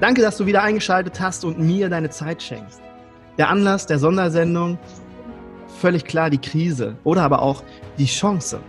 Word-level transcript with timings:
Danke, 0.00 0.22
dass 0.22 0.36
du 0.36 0.46
wieder 0.46 0.62
eingeschaltet 0.62 1.20
hast 1.20 1.44
und 1.44 1.58
mir 1.58 1.88
deine 1.88 2.10
Zeit 2.10 2.42
schenkst. 2.42 2.80
Der 3.38 3.48
Anlass 3.48 3.86
der 3.86 3.98
Sondersendung, 3.98 4.78
völlig 5.80 6.04
klar 6.04 6.30
die 6.30 6.38
Krise 6.38 6.96
oder 7.04 7.22
aber 7.22 7.42
auch 7.42 7.62
die 7.98 8.06
Chance. 8.06 8.60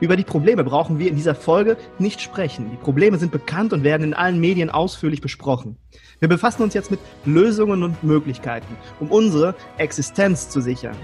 Über 0.00 0.16
die 0.16 0.24
Probleme 0.24 0.64
brauchen 0.64 0.98
wir 0.98 1.08
in 1.08 1.16
dieser 1.16 1.34
Folge 1.34 1.76
nicht 1.98 2.20
sprechen. 2.20 2.70
Die 2.70 2.76
Probleme 2.76 3.16
sind 3.16 3.32
bekannt 3.32 3.72
und 3.72 3.84
werden 3.84 4.02
in 4.02 4.14
allen 4.14 4.40
Medien 4.40 4.70
ausführlich 4.70 5.20
besprochen. 5.20 5.76
Wir 6.18 6.28
befassen 6.28 6.62
uns 6.62 6.74
jetzt 6.74 6.90
mit 6.90 7.00
Lösungen 7.24 7.82
und 7.82 8.02
Möglichkeiten, 8.02 8.76
um 9.00 9.10
unsere 9.10 9.54
Existenz 9.78 10.48
zu 10.48 10.60
sichern. 10.60 10.96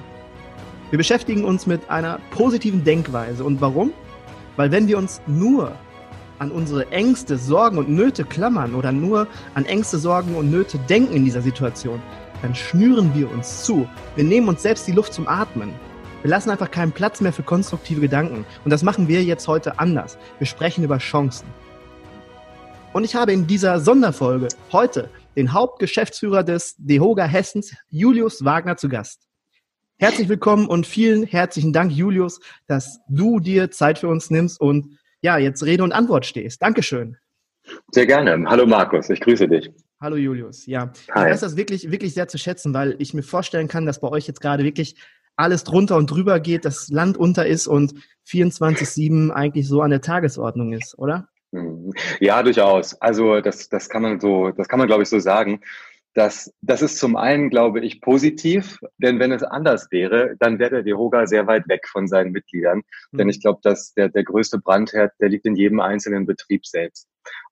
Wir 0.90 0.98
beschäftigen 0.98 1.44
uns 1.44 1.66
mit 1.66 1.88
einer 1.88 2.18
positiven 2.32 2.82
Denkweise. 2.82 3.44
Und 3.44 3.60
warum? 3.60 3.92
Weil 4.56 4.72
wenn 4.72 4.88
wir 4.88 4.98
uns 4.98 5.22
nur 5.26 5.72
an 6.40 6.50
unsere 6.50 6.90
Ängste, 6.90 7.36
Sorgen 7.36 7.76
und 7.76 7.90
Nöte 7.90 8.24
klammern 8.24 8.74
oder 8.74 8.92
nur 8.92 9.28
an 9.54 9.66
Ängste, 9.66 9.98
Sorgen 9.98 10.34
und 10.36 10.50
Nöte 10.50 10.78
denken 10.78 11.14
in 11.14 11.24
dieser 11.26 11.42
Situation, 11.42 12.00
dann 12.40 12.54
schnüren 12.54 13.14
wir 13.14 13.30
uns 13.30 13.62
zu. 13.62 13.86
Wir 14.16 14.24
nehmen 14.24 14.48
uns 14.48 14.62
selbst 14.62 14.88
die 14.88 14.92
Luft 14.92 15.12
zum 15.12 15.28
Atmen. 15.28 15.74
Wir 16.22 16.30
lassen 16.30 16.48
einfach 16.48 16.70
keinen 16.70 16.92
Platz 16.92 17.20
mehr 17.20 17.34
für 17.34 17.42
konstruktive 17.42 18.00
Gedanken. 18.00 18.46
Und 18.64 18.70
das 18.70 18.82
machen 18.82 19.06
wir 19.06 19.22
jetzt 19.22 19.48
heute 19.48 19.78
anders. 19.78 20.16
Wir 20.38 20.46
sprechen 20.46 20.82
über 20.82 20.96
Chancen. 20.96 21.46
Und 22.94 23.04
ich 23.04 23.14
habe 23.14 23.32
in 23.32 23.46
dieser 23.46 23.78
Sonderfolge 23.78 24.48
heute 24.72 25.10
den 25.36 25.52
Hauptgeschäftsführer 25.52 26.42
des 26.42 26.74
DEHOGA 26.78 27.24
Hessens, 27.24 27.74
Julius 27.90 28.44
Wagner, 28.46 28.78
zu 28.78 28.88
Gast. 28.88 29.20
Herzlich 29.98 30.30
willkommen 30.30 30.66
und 30.66 30.86
vielen 30.86 31.24
herzlichen 31.24 31.74
Dank, 31.74 31.92
Julius, 31.92 32.40
dass 32.66 33.00
du 33.10 33.40
dir 33.40 33.70
Zeit 33.70 33.98
für 33.98 34.08
uns 34.08 34.30
nimmst 34.30 34.58
und 34.58 34.98
ja, 35.22 35.38
jetzt 35.38 35.62
Rede 35.64 35.84
und 35.84 35.92
Antwort 35.92 36.26
stehst. 36.26 36.62
Dankeschön. 36.62 37.16
Sehr 37.92 38.06
gerne. 38.06 38.48
Hallo 38.48 38.66
Markus, 38.66 39.10
ich 39.10 39.20
grüße 39.20 39.48
dich. 39.48 39.70
Hallo 40.00 40.16
Julius. 40.16 40.66
Ja, 40.66 40.92
Hi. 41.12 41.26
ich 41.26 41.32
weiß 41.32 41.40
das 41.40 41.56
wirklich, 41.56 41.90
wirklich 41.90 42.14
sehr 42.14 42.26
zu 42.26 42.38
schätzen, 42.38 42.72
weil 42.72 42.96
ich 42.98 43.12
mir 43.12 43.22
vorstellen 43.22 43.68
kann, 43.68 43.86
dass 43.86 44.00
bei 44.00 44.08
euch 44.08 44.26
jetzt 44.26 44.40
gerade 44.40 44.64
wirklich 44.64 44.96
alles 45.36 45.64
drunter 45.64 45.96
und 45.96 46.10
drüber 46.10 46.40
geht, 46.40 46.64
das 46.64 46.88
Land 46.88 47.16
unter 47.16 47.46
ist 47.46 47.66
und 47.66 47.94
24-7 48.26 49.30
eigentlich 49.30 49.68
so 49.68 49.82
an 49.82 49.90
der 49.90 50.00
Tagesordnung 50.00 50.72
ist, 50.72 50.98
oder? 50.98 51.28
Mhm. 51.52 51.92
Ja, 52.20 52.42
durchaus. 52.42 53.00
Also 53.00 53.40
das, 53.40 53.68
das 53.68 53.88
kann 53.88 54.02
man 54.02 54.20
so, 54.20 54.50
das 54.50 54.68
kann 54.68 54.78
man 54.78 54.88
glaube 54.88 55.02
ich 55.02 55.08
so 55.08 55.18
sagen. 55.18 55.60
Das, 56.14 56.52
das 56.60 56.82
ist 56.82 56.98
zum 56.98 57.16
einen, 57.16 57.50
glaube 57.50 57.80
ich, 57.80 58.00
positiv, 58.00 58.78
denn 58.98 59.20
wenn 59.20 59.30
es 59.30 59.44
anders 59.44 59.86
wäre, 59.92 60.34
dann 60.40 60.58
wäre 60.58 60.70
der 60.70 60.82
Deroga 60.82 61.26
sehr 61.26 61.46
weit 61.46 61.68
weg 61.68 61.86
von 61.86 62.08
seinen 62.08 62.32
Mitgliedern. 62.32 62.82
Mhm. 63.12 63.18
Denn 63.18 63.28
ich 63.28 63.40
glaube, 63.40 63.60
dass 63.62 63.94
der, 63.94 64.08
der 64.08 64.24
größte 64.24 64.58
Brandherd, 64.58 65.12
der 65.20 65.28
liegt 65.28 65.46
in 65.46 65.54
jedem 65.54 65.78
einzelnen 65.78 66.26
Betrieb 66.26 66.66
selbst. 66.66 67.08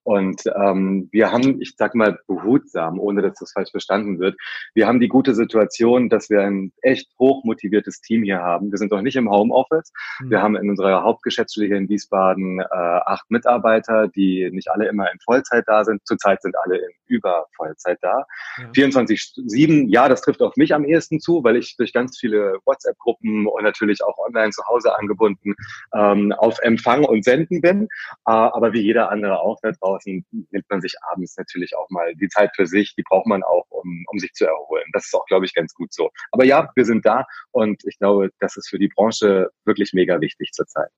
Und 0.08 0.42
ähm, 0.56 1.08
wir 1.12 1.30
haben, 1.32 1.60
ich 1.60 1.74
sag 1.76 1.94
mal 1.94 2.18
behutsam, 2.26 2.98
ohne 2.98 3.20
dass 3.20 3.38
das 3.38 3.52
falsch 3.52 3.70
verstanden 3.70 4.18
wird, 4.18 4.36
wir 4.74 4.86
haben 4.86 5.00
die 5.00 5.08
gute 5.08 5.34
Situation, 5.34 6.08
dass 6.08 6.30
wir 6.30 6.40
ein 6.40 6.72
echt 6.80 7.10
hochmotiviertes 7.18 8.00
Team 8.00 8.22
hier 8.22 8.38
haben. 8.38 8.70
Wir 8.70 8.78
sind 8.78 8.90
doch 8.90 9.02
nicht 9.02 9.16
im 9.16 9.30
Homeoffice. 9.30 9.92
Mhm. 10.20 10.30
Wir 10.30 10.42
haben 10.42 10.56
in 10.56 10.70
unserer 10.70 11.02
Hauptgeschäftsstelle 11.02 11.66
hier 11.66 11.76
in 11.76 11.90
Wiesbaden 11.90 12.60
äh, 12.60 12.64
acht 12.70 13.30
Mitarbeiter, 13.30 14.08
die 14.08 14.48
nicht 14.50 14.70
alle 14.70 14.88
immer 14.88 15.12
in 15.12 15.18
Vollzeit 15.20 15.64
da 15.66 15.84
sind. 15.84 16.00
Zurzeit 16.06 16.40
sind 16.40 16.56
alle 16.56 16.78
in 16.78 16.90
Übervollzeit 17.06 17.98
da. 18.00 18.24
Ja. 18.58 18.70
24-7, 18.70 19.88
ja, 19.88 20.08
das 20.08 20.22
trifft 20.22 20.40
auf 20.40 20.56
mich 20.56 20.74
am 20.74 20.84
ehesten 20.84 21.20
zu, 21.20 21.44
weil 21.44 21.56
ich 21.56 21.76
durch 21.76 21.92
ganz 21.92 22.18
viele 22.18 22.58
WhatsApp-Gruppen 22.64 23.46
und 23.46 23.62
natürlich 23.62 24.02
auch 24.02 24.16
online 24.18 24.52
zu 24.52 24.62
Hause 24.68 24.96
angebunden 24.96 25.54
ähm, 25.94 26.32
auf 26.32 26.58
Empfang 26.60 27.04
und 27.04 27.24
Senden 27.24 27.60
bin. 27.60 27.82
Äh, 28.26 28.30
aber 28.30 28.72
wie 28.72 28.80
jeder 28.80 29.10
andere 29.10 29.40
auch 29.40 29.58
da 29.62 29.72
draußen 29.72 29.87
nimmt 30.04 30.66
man 30.68 30.80
sich 30.80 30.94
abends 31.10 31.36
natürlich 31.36 31.76
auch 31.76 31.88
mal 31.90 32.14
die 32.16 32.28
Zeit 32.28 32.50
für 32.54 32.66
sich. 32.66 32.94
Die 32.96 33.02
braucht 33.02 33.26
man 33.26 33.42
auch, 33.42 33.64
um, 33.70 34.04
um 34.10 34.18
sich 34.18 34.32
zu 34.32 34.46
erholen. 34.46 34.84
Das 34.92 35.06
ist 35.06 35.14
auch, 35.14 35.24
glaube 35.26 35.46
ich, 35.46 35.54
ganz 35.54 35.72
gut 35.74 35.92
so. 35.92 36.10
Aber 36.32 36.44
ja, 36.44 36.70
wir 36.74 36.84
sind 36.84 37.06
da 37.06 37.24
und 37.52 37.82
ich 37.86 37.98
glaube, 37.98 38.30
das 38.40 38.56
ist 38.56 38.68
für 38.68 38.78
die 38.78 38.88
Branche 38.88 39.50
wirklich 39.64 39.92
mega 39.92 40.20
wichtig 40.20 40.50
zurzeit. 40.52 40.90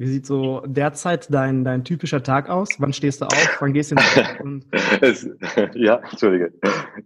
Wie 0.00 0.06
sieht 0.06 0.26
so 0.26 0.62
derzeit 0.64 1.26
dein, 1.28 1.64
dein 1.64 1.82
typischer 1.82 2.22
Tag 2.22 2.48
aus? 2.48 2.76
Wann 2.78 2.92
stehst 2.92 3.20
du 3.20 3.24
auf? 3.24 3.56
Wann 3.58 3.72
gehst 3.72 3.90
du 3.90 3.96
in 4.44 4.64
es, 5.00 5.28
Ja, 5.74 5.96
entschuldige. 6.08 6.52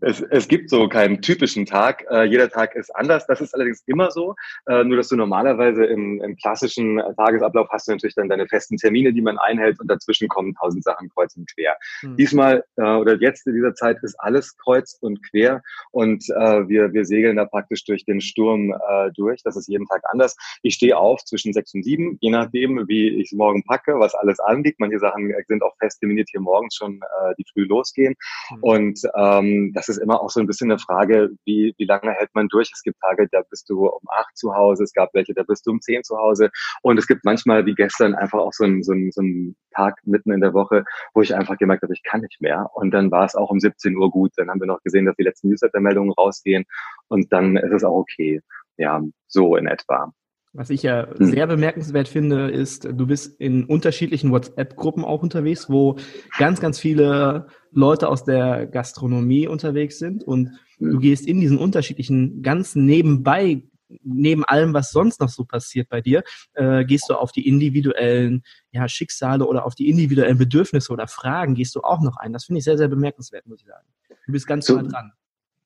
Es, 0.02 0.20
es 0.20 0.46
gibt 0.46 0.68
so 0.68 0.86
keinen 0.88 1.22
typischen 1.22 1.64
Tag. 1.64 2.04
Äh, 2.10 2.24
jeder 2.24 2.50
Tag 2.50 2.74
ist 2.74 2.94
anders. 2.94 3.26
Das 3.26 3.40
ist 3.40 3.54
allerdings 3.54 3.82
immer 3.86 4.10
so. 4.10 4.34
Äh, 4.66 4.84
nur, 4.84 4.98
dass 4.98 5.08
du 5.08 5.16
normalerweise 5.16 5.86
im, 5.86 6.20
im 6.22 6.36
klassischen 6.36 7.00
Tagesablauf 7.16 7.66
hast 7.70 7.88
du 7.88 7.92
natürlich 7.92 8.14
dann 8.14 8.28
deine 8.28 8.46
festen 8.46 8.76
Termine, 8.76 9.14
die 9.14 9.22
man 9.22 9.38
einhält 9.38 9.80
und 9.80 9.90
dazwischen 9.90 10.28
kommen 10.28 10.54
tausend 10.54 10.84
Sachen 10.84 11.08
kreuz 11.08 11.34
und 11.34 11.50
quer. 11.50 11.74
Hm. 12.00 12.18
Diesmal 12.18 12.62
äh, 12.76 12.82
oder 12.82 13.14
jetzt 13.14 13.46
in 13.46 13.54
dieser 13.54 13.74
Zeit 13.74 14.02
ist 14.02 14.16
alles 14.20 14.54
kreuz 14.58 14.98
und 15.00 15.26
quer 15.30 15.62
und 15.92 16.28
äh, 16.28 16.68
wir, 16.68 16.92
wir 16.92 17.06
segeln 17.06 17.36
da 17.36 17.46
praktisch 17.46 17.84
durch 17.84 18.04
den 18.04 18.20
Sturm 18.20 18.70
äh, 18.72 19.10
durch. 19.12 19.42
Das 19.42 19.56
ist 19.56 19.66
jeden 19.68 19.86
Tag 19.86 20.02
anders. 20.12 20.36
Ich 20.60 20.74
stehe 20.74 20.98
auf 20.98 21.24
zwischen 21.24 21.54
sechs 21.54 21.72
und 21.72 21.84
sieben, 21.84 22.18
je 22.20 22.30
nachdem, 22.30 22.81
wie 22.88 23.08
ich 23.20 23.32
es 23.32 23.32
morgen 23.32 23.62
packe, 23.64 23.98
was 23.98 24.14
alles 24.14 24.40
anliegt. 24.40 24.80
Manche 24.80 24.98
Sachen 24.98 25.32
sind 25.46 25.62
auch 25.62 25.76
fest 25.78 26.02
definiert 26.02 26.28
hier 26.30 26.40
morgens 26.40 26.74
schon, 26.76 27.00
äh, 27.02 27.34
die 27.38 27.44
früh 27.52 27.64
losgehen. 27.64 28.14
Mhm. 28.50 28.62
Und 28.62 29.00
ähm, 29.16 29.72
das 29.74 29.88
ist 29.88 29.98
immer 29.98 30.20
auch 30.20 30.30
so 30.30 30.40
ein 30.40 30.46
bisschen 30.46 30.70
eine 30.70 30.78
Frage, 30.78 31.30
wie, 31.44 31.74
wie 31.78 31.84
lange 31.84 32.12
hält 32.12 32.30
man 32.34 32.48
durch? 32.48 32.70
Es 32.72 32.82
gibt 32.82 33.00
Tage, 33.00 33.28
da 33.30 33.42
bist 33.48 33.68
du 33.68 33.86
um 33.86 34.02
acht 34.08 34.36
zu 34.36 34.54
Hause, 34.54 34.84
es 34.84 34.92
gab 34.92 35.14
welche, 35.14 35.34
da 35.34 35.42
bist 35.42 35.66
du 35.66 35.70
um 35.70 35.80
zehn 35.80 36.02
zu 36.02 36.16
Hause. 36.16 36.50
Und 36.82 36.98
es 36.98 37.06
gibt 37.06 37.24
manchmal, 37.24 37.66
wie 37.66 37.74
gestern, 37.74 38.14
einfach 38.14 38.38
auch 38.38 38.52
so 38.52 38.64
ein, 38.64 38.82
so 38.82 38.92
ein, 38.92 39.10
so 39.12 39.22
ein 39.22 39.56
Tag 39.74 39.98
mitten 40.04 40.32
in 40.32 40.40
der 40.40 40.54
Woche, 40.54 40.84
wo 41.14 41.22
ich 41.22 41.34
einfach 41.34 41.56
gemerkt 41.56 41.82
habe, 41.82 41.94
ich 41.94 42.02
kann 42.02 42.20
nicht 42.20 42.40
mehr. 42.40 42.70
Und 42.74 42.92
dann 42.92 43.10
war 43.10 43.24
es 43.24 43.34
auch 43.34 43.50
um 43.50 43.60
17 43.60 43.96
Uhr 43.96 44.10
gut. 44.10 44.32
Dann 44.36 44.50
haben 44.50 44.60
wir 44.60 44.66
noch 44.66 44.82
gesehen, 44.82 45.06
dass 45.06 45.16
die 45.16 45.24
letzten 45.24 45.48
Newsletter-Meldungen 45.48 46.12
rausgehen. 46.12 46.64
Und 47.08 47.32
dann 47.32 47.56
ist 47.56 47.72
es 47.72 47.84
auch 47.84 47.96
okay. 47.96 48.40
Ja, 48.76 49.02
so 49.26 49.56
in 49.56 49.66
etwa. 49.66 50.12
Was 50.54 50.68
ich 50.68 50.82
ja 50.82 51.08
hm. 51.08 51.30
sehr 51.30 51.46
bemerkenswert 51.46 52.08
finde, 52.08 52.50
ist, 52.50 52.84
du 52.84 53.06
bist 53.06 53.40
in 53.40 53.64
unterschiedlichen 53.64 54.30
WhatsApp-Gruppen 54.30 55.04
auch 55.04 55.22
unterwegs, 55.22 55.70
wo 55.70 55.96
ganz, 56.38 56.60
ganz 56.60 56.78
viele 56.78 57.46
Leute 57.70 58.08
aus 58.08 58.24
der 58.24 58.66
Gastronomie 58.66 59.48
unterwegs 59.48 59.98
sind 59.98 60.24
und 60.24 60.50
du 60.78 60.92
hm. 60.92 61.00
gehst 61.00 61.26
in 61.26 61.40
diesen 61.40 61.56
unterschiedlichen, 61.56 62.42
ganz 62.42 62.74
nebenbei, 62.74 63.62
neben 64.02 64.44
allem, 64.44 64.74
was 64.74 64.90
sonst 64.90 65.20
noch 65.20 65.28
so 65.30 65.44
passiert 65.44 65.88
bei 65.88 66.02
dir, 66.02 66.22
äh, 66.54 66.84
gehst 66.84 67.08
du 67.08 67.14
auf 67.14 67.32
die 67.32 67.48
individuellen 67.48 68.42
ja, 68.72 68.88
Schicksale 68.88 69.46
oder 69.46 69.64
auf 69.64 69.74
die 69.74 69.88
individuellen 69.88 70.38
Bedürfnisse 70.38 70.92
oder 70.92 71.06
Fragen 71.08 71.54
gehst 71.54 71.74
du 71.74 71.80
auch 71.80 72.00
noch 72.02 72.16
ein. 72.16 72.32
Das 72.32 72.44
finde 72.44 72.58
ich 72.58 72.64
sehr, 72.64 72.78
sehr 72.78 72.88
bemerkenswert, 72.88 73.46
muss 73.46 73.60
ich 73.60 73.66
sagen. 73.66 73.86
Du 74.26 74.32
bist 74.32 74.46
ganz 74.46 74.66
so, 74.66 74.76
nah 74.76 74.82
dran. 74.82 75.12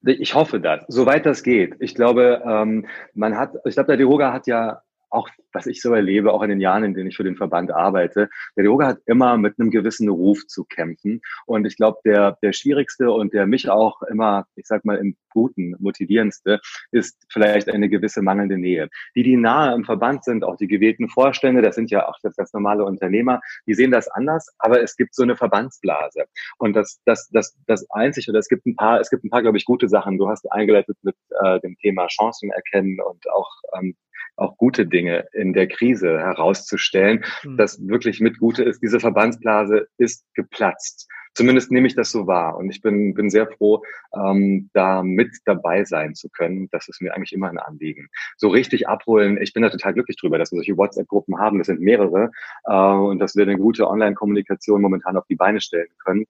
Ich 0.02 0.34
hoffe 0.34 0.60
das, 0.60 0.84
soweit 0.88 1.26
das 1.26 1.42
geht. 1.42 1.76
Ich 1.80 1.94
glaube, 1.94 2.42
ähm, 2.46 2.86
man 3.14 3.36
hat, 3.36 3.54
ich 3.64 3.74
glaube, 3.74 3.88
der 3.88 3.96
Deroga 3.96 4.32
hat 4.32 4.46
ja 4.46 4.82
auch 5.16 5.28
was 5.56 5.66
ich 5.66 5.80
so 5.80 5.94
erlebe, 5.94 6.32
auch 6.32 6.42
in 6.42 6.50
den 6.50 6.60
Jahren, 6.60 6.84
in 6.84 6.94
denen 6.94 7.08
ich 7.08 7.16
für 7.16 7.24
den 7.24 7.36
Verband 7.36 7.72
arbeite, 7.72 8.28
der 8.56 8.64
Yoga 8.64 8.88
hat 8.88 8.98
immer 9.06 9.38
mit 9.38 9.58
einem 9.58 9.70
gewissen 9.70 10.08
Ruf 10.08 10.46
zu 10.46 10.64
kämpfen. 10.64 11.22
Und 11.46 11.64
ich 11.64 11.76
glaube, 11.76 11.98
der, 12.04 12.36
der 12.42 12.52
schwierigste 12.52 13.10
und 13.10 13.32
der 13.32 13.46
mich 13.46 13.70
auch 13.70 14.02
immer, 14.02 14.46
ich 14.54 14.66
sag 14.66 14.84
mal, 14.84 14.98
im 14.98 15.16
Guten 15.30 15.74
motivierendste 15.78 16.60
ist 16.92 17.16
vielleicht 17.30 17.68
eine 17.68 17.88
gewisse 17.88 18.22
mangelnde 18.22 18.58
Nähe. 18.58 18.88
Die, 19.14 19.22
die 19.22 19.36
nahe 19.36 19.74
im 19.74 19.84
Verband 19.84 20.24
sind, 20.24 20.44
auch 20.44 20.56
die 20.56 20.68
gewählten 20.68 21.08
Vorstände, 21.08 21.62
das 21.62 21.74
sind 21.74 21.90
ja 21.90 22.06
auch 22.06 22.18
das 22.22 22.36
ganz 22.36 22.52
normale 22.52 22.84
Unternehmer, 22.84 23.40
die 23.66 23.74
sehen 23.74 23.90
das 23.90 24.08
anders, 24.08 24.48
aber 24.58 24.82
es 24.82 24.96
gibt 24.96 25.14
so 25.14 25.22
eine 25.22 25.36
Verbandsblase. 25.36 26.24
Und 26.58 26.74
das, 26.74 27.00
das, 27.04 27.28
das, 27.30 27.56
das 27.66 27.86
einzig, 27.90 28.28
oder 28.28 28.38
es 28.38 28.48
gibt 28.48 28.66
ein 28.66 28.76
paar, 28.76 29.00
es 29.00 29.10
gibt 29.10 29.24
ein 29.24 29.30
paar, 29.30 29.42
glaube 29.42 29.58
ich, 29.58 29.64
gute 29.64 29.88
Sachen. 29.88 30.18
Du 30.18 30.28
hast 30.28 30.50
eingeleitet 30.52 30.96
mit 31.02 31.16
äh, 31.42 31.60
dem 31.60 31.76
Thema 31.78 32.06
Chancen 32.08 32.50
erkennen 32.50 32.98
und 33.00 33.30
auch 33.30 33.50
ähm, 33.78 33.94
auch 34.36 34.56
gute 34.56 34.86
Dinge 34.86 35.26
in 35.32 35.52
der 35.52 35.66
Krise 35.66 36.18
herauszustellen. 36.18 37.24
Mhm. 37.44 37.56
Das 37.56 37.78
wirklich 37.86 38.20
mit 38.20 38.38
Gute 38.38 38.62
ist, 38.64 38.82
diese 38.82 39.00
Verbandsblase 39.00 39.88
ist 39.98 40.24
geplatzt. 40.34 41.08
Zumindest 41.34 41.70
nehme 41.70 41.86
ich 41.86 41.94
das 41.94 42.10
so 42.10 42.26
wahr. 42.26 42.56
Und 42.56 42.70
ich 42.70 42.80
bin, 42.80 43.12
bin 43.12 43.28
sehr 43.28 43.46
froh, 43.46 43.82
ähm, 44.14 44.70
da 44.72 45.02
mit 45.02 45.36
dabei 45.44 45.84
sein 45.84 46.14
zu 46.14 46.30
können. 46.30 46.68
Das 46.70 46.88
ist 46.88 47.02
mir 47.02 47.14
eigentlich 47.14 47.34
immer 47.34 47.50
ein 47.50 47.58
Anliegen. 47.58 48.08
So 48.38 48.48
richtig 48.48 48.88
abholen, 48.88 49.38
ich 49.40 49.52
bin 49.52 49.62
da 49.62 49.68
total 49.68 49.92
glücklich 49.92 50.16
drüber, 50.16 50.38
dass 50.38 50.50
wir 50.50 50.56
solche 50.56 50.78
WhatsApp-Gruppen 50.78 51.38
haben. 51.38 51.58
Das 51.58 51.66
sind 51.66 51.80
mehrere. 51.80 52.30
Äh, 52.64 52.74
und 52.74 53.18
dass 53.18 53.36
wir 53.36 53.42
eine 53.42 53.58
gute 53.58 53.86
Online-Kommunikation 53.86 54.80
momentan 54.80 55.18
auf 55.18 55.26
die 55.26 55.36
Beine 55.36 55.60
stellen 55.60 55.90
können. 56.02 56.24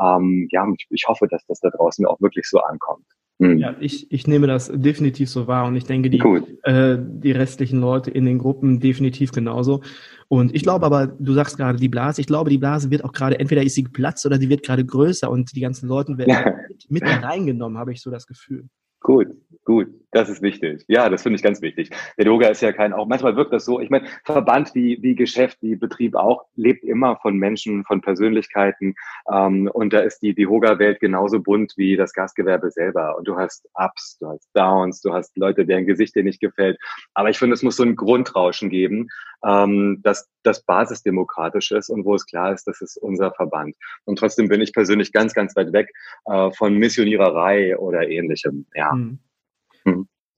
Ähm, 0.00 0.48
ja, 0.50 0.66
ich, 0.76 0.86
ich 0.90 1.04
hoffe, 1.06 1.28
dass 1.28 1.46
das 1.46 1.60
da 1.60 1.70
draußen 1.70 2.04
auch 2.06 2.20
wirklich 2.20 2.48
so 2.48 2.58
ankommt. 2.58 3.06
Hm. 3.40 3.58
Ja, 3.58 3.76
ich, 3.78 4.10
ich 4.10 4.26
nehme 4.26 4.48
das 4.48 4.70
definitiv 4.74 5.30
so 5.30 5.46
wahr 5.46 5.66
und 5.66 5.76
ich 5.76 5.84
denke, 5.84 6.10
die, 6.10 6.18
äh, 6.64 6.98
die 7.00 7.30
restlichen 7.30 7.80
Leute 7.80 8.10
in 8.10 8.24
den 8.24 8.38
Gruppen 8.38 8.80
definitiv 8.80 9.30
genauso. 9.30 9.82
Und 10.26 10.54
ich 10.54 10.62
glaube 10.62 10.84
aber, 10.84 11.06
du 11.06 11.32
sagst 11.32 11.56
gerade 11.56 11.78
die 11.78 11.88
Blase, 11.88 12.20
ich 12.20 12.26
glaube, 12.26 12.50
die 12.50 12.58
Blase 12.58 12.90
wird 12.90 13.04
auch 13.04 13.12
gerade, 13.12 13.38
entweder 13.38 13.62
ist 13.62 13.76
sie 13.76 13.84
geplatzt 13.84 14.26
oder 14.26 14.38
die 14.38 14.48
wird 14.48 14.64
gerade 14.64 14.84
größer 14.84 15.30
und 15.30 15.54
die 15.54 15.60
ganzen 15.60 15.88
Leute 15.88 16.18
werden 16.18 16.34
mit, 16.88 17.04
mit 17.04 17.22
reingenommen, 17.22 17.78
habe 17.78 17.92
ich 17.92 18.02
so 18.02 18.10
das 18.10 18.26
Gefühl. 18.26 18.68
Gut, 19.00 19.28
gut, 19.64 19.86
das 20.10 20.30
ist 20.30 20.40
wichtig. 20.40 20.84
Ja, 20.88 21.08
das 21.10 21.22
finde 21.22 21.36
ich 21.36 21.42
ganz 21.42 21.60
wichtig. 21.60 21.90
Der 22.16 22.26
Yoga 22.26 22.48
ist 22.48 22.62
ja 22.62 22.72
kein, 22.72 22.92
auch 22.94 23.06
manchmal 23.06 23.36
wirkt 23.36 23.52
das 23.52 23.64
so. 23.64 23.78
Ich 23.78 23.90
meine, 23.90 24.06
Verband 24.24 24.74
wie, 24.74 24.98
wie 25.02 25.14
Geschäft, 25.14 25.58
wie 25.60 25.76
Betrieb 25.76 26.14
auch, 26.14 26.46
lebt 26.56 26.82
immer 26.84 27.16
von 27.16 27.36
Menschen, 27.36 27.84
von 27.84 28.00
Persönlichkeiten. 28.00 28.94
Ähm, 29.30 29.68
und 29.72 29.92
da 29.92 30.00
ist 30.00 30.20
die, 30.20 30.34
die 30.34 30.42
Yoga-Welt 30.42 31.00
genauso 31.00 31.40
bunt 31.40 31.74
wie 31.76 31.96
das 31.96 32.14
Gastgewerbe 32.14 32.70
selber. 32.70 33.18
Und 33.18 33.28
du 33.28 33.36
hast 33.36 33.68
Ups, 33.74 34.16
du 34.18 34.28
hast 34.28 34.48
Downs, 34.54 35.02
du 35.02 35.12
hast 35.12 35.36
Leute, 35.36 35.66
deren 35.66 35.86
Gesicht 35.86 36.14
dir 36.14 36.24
nicht 36.24 36.40
gefällt. 36.40 36.78
Aber 37.12 37.28
ich 37.28 37.38
finde, 37.38 37.54
es 37.54 37.62
muss 37.62 37.76
so 37.76 37.82
ein 37.82 37.96
Grundrauschen 37.96 38.70
geben, 38.70 39.08
ähm, 39.44 40.00
dass 40.02 40.28
das 40.42 40.62
basisdemokratisch 40.62 41.70
ist 41.72 41.90
und 41.90 42.06
wo 42.06 42.14
es 42.14 42.24
klar 42.24 42.52
ist, 42.54 42.66
das 42.66 42.80
ist 42.80 42.96
unser 42.96 43.32
Verband. 43.32 43.76
Und 44.04 44.18
trotzdem 44.18 44.48
bin 44.48 44.62
ich 44.62 44.72
persönlich 44.72 45.12
ganz, 45.12 45.34
ganz 45.34 45.54
weit 45.54 45.72
weg 45.74 45.92
äh, 46.24 46.50
von 46.52 46.74
Missioniererei 46.78 47.76
oder 47.76 48.08
ähnlichem. 48.08 48.66
Ja. 48.74 48.92
Hm. 48.92 49.18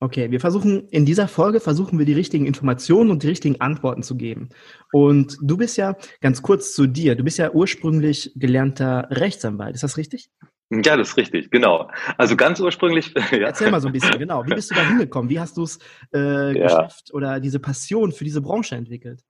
Okay, 0.03 0.31
wir 0.31 0.41
versuchen 0.41 0.89
in 0.89 1.05
dieser 1.05 1.29
Folge 1.29 1.61
versuchen 1.61 1.99
wir 1.99 2.07
die 2.07 2.15
richtigen 2.15 2.47
Informationen 2.47 3.11
und 3.11 3.23
die 3.23 3.29
richtigen 3.29 3.61
Antworten 3.61 4.03
zu 4.03 4.17
geben. 4.17 4.49
Und 4.93 5.37
du 5.43 5.59
bist 5.59 5.77
ja 5.77 5.95
ganz 6.23 6.41
kurz 6.41 6.73
zu 6.73 6.87
dir. 6.87 7.17
Du 7.17 7.23
bist 7.23 7.37
ja 7.37 7.51
ursprünglich 7.51 8.33
gelernter 8.35 9.09
Rechtsanwalt. 9.11 9.75
Ist 9.75 9.85
das 9.85 9.99
richtig? 9.99 10.31
Ja, 10.71 10.97
das 10.97 11.11
ist 11.11 11.17
richtig, 11.19 11.51
genau. 11.51 11.91
Also 12.17 12.35
ganz 12.35 12.61
ursprünglich. 12.61 13.13
Ja. 13.31 13.49
Erzähl 13.49 13.71
mal 13.71 13.81
so 13.81 13.89
ein 13.89 13.93
bisschen, 13.93 14.19
genau. 14.19 14.47
Wie 14.47 14.55
bist 14.55 14.71
du 14.71 14.75
da 14.75 14.89
hingekommen? 14.89 15.29
Wie 15.29 15.39
hast 15.39 15.59
du 15.59 15.65
es 15.65 15.79
äh, 16.15 16.59
ja. 16.59 16.63
geschafft 16.63 17.13
oder 17.13 17.39
diese 17.39 17.59
Passion 17.59 18.13
für 18.13 18.25
diese 18.25 18.41
Branche 18.41 18.77
entwickelt? 18.77 19.23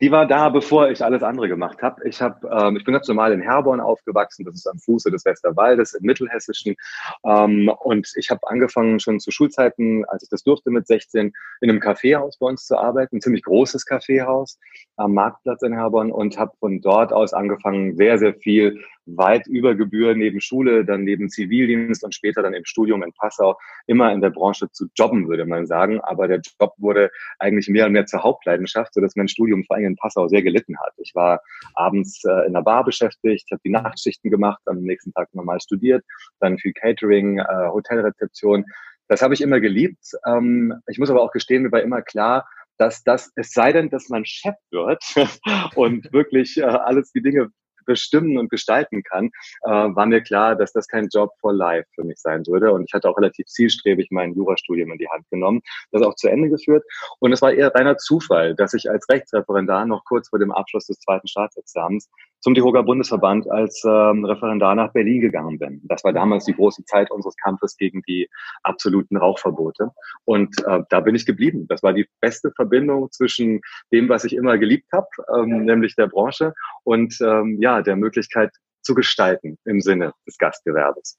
Die 0.00 0.10
war 0.10 0.26
da, 0.26 0.48
bevor 0.48 0.90
ich 0.90 1.04
alles 1.04 1.22
andere 1.22 1.48
gemacht 1.48 1.82
habe. 1.82 2.06
Ich 2.08 2.20
hab, 2.20 2.44
ähm, 2.44 2.76
ich 2.76 2.84
bin 2.84 2.94
ganz 2.94 3.08
normal 3.08 3.32
in 3.32 3.40
Herborn 3.40 3.80
aufgewachsen, 3.80 4.44
das 4.44 4.54
ist 4.54 4.66
am 4.66 4.78
Fuße 4.78 5.10
des 5.10 5.24
Westerwaldes 5.24 5.94
im 5.94 6.04
Mittelhessischen. 6.04 6.76
Ähm, 7.24 7.70
und 7.80 8.12
ich 8.16 8.30
habe 8.30 8.40
angefangen 8.48 9.00
schon 9.00 9.20
zu 9.20 9.30
Schulzeiten, 9.30 10.04
als 10.06 10.22
ich 10.22 10.28
das 10.28 10.42
durfte 10.42 10.70
mit 10.70 10.86
16, 10.86 11.32
in 11.60 11.70
einem 11.70 11.80
Kaffeehaus 11.80 12.38
bei 12.38 12.46
uns 12.46 12.66
zu 12.66 12.76
arbeiten, 12.76 13.16
ein 13.16 13.20
ziemlich 13.20 13.42
großes 13.42 13.86
Kaffeehaus 13.86 14.58
am 14.96 15.14
Marktplatz 15.14 15.62
in 15.62 15.72
Herborn 15.72 16.12
und 16.12 16.38
habe 16.38 16.52
von 16.58 16.80
dort 16.80 17.12
aus 17.12 17.32
angefangen, 17.32 17.96
sehr, 17.96 18.18
sehr 18.18 18.34
viel 18.34 18.78
weit 19.06 19.46
über 19.46 19.74
Gebühr 19.74 20.14
neben 20.14 20.40
Schule, 20.40 20.84
dann 20.84 21.04
neben 21.04 21.28
Zivildienst 21.28 22.04
und 22.04 22.14
später 22.14 22.42
dann 22.42 22.54
im 22.54 22.64
Studium 22.64 23.02
in 23.02 23.12
Passau 23.12 23.58
immer 23.86 24.12
in 24.12 24.20
der 24.20 24.30
Branche 24.30 24.70
zu 24.70 24.86
jobben, 24.96 25.28
würde 25.28 25.44
man 25.44 25.66
sagen. 25.66 26.00
Aber 26.00 26.28
der 26.28 26.40
Job 26.40 26.74
wurde 26.78 27.10
eigentlich 27.38 27.68
mehr 27.68 27.86
und 27.86 27.92
mehr 27.92 28.06
zur 28.06 28.22
Hauptleidenschaft, 28.22 28.94
sodass 28.94 29.16
mein 29.16 29.28
Studium 29.28 29.61
vor 29.64 29.76
allem 29.76 29.86
in 29.86 29.96
Passau 29.96 30.28
sehr 30.28 30.42
gelitten 30.42 30.78
hat. 30.78 30.92
Ich 30.98 31.14
war 31.14 31.40
abends 31.74 32.22
äh, 32.24 32.46
in 32.46 32.52
der 32.52 32.62
Bar 32.62 32.84
beschäftigt, 32.84 33.50
habe 33.50 33.60
die 33.64 33.70
Nachtschichten 33.70 34.30
gemacht, 34.30 34.60
am 34.66 34.78
nächsten 34.82 35.12
Tag 35.12 35.28
normal 35.32 35.60
studiert, 35.60 36.04
dann 36.40 36.58
viel 36.58 36.72
Catering, 36.72 37.38
äh, 37.38 37.68
Hotelrezeption. 37.68 38.64
Das 39.08 39.22
habe 39.22 39.34
ich 39.34 39.40
immer 39.40 39.60
geliebt. 39.60 40.12
Ähm, 40.26 40.74
ich 40.86 40.98
muss 40.98 41.10
aber 41.10 41.22
auch 41.22 41.32
gestehen, 41.32 41.62
mir 41.62 41.72
war 41.72 41.82
immer 41.82 42.02
klar, 42.02 42.46
dass 42.78 43.04
das, 43.04 43.30
es 43.36 43.52
sei 43.52 43.72
denn, 43.72 43.90
dass 43.90 44.08
man 44.08 44.24
Chef 44.24 44.54
wird 44.70 45.02
und 45.76 46.12
wirklich 46.12 46.56
äh, 46.56 46.62
alles 46.62 47.12
die 47.12 47.22
Dinge 47.22 47.50
bestimmen 47.84 48.38
und 48.38 48.50
gestalten 48.50 49.02
kann, 49.02 49.30
äh, 49.62 49.70
war 49.70 50.06
mir 50.06 50.22
klar, 50.22 50.56
dass 50.56 50.72
das 50.72 50.88
kein 50.88 51.08
Job 51.08 51.32
for 51.40 51.52
life 51.52 51.88
für 51.94 52.04
mich 52.04 52.18
sein 52.18 52.46
würde. 52.46 52.72
Und 52.72 52.84
ich 52.84 52.92
hatte 52.92 53.08
auch 53.08 53.16
relativ 53.16 53.46
zielstrebig 53.46 54.08
mein 54.10 54.34
Jurastudium 54.34 54.92
in 54.92 54.98
die 54.98 55.08
Hand 55.08 55.28
genommen, 55.30 55.62
das 55.90 56.02
auch 56.02 56.14
zu 56.14 56.28
Ende 56.28 56.48
geführt. 56.48 56.84
Und 57.18 57.32
es 57.32 57.42
war 57.42 57.52
eher 57.52 57.74
reiner 57.74 57.96
Zufall, 57.96 58.54
dass 58.54 58.74
ich 58.74 58.90
als 58.90 59.08
Rechtsreferendar 59.08 59.86
noch 59.86 60.04
kurz 60.04 60.28
vor 60.28 60.38
dem 60.38 60.52
Abschluss 60.52 60.86
des 60.86 60.98
zweiten 60.98 61.28
Staatsexamens 61.28 62.08
zum 62.42 62.54
DIHOGA 62.54 62.82
Bundesverband 62.82 63.48
als 63.50 63.82
ähm, 63.86 64.24
Referendar 64.24 64.74
nach 64.74 64.92
Berlin 64.92 65.20
gegangen 65.20 65.58
bin. 65.58 65.80
Das 65.84 66.02
war 66.02 66.12
damals 66.12 66.44
die 66.44 66.54
große 66.54 66.84
Zeit 66.84 67.10
unseres 67.10 67.36
Kampfes 67.36 67.76
gegen 67.76 68.02
die 68.02 68.28
absoluten 68.64 69.16
Rauchverbote. 69.16 69.92
Und 70.24 70.54
äh, 70.66 70.80
da 70.90 71.00
bin 71.00 71.14
ich 71.14 71.24
geblieben. 71.24 71.66
Das 71.68 71.82
war 71.82 71.92
die 71.92 72.06
beste 72.20 72.50
Verbindung 72.50 73.10
zwischen 73.12 73.60
dem, 73.92 74.08
was 74.08 74.24
ich 74.24 74.34
immer 74.34 74.58
geliebt 74.58 74.88
habe, 74.92 75.06
ähm, 75.34 75.64
nämlich 75.64 75.94
der 75.94 76.08
Branche 76.08 76.52
und 76.82 77.16
ähm, 77.20 77.58
ja, 77.60 77.80
der 77.80 77.96
Möglichkeit 77.96 78.50
zu 78.82 78.94
gestalten 78.94 79.56
im 79.64 79.80
Sinne 79.80 80.12
des 80.26 80.36
Gastgewerbes. 80.36 81.18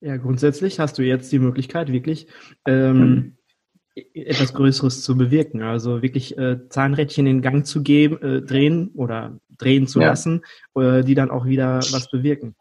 Ja, 0.00 0.16
grundsätzlich 0.16 0.80
hast 0.80 0.98
du 0.98 1.02
jetzt 1.02 1.30
die 1.30 1.38
Möglichkeit, 1.38 1.92
wirklich 1.92 2.26
ähm, 2.66 2.98
mhm 2.98 3.36
etwas 3.94 4.54
Größeres 4.54 5.02
zu 5.02 5.16
bewirken. 5.16 5.62
Also 5.62 6.02
wirklich 6.02 6.38
äh, 6.38 6.68
Zahnrädchen 6.68 7.26
in 7.26 7.42
Gang 7.42 7.66
zu 7.66 7.82
geben, 7.82 8.20
äh, 8.22 8.42
drehen 8.42 8.90
oder 8.94 9.38
drehen 9.58 9.86
zu 9.86 10.00
ja. 10.00 10.08
lassen, 10.08 10.42
äh, 10.74 11.02
die 11.02 11.14
dann 11.14 11.30
auch 11.30 11.44
wieder 11.44 11.76
was 11.76 12.10
bewirken. 12.10 12.54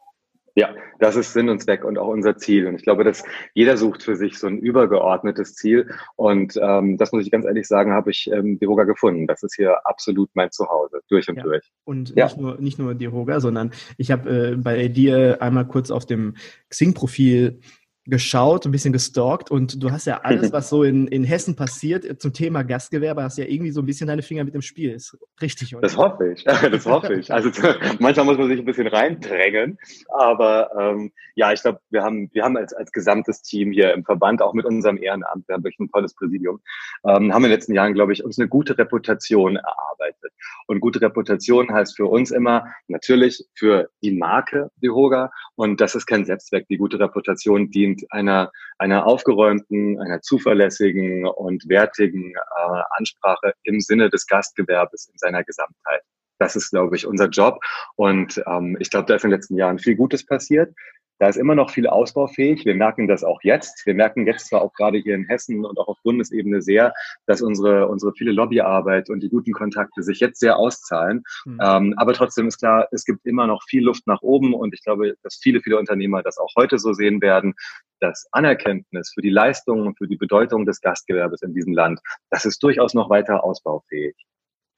Ja, 0.56 0.76
das 1.00 1.16
ist 1.16 1.32
Sinn 1.32 1.48
und 1.48 1.62
Zweck 1.62 1.86
und 1.86 1.98
auch 1.98 2.10
unser 2.10 2.36
Ziel. 2.36 2.68
Und 2.68 2.76
ich 2.76 2.84
glaube, 2.84 3.06
dass 3.06 3.24
jeder 3.54 3.78
sucht 3.78 4.04
für 4.04 4.18
sich 4.18 4.38
so 4.38 4.48
ein 4.48 4.60
übergeordnetes 4.60 5.56
Ziel. 5.56 5.90
Und 6.18 6.60
ähm, 6.62 6.98
das 6.98 7.14
muss 7.14 7.26
ich 7.26 7.32
ganz 7.32 7.46
ehrlich 7.46 7.68
sagen, 7.68 7.94
habe 7.94 8.12
ich 8.12 8.30
ähm, 8.30 8.60
Diroga 8.60 8.84
gefunden. 8.84 9.28
Das 9.28 9.44
ist 9.44 9.56
hier 9.56 9.86
absolut 9.86 10.30
mein 10.34 10.52
Zuhause, 10.52 11.00
durch 11.08 11.30
und 11.30 11.38
ja. 11.38 11.44
durch. 11.44 11.72
Und 11.86 12.14
ja. 12.16 12.26
nicht 12.26 12.38
nur 12.38 12.60
nicht 12.60 12.80
nur 12.80 12.96
Diroga, 12.96 13.40
sondern 13.40 13.72
ich 13.98 14.12
habe 14.12 14.30
äh, 14.30 14.56
bei 14.58 14.90
dir 14.90 15.42
einmal 15.42 15.68
kurz 15.68 15.90
auf 15.90 16.06
dem 16.06 16.36
Xing-Profil 16.70 17.62
geschaut, 18.12 18.66
ein 18.66 18.72
bisschen 18.72 18.94
gestalkt 18.94 19.50
und 19.50 19.82
du 19.82 19.92
hast 19.92 20.06
ja 20.06 20.20
alles, 20.22 20.52
was 20.52 20.70
so 20.70 20.84
in, 20.84 21.08
in 21.08 21.24
Hessen 21.24 21.56
passiert 21.56 22.22
zum 22.22 22.34
Thema 22.34 22.64
Gastgewerbe, 22.64 23.24
hast 23.24 23.38
ja 23.38 23.46
irgendwie 23.46 23.72
so 23.72 23.82
ein 23.82 23.86
bisschen 23.86 24.08
deine 24.08 24.22
Finger 24.22 24.44
mit 24.44 24.54
dem 24.54 24.62
Spiel. 24.62 24.92
Ist 24.92 25.18
richtig, 25.42 25.74
oder? 25.74 25.82
Das 25.82 25.98
hoffe 25.98 26.34
ich. 26.34 26.46
Das 26.72 26.86
hoffe 26.86 27.16
ich. 27.16 27.34
Also 27.34 27.50
manchmal 28.00 28.26
muss 28.26 28.38
man 28.38 28.50
sich 28.50 28.60
ein 28.60 28.66
bisschen 28.66 28.88
reindrängen, 28.88 29.78
aber 30.10 30.70
ähm, 30.78 31.12
ja, 31.36 31.54
ich 31.54 31.62
glaube, 31.62 31.80
wir 31.90 32.04
haben, 32.04 32.30
wir 32.34 32.44
haben 32.44 32.58
als, 32.58 32.74
als 32.74 32.92
gesamtes 32.92 33.42
Team 33.42 33.72
hier 33.72 33.94
im 33.94 34.04
Verband, 34.04 34.42
auch 34.42 34.54
mit 34.54 34.66
unserem 34.66 34.98
Ehrenamt, 34.98 35.48
wir 35.48 35.56
haben 35.56 35.64
wirklich 35.64 35.80
ein 35.80 35.90
tolles 35.90 36.14
Präsidium, 36.14 36.60
ähm, 37.06 37.34
haben 37.34 37.44
in 37.44 37.50
den 37.50 37.52
letzten 37.52 37.74
Jahren, 37.74 37.94
glaube 37.94 38.14
ich, 38.14 38.24
uns 38.24 38.38
eine 38.38 38.48
gute 38.48 38.78
Reputation 38.78 39.56
erarbeitet. 39.56 40.34
Und 40.68 40.80
gute 40.80 41.02
Reputation 41.02 41.72
heißt 41.72 41.96
für 41.96 42.06
uns 42.06 42.32
immer 42.32 42.66
natürlich 42.88 43.46
für 43.56 43.90
die 44.02 44.12
Marke 44.12 44.70
Dihoga 44.82 45.32
und 45.56 45.82
das 45.82 45.96
ist 45.96 46.06
kein 46.06 46.26
Selbstzweck. 46.26 46.68
Die 46.68 46.78
gute 46.78 47.00
Reputation 47.00 47.72
dient 47.72 48.01
einer, 48.10 48.52
einer 48.78 49.06
aufgeräumten, 49.06 50.00
einer 50.00 50.22
zuverlässigen 50.22 51.26
und 51.26 51.68
wertigen 51.68 52.34
äh, 52.34 52.82
Ansprache 52.98 53.54
im 53.64 53.80
Sinne 53.80 54.10
des 54.10 54.28
Gastgewerbes 54.28 55.10
in 55.12 55.18
seiner 55.18 55.44
Gesamtheit. 55.44 56.02
Das 56.40 56.56
ist, 56.56 56.72
glaube 56.72 56.96
ich, 56.96 57.06
unser 57.06 57.28
Job. 57.28 57.60
Und 57.96 58.42
ähm, 58.48 58.76
ich 58.80 58.90
glaube, 58.90 59.06
da 59.06 59.16
ist 59.16 59.24
in 59.24 59.30
den 59.30 59.38
letzten 59.38 59.58
Jahren 59.58 59.78
viel 59.78 59.96
Gutes 59.96 60.26
passiert. 60.26 60.74
Da 61.22 61.28
ist 61.28 61.36
immer 61.36 61.54
noch 61.54 61.70
viel 61.70 61.86
ausbaufähig. 61.86 62.66
Wir 62.66 62.74
merken 62.74 63.08
das 63.08 63.24
auch 63.24 63.44
jetzt. 63.44 63.86
Wir 63.86 63.94
merken 63.94 64.26
jetzt 64.26 64.48
zwar 64.48 64.64
auch 64.64 64.74
gerade 64.74 64.98
hier 64.98 65.14
in 65.14 65.28
Hessen 65.28 65.64
und 65.66 65.78
auch 65.78 65.88
auf 65.88 66.00
Bundesebene 66.02 66.64
sehr, 66.64 66.96
dass 67.28 67.44
unsere, 67.44 67.88
unsere 67.90 68.12
viele 68.14 68.32
Lobbyarbeit 68.32 69.08
und 69.08 69.22
die 69.22 69.30
guten 69.30 69.54
Kontakte 69.54 70.02
sich 70.02 70.20
jetzt 70.20 70.40
sehr 70.40 70.58
auszahlen. 70.58 71.22
Mhm. 71.46 71.60
Ähm, 71.62 71.94
aber 71.98 72.14
trotzdem 72.14 72.48
ist 72.48 72.58
klar, 72.58 72.88
es 72.92 73.06
gibt 73.06 73.24
immer 73.28 73.46
noch 73.46 73.62
viel 73.70 73.84
Luft 73.84 74.08
nach 74.08 74.24
oben 74.24 74.56
und 74.56 74.74
ich 74.74 74.84
glaube, 74.84 75.14
dass 75.22 75.36
viele, 75.40 75.62
viele 75.62 75.78
Unternehmer 75.78 76.24
das 76.24 76.40
auch 76.40 76.50
heute 76.58 76.80
so 76.80 76.92
sehen 76.92 77.22
werden, 77.22 77.54
das 78.00 78.26
Anerkenntnis 78.32 79.12
für 79.14 79.22
die 79.22 79.30
Leistungen 79.30 79.86
und 79.86 80.00
für 80.00 80.08
die 80.08 80.18
Bedeutung 80.18 80.66
des 80.66 80.82
Gastgewerbes 80.82 81.44
in 81.44 81.54
diesem 81.54 81.74
Land, 81.74 82.00
das 82.32 82.46
ist 82.46 82.64
durchaus 82.64 82.96
noch 82.96 83.12
weiter 83.12 83.44
ausbaufähig. 83.44 84.16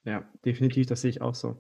Ja, 0.04 0.26
definitiv, 0.44 0.88
das 0.88 1.00
sehe 1.00 1.10
ich 1.10 1.22
auch 1.22 1.36
so. 1.36 1.56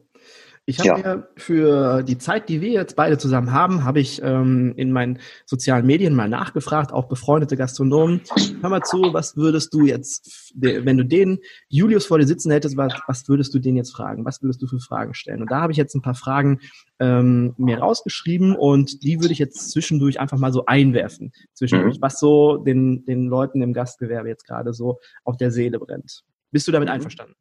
Ich 0.65 0.79
habe 0.79 0.87
ja. 0.87 0.97
mir 0.97 1.27
für 1.35 2.03
die 2.03 2.17
Zeit, 2.17 2.47
die 2.47 2.61
wir 2.61 2.71
jetzt 2.71 2.95
beide 2.95 3.17
zusammen 3.17 3.51
haben, 3.51 3.83
habe 3.83 3.99
ich 3.99 4.21
ähm, 4.23 4.73
in 4.77 4.93
meinen 4.93 5.19
sozialen 5.45 5.85
Medien 5.85 6.15
mal 6.15 6.29
nachgefragt, 6.29 6.93
auch 6.93 7.09
befreundete 7.09 7.57
Gastronomen. 7.57 8.21
Hör 8.61 8.69
mal 8.69 8.81
zu, 8.81 9.13
was 9.13 9.35
würdest 9.35 9.73
du 9.73 9.85
jetzt, 9.85 10.53
wenn 10.55 10.95
du 10.95 11.03
den 11.03 11.39
Julius 11.67 12.05
vor 12.05 12.17
dir 12.17 12.25
sitzen 12.27 12.49
hättest, 12.49 12.77
was, 12.77 12.93
was 13.07 13.27
würdest 13.27 13.53
du 13.53 13.59
den 13.59 13.75
jetzt 13.75 13.91
fragen? 13.91 14.23
Was 14.23 14.41
würdest 14.41 14.61
du 14.61 14.67
für 14.67 14.79
Fragen 14.79 15.13
stellen? 15.13 15.41
Und 15.41 15.51
da 15.51 15.59
habe 15.59 15.73
ich 15.73 15.77
jetzt 15.77 15.95
ein 15.95 16.01
paar 16.01 16.15
Fragen 16.15 16.59
ähm, 16.99 17.55
mir 17.57 17.79
rausgeschrieben 17.79 18.55
und 18.55 19.03
die 19.03 19.19
würde 19.19 19.33
ich 19.33 19.39
jetzt 19.39 19.71
zwischendurch 19.71 20.21
einfach 20.21 20.37
mal 20.37 20.53
so 20.53 20.65
einwerfen. 20.65 21.33
Zwischendurch, 21.53 21.97
mhm. 21.97 22.01
was 22.01 22.21
so 22.21 22.55
den, 22.55 23.03
den 23.03 23.27
Leuten 23.27 23.61
im 23.61 23.73
Gastgewerbe 23.73 24.29
jetzt 24.29 24.47
gerade 24.47 24.71
so 24.73 24.99
auf 25.25 25.35
der 25.35 25.51
Seele 25.51 25.77
brennt. 25.77 26.23
Bist 26.51 26.69
du 26.69 26.71
damit 26.71 26.87
mhm. 26.87 26.95
einverstanden? 26.95 27.35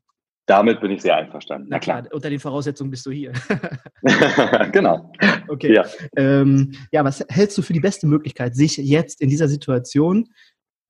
Damit 0.46 0.80
bin 0.80 0.90
ich 0.90 1.02
sehr 1.02 1.16
einverstanden. 1.16 1.68
Na 1.70 1.78
klar, 1.78 2.04
unter 2.10 2.28
den 2.28 2.40
Voraussetzungen 2.40 2.90
bist 2.90 3.06
du 3.06 3.10
hier. 3.10 3.32
genau. 4.72 5.12
Okay. 5.48 5.74
Ja. 5.74 5.84
Ähm, 6.16 6.72
ja, 6.90 7.04
was 7.04 7.24
hältst 7.28 7.56
du 7.58 7.62
für 7.62 7.72
die 7.72 7.80
beste 7.80 8.06
Möglichkeit, 8.06 8.56
sich 8.56 8.76
jetzt 8.76 9.20
in 9.20 9.28
dieser 9.28 9.48
Situation 9.48 10.28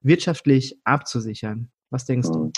wirtschaftlich 0.01 0.79
abzusichern? 0.85 1.71
Was 1.91 2.07
denkst 2.07 2.29
du? 2.29 2.51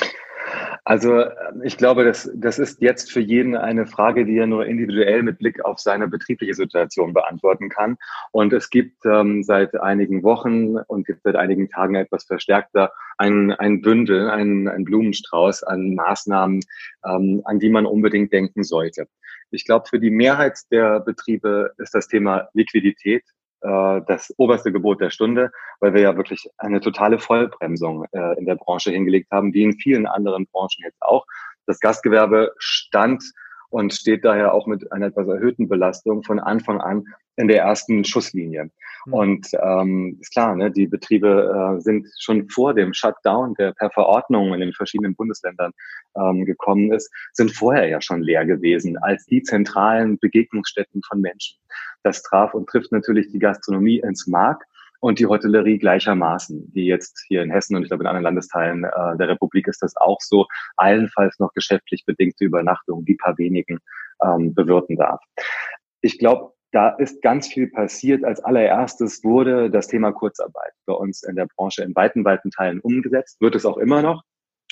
Also 0.84 1.20
ähm, 1.20 1.62
ich 1.62 1.78
glaube, 1.78 2.04
das, 2.04 2.30
das 2.34 2.58
ist 2.58 2.82
jetzt 2.82 3.10
für 3.10 3.20
jeden 3.20 3.56
eine 3.56 3.86
Frage, 3.86 4.26
die 4.26 4.36
er 4.36 4.46
nur 4.46 4.66
individuell 4.66 5.22
mit 5.22 5.38
Blick 5.38 5.64
auf 5.64 5.78
seine 5.78 6.08
betriebliche 6.08 6.54
Situation 6.54 7.14
beantworten 7.14 7.70
kann. 7.70 7.96
Und 8.32 8.52
es 8.52 8.68
gibt 8.68 9.04
ähm, 9.06 9.42
seit 9.42 9.74
einigen 9.80 10.22
Wochen 10.22 10.76
und 10.76 11.06
gibt 11.06 11.22
seit 11.22 11.36
einigen 11.36 11.70
Tagen 11.70 11.94
etwas 11.94 12.24
verstärkter 12.24 12.92
ein, 13.16 13.52
ein 13.52 13.80
Bündel, 13.80 14.28
ein, 14.28 14.68
ein 14.68 14.84
Blumenstrauß 14.84 15.62
an 15.62 15.94
Maßnahmen, 15.94 16.60
ähm, 17.06 17.40
an 17.44 17.58
die 17.58 17.70
man 17.70 17.86
unbedingt 17.86 18.32
denken 18.32 18.62
sollte. 18.62 19.08
Ich 19.50 19.64
glaube, 19.64 19.86
für 19.88 20.00
die 20.00 20.10
Mehrheit 20.10 20.58
der 20.70 21.00
Betriebe 21.00 21.72
ist 21.78 21.94
das 21.94 22.08
Thema 22.08 22.48
Liquidität 22.52 23.24
äh, 23.64 24.02
das 24.06 24.32
oberste 24.36 24.72
Gebot 24.72 25.00
der 25.00 25.10
Stunde, 25.10 25.50
weil 25.80 25.94
wir 25.94 26.02
ja 26.02 26.16
wirklich 26.16 26.48
eine 26.58 26.80
totale 26.80 27.18
Vollbremsung 27.18 28.04
äh, 28.12 28.38
in 28.38 28.46
der 28.46 28.56
Branche 28.56 28.90
hingelegt 28.90 29.30
haben, 29.30 29.54
wie 29.54 29.62
in 29.62 29.72
vielen 29.74 30.06
anderen 30.06 30.46
Branchen 30.46 30.82
jetzt 30.84 31.00
auch. 31.00 31.24
Das 31.66 31.80
Gastgewerbe 31.80 32.52
stand 32.58 33.24
und 33.74 33.92
steht 33.92 34.24
daher 34.24 34.54
auch 34.54 34.68
mit 34.68 34.92
einer 34.92 35.06
etwas 35.06 35.26
erhöhten 35.26 35.68
Belastung 35.68 36.22
von 36.22 36.38
Anfang 36.38 36.80
an 36.80 37.06
in 37.34 37.48
der 37.48 37.60
ersten 37.62 38.04
Schusslinie. 38.04 38.70
Mhm. 39.06 39.12
Und 39.12 39.48
ähm, 39.60 40.16
ist 40.20 40.32
klar, 40.32 40.54
ne, 40.54 40.70
die 40.70 40.86
Betriebe 40.86 41.76
äh, 41.76 41.80
sind 41.80 42.06
schon 42.20 42.48
vor 42.48 42.72
dem 42.74 42.94
Shutdown, 42.94 43.54
der 43.54 43.72
per 43.72 43.90
Verordnung 43.90 44.54
in 44.54 44.60
den 44.60 44.72
verschiedenen 44.74 45.16
Bundesländern 45.16 45.72
ähm, 46.16 46.44
gekommen 46.44 46.92
ist, 46.92 47.10
sind 47.32 47.50
vorher 47.50 47.88
ja 47.88 48.00
schon 48.00 48.22
leer 48.22 48.46
gewesen 48.46 48.96
als 48.96 49.26
die 49.26 49.42
zentralen 49.42 50.20
Begegnungsstätten 50.20 51.02
von 51.02 51.20
Menschen. 51.20 51.58
Das 52.04 52.22
traf 52.22 52.54
und 52.54 52.68
trifft 52.68 52.92
natürlich 52.92 53.32
die 53.32 53.40
Gastronomie 53.40 53.98
ins 53.98 54.28
Mark 54.28 54.62
und 55.04 55.18
die 55.18 55.26
Hotellerie 55.26 55.76
gleichermaßen, 55.76 56.72
die 56.72 56.86
jetzt 56.86 57.22
hier 57.28 57.42
in 57.42 57.50
Hessen 57.50 57.76
und 57.76 57.82
ich 57.82 57.88
glaube 57.90 58.04
in 58.04 58.06
anderen 58.06 58.24
Landesteilen 58.24 58.84
äh, 58.84 59.18
der 59.18 59.28
Republik 59.28 59.68
ist 59.68 59.82
das 59.82 59.94
auch 59.96 60.16
so, 60.22 60.46
allenfalls 60.78 61.38
noch 61.38 61.52
geschäftlich 61.52 62.06
bedingte 62.06 62.46
Übernachtung, 62.46 63.04
die 63.04 63.14
paar 63.14 63.36
wenigen 63.36 63.80
ähm, 64.24 64.54
bewirten 64.54 64.96
darf. 64.96 65.20
Ich 66.00 66.18
glaube, 66.18 66.54
da 66.72 66.88
ist 66.88 67.20
ganz 67.20 67.48
viel 67.48 67.68
passiert. 67.68 68.24
Als 68.24 68.42
allererstes 68.42 69.22
wurde 69.22 69.70
das 69.70 69.88
Thema 69.88 70.10
Kurzarbeit 70.10 70.72
bei 70.86 70.94
uns 70.94 71.22
in 71.22 71.36
der 71.36 71.48
Branche 71.54 71.82
in 71.82 71.94
weiten, 71.94 72.24
weiten 72.24 72.50
Teilen 72.50 72.80
umgesetzt, 72.80 73.38
wird 73.42 73.56
es 73.56 73.66
auch 73.66 73.76
immer 73.76 74.00
noch 74.00 74.22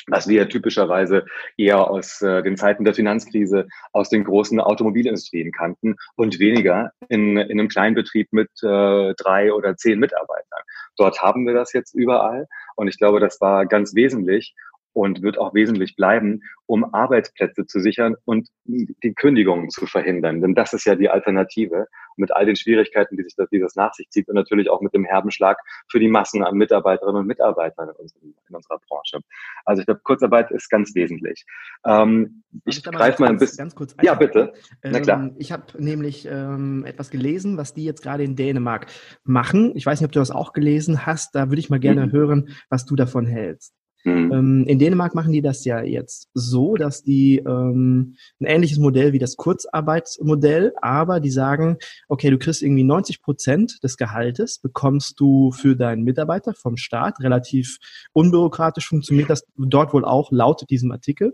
was 0.07 0.29
wir 0.29 0.49
typischerweise 0.49 1.25
eher 1.57 1.89
aus 1.91 2.23
äh, 2.23 2.43
den 2.43 2.57
Zeiten 2.57 2.85
der 2.85 2.95
Finanzkrise 2.95 3.69
aus 3.93 4.09
den 4.09 4.25
großen 4.25 4.61
Automobilindustrien 4.61 5.53
kannten 5.53 5.97
und 6.17 6.39
weniger 6.39 6.93
in, 7.09 7.37
in 7.37 7.59
einem 7.59 7.69
Kleinbetrieb 7.69 8.33
mit 8.33 8.51
äh, 8.63 9.15
drei 9.15 9.53
oder 9.53 9.77
zehn 9.77 9.99
Mitarbeitern. 9.99 10.63
Dort 10.97 11.21
haben 11.23 11.47
wir 11.47 11.55
das 11.55 11.73
jetzt 11.73 11.95
überall 11.95 12.47
und 12.77 12.89
ich 12.89 12.99
glaube, 12.99 13.21
das 13.21 13.41
war 13.41 13.67
ganz 13.67 13.95
wesentlich 13.95 14.55
und 14.93 15.23
wird 15.23 15.39
auch 15.39 15.55
wesentlich 15.55 15.97
bleiben, 15.97 16.43
um 16.67 16.95
Arbeitsplätze 16.95 17.67
zu 17.67 17.81
sichern 17.81 18.17
und 18.25 18.49
die 18.65 19.15
Kündigungen 19.15 19.71
zu 19.71 19.87
verhindern. 19.87 20.41
Denn 20.41 20.55
das 20.55 20.73
ist 20.73 20.85
ja 20.85 20.95
die 20.95 21.09
Alternative 21.09 21.87
mit 22.17 22.33
all 22.33 22.47
den 22.47 22.57
Schwierigkeiten, 22.57 23.17
die 23.17 23.23
sich 23.23 23.35
das, 23.37 23.49
die 23.51 23.61
das 23.61 23.75
nach 23.75 23.93
sich 23.95 24.09
zieht 24.11 24.29
und 24.29 24.35
natürlich 24.35 24.71
auch 24.71 24.81
mit 24.81 24.95
dem 24.95 25.05
herben 25.05 25.31
Schlag 25.31 25.59
für 25.91 25.99
die 25.99 26.09
Massen 26.09 26.43
an 26.45 26.57
Mitarbeiterinnen 26.57 27.21
und 27.21 27.27
Mitarbeitern 27.27 27.89
in, 27.89 27.95
unserem, 27.97 28.35
in 28.49 28.55
unserer 28.55 28.79
Branche. 28.87 29.21
Also 29.65 29.81
ich 29.81 29.87
glaube, 29.87 30.01
Kurzarbeit 30.03 30.51
ist 30.51 30.69
ganz 30.69 30.95
wesentlich. 30.95 31.45
Ähm, 31.85 32.43
ich, 32.65 32.83
greife 32.83 33.23
mal 33.23 33.31
ein 33.31 33.39
bisschen. 33.39 33.59
Ganz 33.59 33.75
kurz 33.75 33.97
ja, 34.03 34.15
bitte. 34.15 34.53
Na 34.83 35.01
klar. 35.01 35.21
Ähm, 35.21 35.37
ich 35.39 35.53
habe 35.53 35.65
nämlich 35.79 36.27
ähm, 36.31 36.85
etwas 36.87 37.11
gelesen, 37.11 37.57
was 37.57 37.75
die 37.75 37.85
jetzt 37.85 38.03
gerade 38.03 38.25
in 38.25 38.37
Dänemark 38.37 38.87
machen. 39.25 39.73
Ich 39.75 39.87
weiß 39.87 40.01
nicht, 40.01 40.07
ob 40.07 40.13
du 40.13 40.21
das 40.21 40.31
auch 40.31 40.53
gelesen 40.53 41.07
hast. 41.07 41.35
Da 41.35 41.49
würde 41.49 41.61
ich 41.61 41.71
mal 41.71 41.81
gerne 41.81 42.07
mhm. 42.07 42.13
hören, 42.13 42.49
was 42.69 42.85
du 42.85 42.97
davon 42.97 43.27
hältst. 43.27 43.75
Mhm. 44.05 44.33
Ähm, 44.33 44.65
in 44.67 44.79
Dänemark 44.79 45.15
machen 45.15 45.33
die 45.33 45.43
das 45.43 45.65
ja 45.65 45.83
jetzt 45.83 46.29
so, 46.35 46.75
dass 46.75 47.03
die 47.03 47.39
ähm, 47.39 48.17
ein 48.41 48.47
ähnliches 48.47 48.79
Modell 48.79 49.13
wie 49.13 49.19
das 49.19 49.37
Kurzarbeitsmodell, 49.37 50.73
aber 50.81 51.21
die 51.21 51.31
sagen, 51.31 51.79
okay, 52.09 52.31
du 52.31 52.39
kriegst 52.39 52.63
irgendwie 52.63 52.85
90 52.85 53.23
Prozent 53.23 53.83
des 53.83 53.97
Gehaltes, 53.97 54.59
bekommst 54.59 55.21
du 55.21 55.53
für 55.53 55.77
deinen 55.77 56.03
Mitarbeiter 56.03 56.55
vom 56.55 56.77
Staat. 56.77 57.21
Relativ 57.21 57.79
unbürokratisch 58.13 58.89
funktioniert 58.89 59.31
das 59.31 59.45
dort 59.57 59.93
wohl 59.93 60.05
auch 60.05 60.33
laut 60.33 60.65
diesem 60.69 60.91
Artikel. 60.91 61.33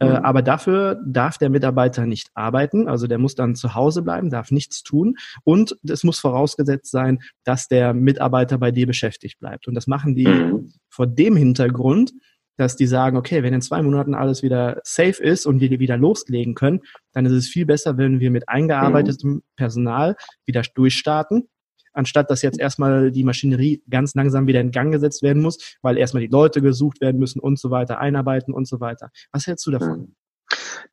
Äh, 0.00 0.08
mhm. 0.08 0.16
aber 0.16 0.40
dafür 0.40 0.98
darf 1.06 1.36
der 1.36 1.50
Mitarbeiter 1.50 2.06
nicht 2.06 2.30
arbeiten, 2.34 2.88
also 2.88 3.06
der 3.06 3.18
muss 3.18 3.34
dann 3.34 3.54
zu 3.54 3.74
Hause 3.74 4.00
bleiben, 4.02 4.30
darf 4.30 4.50
nichts 4.50 4.82
tun 4.82 5.16
und 5.44 5.76
es 5.86 6.04
muss 6.04 6.18
vorausgesetzt 6.18 6.90
sein, 6.90 7.18
dass 7.44 7.68
der 7.68 7.92
Mitarbeiter 7.92 8.56
bei 8.56 8.70
dir 8.70 8.86
beschäftigt 8.86 9.38
bleibt. 9.38 9.68
Und 9.68 9.74
das 9.74 9.86
machen 9.86 10.14
die 10.14 10.26
mhm. 10.26 10.72
vor 10.88 11.06
dem 11.06 11.36
Hintergrund, 11.36 12.12
dass 12.56 12.76
die 12.76 12.86
sagen, 12.86 13.16
okay, 13.18 13.42
wenn 13.42 13.52
in 13.52 13.60
zwei 13.60 13.82
Monaten 13.82 14.14
alles 14.14 14.42
wieder 14.42 14.80
safe 14.84 15.22
ist 15.22 15.44
und 15.46 15.60
wir 15.60 15.70
wieder 15.70 15.98
loslegen 15.98 16.54
können, 16.54 16.80
dann 17.12 17.26
ist 17.26 17.32
es 17.32 17.48
viel 17.48 17.66
besser, 17.66 17.98
wenn 17.98 18.20
wir 18.20 18.30
mit 18.30 18.48
eingearbeitetem 18.48 19.30
mhm. 19.30 19.42
Personal 19.56 20.16
wieder 20.46 20.62
durchstarten 20.74 21.48
anstatt 21.92 22.30
dass 22.30 22.42
jetzt 22.42 22.58
erstmal 22.58 23.10
die 23.10 23.24
Maschinerie 23.24 23.82
ganz 23.88 24.14
langsam 24.14 24.46
wieder 24.46 24.60
in 24.60 24.70
Gang 24.70 24.92
gesetzt 24.92 25.22
werden 25.22 25.42
muss, 25.42 25.76
weil 25.82 25.98
erstmal 25.98 26.22
die 26.22 26.32
Leute 26.32 26.62
gesucht 26.62 27.00
werden 27.00 27.18
müssen 27.18 27.40
und 27.40 27.58
so 27.58 27.70
weiter, 27.70 27.98
einarbeiten 27.98 28.54
und 28.54 28.66
so 28.66 28.80
weiter. 28.80 29.10
Was 29.32 29.46
hältst 29.46 29.66
du 29.66 29.70
davon? 29.70 29.90
Hm. 29.90 30.14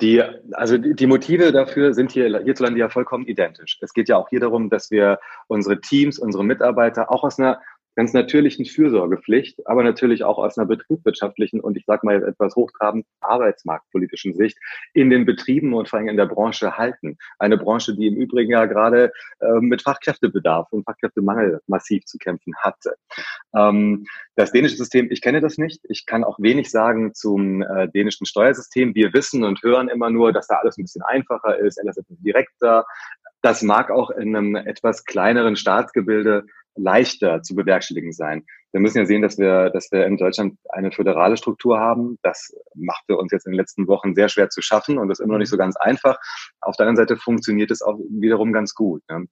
Die, 0.01 0.21
also 0.51 0.77
die 0.77 1.07
Motive 1.07 1.51
dafür 1.51 1.93
sind 1.93 2.11
hier 2.11 2.43
hierzulande 2.43 2.79
ja 2.79 2.89
vollkommen 2.89 3.25
identisch. 3.25 3.79
Es 3.81 3.93
geht 3.93 4.09
ja 4.09 4.17
auch 4.17 4.29
hier 4.29 4.39
darum, 4.39 4.69
dass 4.69 4.91
wir 4.91 5.19
unsere 5.47 5.81
Teams, 5.81 6.19
unsere 6.19 6.43
Mitarbeiter 6.43 7.11
auch 7.11 7.23
aus 7.23 7.39
einer 7.39 7.59
ganz 7.97 8.13
natürlichen 8.13 8.65
Fürsorgepflicht, 8.65 9.65
aber 9.65 9.83
natürlich 9.83 10.23
auch 10.23 10.37
aus 10.37 10.55
einer 10.57 10.67
betriebswirtschaftlichen 10.67 11.59
und 11.59 11.75
ich 11.75 11.85
sage 11.85 12.05
mal 12.05 12.23
etwas 12.23 12.55
hochtrabend 12.55 13.07
arbeitsmarktpolitischen 13.21 14.35
Sicht 14.35 14.55
in 14.93 15.09
den 15.09 15.25
Betrieben 15.25 15.73
und 15.73 15.89
vor 15.89 15.97
allem 15.97 16.07
in 16.07 16.15
der 16.15 16.27
Branche 16.27 16.77
halten. 16.77 17.17
Eine 17.39 17.57
Branche, 17.57 17.95
die 17.95 18.05
im 18.05 18.15
Übrigen 18.15 18.51
ja 18.51 18.65
gerade 18.65 19.11
äh, 19.39 19.59
mit 19.59 19.81
Fachkräftebedarf 19.81 20.67
und 20.71 20.83
Fachkräftemangel 20.83 21.59
massiv 21.65 22.05
zu 22.05 22.19
kämpfen 22.19 22.55
hatte. 22.57 22.95
Ähm, 23.55 24.05
das 24.35 24.51
dänische 24.51 24.77
System, 24.77 25.07
ich 25.09 25.21
kenne 25.21 25.41
das 25.41 25.57
nicht. 25.57 25.81
Ich 25.89 26.05
kann 26.05 26.23
auch 26.23 26.37
wenig 26.39 26.69
sagen 26.69 27.15
zum 27.15 27.63
äh, 27.63 27.89
dänischen 27.89 28.27
Steuersystem. 28.27 28.93
Wir 28.93 29.11
wissen 29.13 29.43
und 29.43 29.63
hören 29.63 29.89
immer 29.89 30.11
nur, 30.11 30.31
dass 30.31 30.45
da 30.45 30.57
alles 30.57 30.77
ein 30.77 30.83
bisschen 30.83 31.01
einfacher 31.01 31.57
ist, 31.57 31.79
alles 31.79 31.97
etwas 31.97 32.17
direkter. 32.19 32.85
Das 33.41 33.63
mag 33.63 33.89
auch 33.89 34.11
in 34.11 34.35
einem 34.35 34.55
etwas 34.55 35.03
kleineren 35.03 35.55
Staatsgebilde 35.55 36.45
leichter 36.77 37.41
zu 37.41 37.55
bewerkstelligen 37.55 38.11
sein. 38.11 38.45
Wir 38.73 38.81
müssen 38.81 38.97
ja 38.97 39.05
sehen, 39.05 39.21
dass 39.21 39.37
wir, 39.37 39.69
dass 39.69 39.91
wir 39.91 40.05
in 40.05 40.17
Deutschland 40.17 40.57
eine 40.69 40.91
föderale 40.91 41.37
Struktur 41.37 41.79
haben. 41.79 42.19
Das 42.21 42.53
macht 42.75 43.05
für 43.05 43.17
uns 43.17 43.31
jetzt 43.31 43.45
in 43.45 43.53
den 43.53 43.57
letzten 43.57 43.87
Wochen 43.87 44.13
sehr 44.13 44.29
schwer 44.29 44.49
zu 44.49 44.61
schaffen 44.61 44.97
und 44.97 45.09
ist 45.09 45.19
immer 45.19 45.33
noch 45.33 45.39
nicht 45.39 45.49
so 45.49 45.57
ganz 45.57 45.77
einfach. 45.77 46.19
Auf 46.61 46.75
der 46.75 46.85
anderen 46.85 47.07
Seite 47.07 47.19
funktioniert 47.19 47.71
es 47.71 47.81
auch 47.81 47.97
wiederum 48.09 48.51
ganz 48.51 48.75
gut. 48.75 49.01
Ne? 49.09 49.25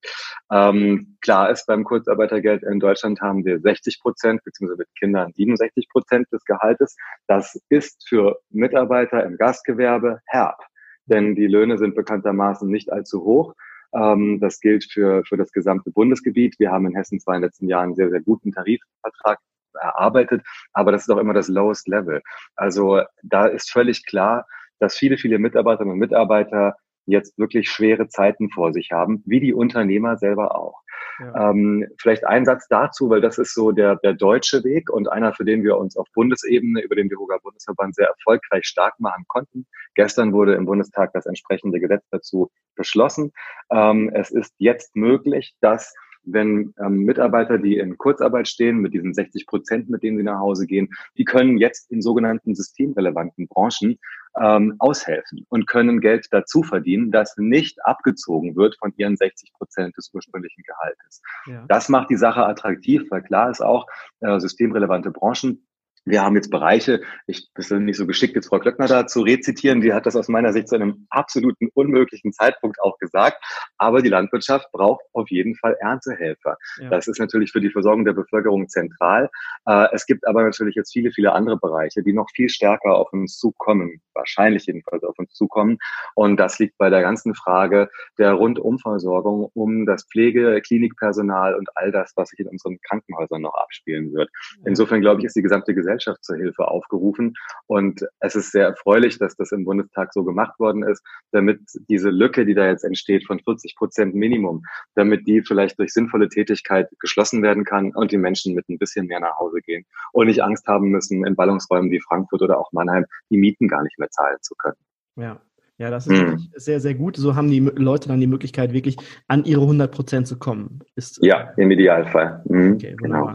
Ähm, 0.52 1.18
klar 1.22 1.50
ist, 1.52 1.68
beim 1.68 1.84
Kurzarbeitergeld 1.84 2.64
in 2.64 2.80
Deutschland 2.80 3.22
haben 3.22 3.44
wir 3.46 3.60
60 3.60 4.00
Prozent, 4.02 4.44
beziehungsweise 4.44 4.80
mit 4.80 4.96
Kindern 4.98 5.34
67 5.34 5.90
Prozent 5.90 6.28
des 6.32 6.44
Gehaltes. 6.46 6.96
Das 7.28 7.60
ist 7.70 8.08
für 8.08 8.40
Mitarbeiter 8.50 9.24
im 9.24 9.38
Gastgewerbe 9.38 10.22
herb, 10.28 10.58
denn 11.06 11.36
die 11.36 11.48
Löhne 11.48 11.78
sind 11.78 11.96
bekanntermaßen 11.96 12.70
nicht 12.70 12.92
allzu 12.92 13.24
hoch. 13.24 13.54
Ähm, 13.96 14.40
das 14.40 14.60
gilt 14.60 14.86
für, 14.92 15.24
für 15.26 15.38
das 15.38 15.52
gesamte 15.52 15.92
Bundesgebiet. 15.92 16.60
Wir 16.60 16.72
haben 16.72 16.86
in 16.88 16.96
Hessen 16.96 17.20
zwar 17.20 17.36
in 17.36 17.42
den 17.42 17.48
letzten 17.48 17.68
Jahren 17.68 17.86
einen 17.86 17.96
sehr, 17.96 18.10
sehr 18.10 18.22
guten 18.22 18.52
Tarifvertrag 18.52 19.40
erarbeitet, 19.74 20.42
aber 20.74 20.92
das 20.92 21.04
ist 21.04 21.10
auch 21.10 21.18
immer 21.18 21.34
das 21.34 21.48
lowest 21.48 21.88
level. 21.88 22.22
Also 22.56 23.02
da 23.24 23.46
ist 23.48 23.72
völlig 23.72 24.06
klar, 24.06 24.46
dass 24.80 24.96
viele, 24.96 25.18
viele 25.18 25.40
Mitarbeiterinnen 25.40 25.94
und 25.94 26.00
Mitarbeiter 26.00 26.76
jetzt 27.06 27.38
wirklich 27.38 27.70
schwere 27.70 28.08
Zeiten 28.08 28.50
vor 28.50 28.74
sich 28.74 28.92
haben, 28.92 29.22
wie 29.26 29.40
die 29.40 29.54
Unternehmer 29.54 30.18
selber 30.18 30.56
auch. 30.56 30.82
Ja. 31.20 31.50
Ähm, 31.50 31.88
vielleicht 31.98 32.26
ein 32.26 32.46
Satz 32.46 32.68
dazu, 32.68 33.10
weil 33.10 33.22
das 33.22 33.38
ist 33.38 33.54
so 33.54 33.72
der, 33.72 33.96
der 33.98 34.14
deutsche 34.14 34.64
Weg 34.64 34.90
und 34.90 35.10
einer, 35.10 35.34
für 35.34 35.46
den 35.46 35.64
wir 35.64 35.78
uns 35.78 35.96
auf 35.96 36.08
Bundesebene 36.14 36.82
über 36.82 36.96
den 36.96 37.10
DeHoga 37.10 37.38
Bundesverband 37.42 37.96
sehr 37.96 38.08
erfolgreich 38.08 38.66
stark 38.66 39.00
machen 39.00 39.26
konnten. 39.28 39.66
Gestern 39.96 40.34
wurde 40.34 40.56
im 40.56 40.66
Bundestag 40.66 41.14
das 41.14 41.26
entsprechende 41.26 41.80
Gesetz 41.80 42.04
dazu 42.12 42.52
beschlossen. 42.76 43.32
Ähm, 43.72 44.12
es 44.14 44.32
ist 44.32 44.54
jetzt 44.58 44.96
möglich, 44.96 45.56
dass 45.62 45.94
wenn 46.26 46.74
ähm, 46.80 47.04
Mitarbeiter, 47.04 47.58
die 47.58 47.78
in 47.78 47.98
Kurzarbeit 47.98 48.48
stehen, 48.48 48.80
mit 48.80 48.94
diesen 48.94 49.14
60 49.14 49.46
Prozent, 49.46 49.90
mit 49.90 50.04
denen 50.04 50.18
sie 50.18 50.24
nach 50.24 50.40
Hause 50.40 50.66
gehen, 50.66 50.90
die 51.18 51.24
können 51.24 51.58
jetzt 51.58 51.92
in 51.92 52.02
sogenannten 52.02 52.56
systemrelevanten 52.56 53.48
Branchen 53.48 54.00
ähm, 54.42 54.76
aushelfen 54.80 55.46
und 55.50 55.68
können 55.68 56.02
Geld 56.02 56.28
dazu 56.32 56.64
verdienen, 56.64 57.12
das 57.12 57.36
nicht 57.38 57.84
abgezogen 57.86 58.56
wird 58.56 58.76
von 58.78 58.94
ihren 58.98 59.18
60 59.18 59.54
Prozent 59.54 59.98
des 59.98 60.12
ursprünglichen 60.14 60.64
Gehaltes. 60.64 61.22
Ja. 61.46 61.66
Das 61.68 61.90
macht 61.90 62.10
die 62.10 62.18
Sache 62.18 62.46
attraktiv, 62.46 63.04
weil 63.10 63.22
klar 63.22 63.50
ist 63.50 63.62
auch, 63.62 63.86
äh, 64.20 64.40
systemrelevante 64.40 65.12
Branchen 65.12 65.66
wir 66.06 66.22
haben 66.22 66.36
jetzt 66.36 66.52
Bereiche, 66.52 67.02
ich 67.26 67.50
bin 67.54 67.86
nicht 67.86 67.98
so 67.98 68.06
geschickt, 68.06 68.36
jetzt 68.36 68.48
Frau 68.48 68.60
Klöckner 68.60 68.88
da 68.88 69.08
zu 69.08 69.22
rezitieren, 69.22 69.82
die 69.82 69.92
hat 69.92 70.06
das 70.06 70.16
aus 70.16 70.28
meiner 70.28 70.54
Sicht 70.54 70.70
zu 70.70 70.76
einem 70.76 71.08
absoluten 71.10 71.70
unmöglichen 71.74 72.32
Zeitpunkt 72.32 72.80
auch 72.80 72.98
gesagt. 73.00 73.44
Aber 73.80 74.04
die 74.04 74.10
Landwirtschaft 74.10 74.72
braucht 74.72 75.04
auf 75.14 75.30
jeden 75.32 75.56
Fall 75.56 75.76
Erntehelfer. 75.80 76.58
Ja. 76.80 76.90
Das 76.90 77.08
ist 77.08 77.20
natürlich 77.20 77.52
für 77.52 77.60
die 77.60 77.72
Versorgung 77.72 78.06
der 78.06 78.14
Bevölkerung 78.14 78.70
zentral. 78.70 79.30
Äh, 79.66 79.88
es 79.94 80.06
gibt 80.06 80.28
aber 80.28 80.44
natürlich 80.44 80.76
jetzt 80.76 80.94
viele, 80.94 81.12
viele 81.12 81.34
andere 81.34 81.58
Bereiche, 81.58 82.04
die 82.04 82.14
noch 82.14 82.30
viel 82.36 82.50
stärker 82.50 82.96
auf 82.96 83.12
uns 83.12 83.38
zukommen, 83.40 84.00
wahrscheinlich 84.14 84.68
jedenfalls 84.68 85.04
auf 85.04 85.18
uns 85.18 85.34
zukommen. 85.34 85.80
Und 86.14 86.38
das 86.38 86.60
liegt 86.60 86.78
bei 86.78 86.92
der 86.92 87.02
ganzen 87.02 87.34
Frage 87.34 87.90
der 88.20 88.34
Rundumversorgung 88.34 89.50
um 89.54 89.88
das 89.88 90.06
Pflege, 90.06 90.62
Klinikpersonal 90.62 91.56
und 91.56 91.68
all 91.74 91.92
das, 91.92 92.14
was 92.16 92.30
sich 92.30 92.40
in 92.40 92.48
unseren 92.48 92.80
Krankenhäusern 92.82 93.42
noch 93.42 93.56
abspielen 93.56 94.14
wird. 94.14 94.30
Insofern 94.66 95.02
glaube 95.02 95.22
ich, 95.22 95.26
ist 95.26 95.36
die 95.36 95.42
gesamte 95.42 95.74
Gesellschaft 95.74 95.95
Gesellschaft 95.96 96.24
zur 96.24 96.38
Hilfe 96.38 96.68
aufgerufen. 96.68 97.34
Und 97.68 98.06
es 98.20 98.36
ist 98.36 98.52
sehr 98.52 98.66
erfreulich, 98.66 99.18
dass 99.18 99.36
das 99.36 99.52
im 99.52 99.66
Bundestag 99.66 100.14
so 100.14 100.24
gemacht 100.24 100.60
worden 100.60 100.84
ist, 100.84 101.04
damit 101.32 101.60
diese 101.90 102.10
Lücke, 102.10 102.46
die 102.46 102.54
da 102.54 102.68
jetzt 102.68 102.84
entsteht 102.84 103.26
von 103.26 103.40
40 103.40 103.76
Prozent 103.76 104.16
Minimum, 104.16 104.64
damit 104.96 105.28
die 105.28 105.42
vielleicht 105.42 105.80
durch 105.80 105.94
sinnvolle 105.94 106.30
Tätigkeit 106.30 106.90
geschlossen 107.00 107.42
werden 107.42 107.64
kann 107.66 107.92
und 107.94 108.12
die 108.12 108.18
Menschen 108.18 108.54
mit 108.54 108.68
ein 108.70 108.78
bisschen 108.78 109.08
mehr 109.08 109.20
nach 109.20 109.38
Hause 109.40 109.62
gehen 109.62 109.86
und 110.12 110.28
nicht 110.28 110.44
Angst 110.44 110.68
haben 110.68 110.90
müssen, 110.90 111.26
in 111.26 111.36
Ballungsräumen 111.36 111.92
wie 111.92 112.02
Frankfurt 112.02 112.42
oder 112.42 112.60
auch 112.60 112.72
Mannheim 112.72 113.06
die 113.30 113.38
Mieten 113.38 113.68
gar 113.68 113.84
nicht 113.84 113.98
mehr 113.98 114.10
zahlen 114.10 114.38
zu 114.42 114.56
können. 114.56 114.78
Ja, 115.16 115.42
ja, 115.78 115.90
das 115.90 116.08
ist 116.08 116.18
hm. 116.18 116.48
sehr, 116.56 116.80
sehr 116.80 116.96
gut. 116.96 117.18
So 117.18 117.36
haben 117.36 117.50
die 117.50 117.60
Leute 117.60 118.08
dann 118.08 118.22
die 118.22 118.28
Möglichkeit, 118.28 118.72
wirklich 118.72 118.96
an 119.28 119.44
ihre 119.44 119.62
100 119.62 119.92
Prozent 119.92 120.28
zu 120.28 120.40
kommen. 120.40 120.80
Ist, 120.96 121.20
ja, 121.22 121.52
im 121.58 121.70
Idealfall. 121.70 122.44
Mhm. 122.46 122.74
Okay, 122.76 122.96
Genau. 122.98 123.34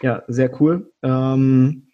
Ja, 0.00 0.22
sehr 0.28 0.60
cool. 0.60 0.92
Ähm, 1.02 1.89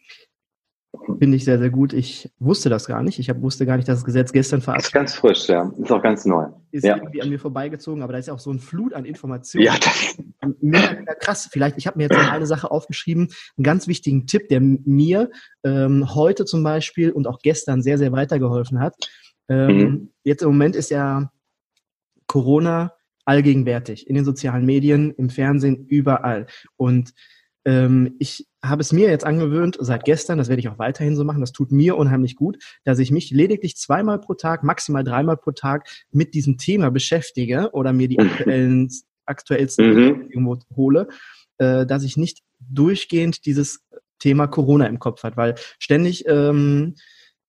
Finde 1.18 1.36
ich 1.36 1.44
sehr, 1.44 1.58
sehr 1.58 1.70
gut. 1.70 1.92
Ich 1.92 2.30
wusste 2.38 2.68
das 2.68 2.86
gar 2.86 3.02
nicht. 3.02 3.18
Ich 3.18 3.30
hab, 3.30 3.40
wusste 3.40 3.66
gar 3.66 3.76
nicht, 3.76 3.88
dass 3.88 3.98
das 3.98 4.04
Gesetz 4.04 4.32
gestern 4.32 4.60
verabschiedet 4.60 4.88
ist. 4.88 4.92
ganz 4.92 5.14
frisch, 5.14 5.48
ja. 5.48 5.72
Ist 5.78 5.90
auch 5.90 6.02
ganz 6.02 6.24
neu. 6.24 6.46
Ist 6.70 6.84
ja. 6.84 6.96
irgendwie 6.96 7.22
an 7.22 7.28
mir 7.28 7.38
vorbeigezogen, 7.38 8.02
aber 8.02 8.12
da 8.12 8.18
ist 8.18 8.26
ja 8.26 8.34
auch 8.34 8.38
so 8.38 8.50
ein 8.50 8.58
Flut 8.58 8.92
an 8.92 9.04
Informationen. 9.04 9.64
Ja, 9.66 9.74
das 9.78 10.16
mega, 10.60 10.92
mega 10.92 11.14
krass. 11.14 11.48
Vielleicht, 11.50 11.78
ich 11.78 11.86
habe 11.86 11.98
mir 11.98 12.04
jetzt 12.04 12.16
noch 12.16 12.30
eine 12.30 12.46
Sache 12.46 12.70
aufgeschrieben, 12.70 13.28
einen 13.56 13.64
ganz 13.64 13.88
wichtigen 13.88 14.26
Tipp, 14.26 14.48
der 14.48 14.60
mir 14.60 15.30
ähm, 15.64 16.14
heute 16.14 16.44
zum 16.44 16.62
Beispiel 16.62 17.10
und 17.10 17.26
auch 17.26 17.38
gestern 17.40 17.82
sehr, 17.82 17.98
sehr 17.98 18.12
weitergeholfen 18.12 18.80
hat. 18.80 18.94
Ähm, 19.48 19.78
mhm. 19.78 20.10
Jetzt 20.24 20.42
im 20.42 20.48
Moment 20.48 20.76
ist 20.76 20.90
ja 20.90 21.30
Corona 22.26 22.92
allgegenwärtig 23.24 24.08
in 24.08 24.14
den 24.14 24.24
sozialen 24.24 24.64
Medien, 24.66 25.12
im 25.12 25.30
Fernsehen, 25.30 25.86
überall. 25.88 26.46
Und 26.76 27.12
ähm, 27.64 28.14
ich 28.18 28.46
habe 28.68 28.82
es 28.82 28.92
mir 28.92 29.08
jetzt 29.08 29.24
angewöhnt, 29.24 29.76
seit 29.80 30.04
gestern, 30.04 30.38
das 30.38 30.48
werde 30.48 30.60
ich 30.60 30.68
auch 30.68 30.78
weiterhin 30.78 31.16
so 31.16 31.24
machen, 31.24 31.40
das 31.40 31.52
tut 31.52 31.72
mir 31.72 31.96
unheimlich 31.96 32.36
gut, 32.36 32.62
dass 32.84 32.98
ich 32.98 33.10
mich 33.10 33.30
lediglich 33.30 33.76
zweimal 33.76 34.20
pro 34.20 34.34
Tag, 34.34 34.62
maximal 34.62 35.04
dreimal 35.04 35.36
pro 35.36 35.52
Tag 35.52 35.88
mit 36.10 36.34
diesem 36.34 36.58
Thema 36.58 36.90
beschäftige 36.90 37.70
oder 37.72 37.92
mir 37.92 38.08
die 38.08 38.18
aktuellen, 38.18 38.90
aktuellsten 39.26 39.88
mhm. 39.88 40.28
irgendwo 40.30 40.58
hole, 40.74 41.08
äh, 41.58 41.86
dass 41.86 42.02
ich 42.02 42.16
nicht 42.16 42.42
durchgehend 42.60 43.44
dieses 43.46 43.80
Thema 44.18 44.46
Corona 44.46 44.86
im 44.86 44.98
Kopf 44.98 45.22
hat, 45.22 45.36
weil 45.36 45.54
ständig 45.78 46.24
ähm, 46.26 46.94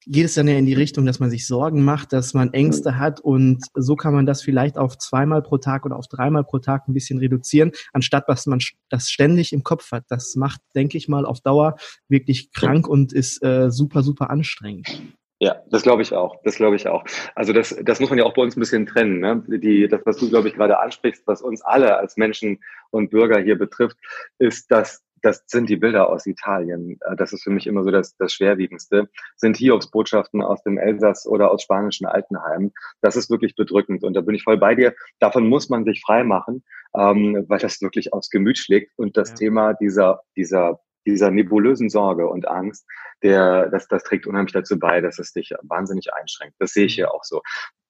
geht 0.10 0.26
es 0.26 0.36
dann 0.36 0.48
ja 0.48 0.58
in 0.58 0.66
die 0.66 0.74
Richtung, 0.74 1.06
dass 1.06 1.20
man 1.20 1.30
sich 1.30 1.46
Sorgen 1.46 1.84
macht, 1.84 2.14
dass 2.14 2.34
man 2.34 2.54
Ängste 2.54 2.98
hat 2.98 3.20
und 3.20 3.64
so 3.76 3.96
kann 3.96 4.14
man 4.14 4.26
das 4.26 4.42
vielleicht 4.42 4.78
auf 4.78 4.98
zweimal 4.98 5.42
pro 5.42 5.58
Tag 5.58 5.86
oder 5.86 5.98
auf 5.98 6.08
dreimal 6.08 6.44
pro 6.44 6.60
Tag 6.60 6.88
ein 6.88 6.94
bisschen 6.94 7.20
reduzieren, 7.20 7.72
anstatt 7.94 8.28
dass 8.28 8.46
man 8.46 8.60
das 8.90 9.10
ständig 9.10 9.54
im 9.54 9.64
Kopf 9.64 9.92
hat. 9.92 10.06
Das 10.10 10.36
macht, 10.36 10.62
denke 10.76 10.98
ich 10.98 11.08
mal, 11.08 11.26
auf 11.26 11.42
Dauer 11.42 11.76
wirklich 12.08 12.52
krank 12.54 12.88
und 12.88 13.14
ist 13.14 13.44
äh, 13.44 13.70
super, 13.70 14.02
super 14.04 14.30
anstrengend. 14.30 15.02
Ja, 15.40 15.62
das 15.70 15.84
glaube 15.84 16.02
ich 16.02 16.14
auch. 16.14 16.42
Das 16.44 16.56
glaube 16.56 16.78
ich 16.78 16.88
auch. 16.88 17.04
Also 17.36 17.54
das, 17.54 17.76
das 17.84 18.00
muss 18.00 18.10
man 18.10 18.18
ja 18.18 18.26
auch 18.26 18.34
bei 18.34 18.42
uns 18.42 18.58
ein 18.58 18.60
bisschen 18.60 18.88
trennen. 18.88 19.20
Ne? 19.20 19.44
Die, 19.48 19.88
das, 19.88 20.02
was 20.06 20.18
du, 20.18 20.30
glaube 20.30 20.48
ich, 20.48 20.56
gerade 20.56 20.80
ansprichst, 20.80 21.28
was 21.28 21.44
uns 21.44 21.62
alle 21.62 21.98
als 21.98 22.18
Menschen 22.18 22.60
und 22.90 23.12
Bürger 23.12 23.40
hier 23.40 23.58
betrifft, 23.58 23.98
ist, 24.40 24.72
dass 24.72 25.04
das 25.22 25.44
sind 25.48 25.70
die 25.70 25.76
Bilder 25.76 26.10
aus 26.10 26.26
Italien. 26.26 27.00
Äh, 27.02 27.16
das 27.16 27.34
ist 27.34 27.44
für 27.44 27.50
mich 27.50 27.68
immer 27.68 27.84
so 27.84 27.92
das, 27.92 28.16
das 28.18 28.34
Schwerwiegendste. 28.34 29.10
Sind 29.36 29.58
Hiobsbotschaften 29.58 30.42
aus 30.42 30.62
dem 30.64 30.78
Elsass 30.78 31.26
oder 31.28 31.52
aus 31.52 31.64
spanischen 31.64 32.06
Altenheimen. 32.06 32.74
Das 33.02 33.16
ist 33.16 33.30
wirklich 33.30 33.56
bedrückend. 33.56 34.04
Und 34.04 34.14
da 34.14 34.22
bin 34.22 34.36
ich 34.36 34.44
voll 34.44 34.58
bei 34.58 34.76
dir. 34.76 34.94
Davon 35.20 35.48
muss 35.48 35.70
man 35.70 35.86
sich 35.86 36.02
frei 36.06 36.24
machen, 36.24 36.64
ähm, 36.96 37.46
weil 37.48 37.60
das 37.60 37.82
wirklich 37.82 38.14
aufs 38.14 38.30
Gemüt 38.30 38.58
schlägt. 38.58 38.92
Und 38.98 39.18
das 39.18 39.30
ja. 39.30 39.36
Thema 39.36 39.74
dieser, 39.74 40.22
dieser 40.36 40.80
dieser 41.08 41.32
nebulösen 41.32 41.90
Sorge 41.90 42.28
und 42.28 42.48
Angst, 42.48 42.86
der, 43.24 43.70
das, 43.70 43.88
das 43.88 44.04
trägt 44.04 44.28
unheimlich 44.28 44.52
dazu 44.52 44.78
bei, 44.78 45.00
dass 45.00 45.20
es 45.20 45.32
dich 45.32 45.54
wahnsinnig 45.62 46.14
einschränkt. 46.14 46.56
Das 46.60 46.74
sehe 46.74 46.86
ich 46.86 46.96
hier 46.96 47.14
auch 47.14 47.24
so. 47.24 47.42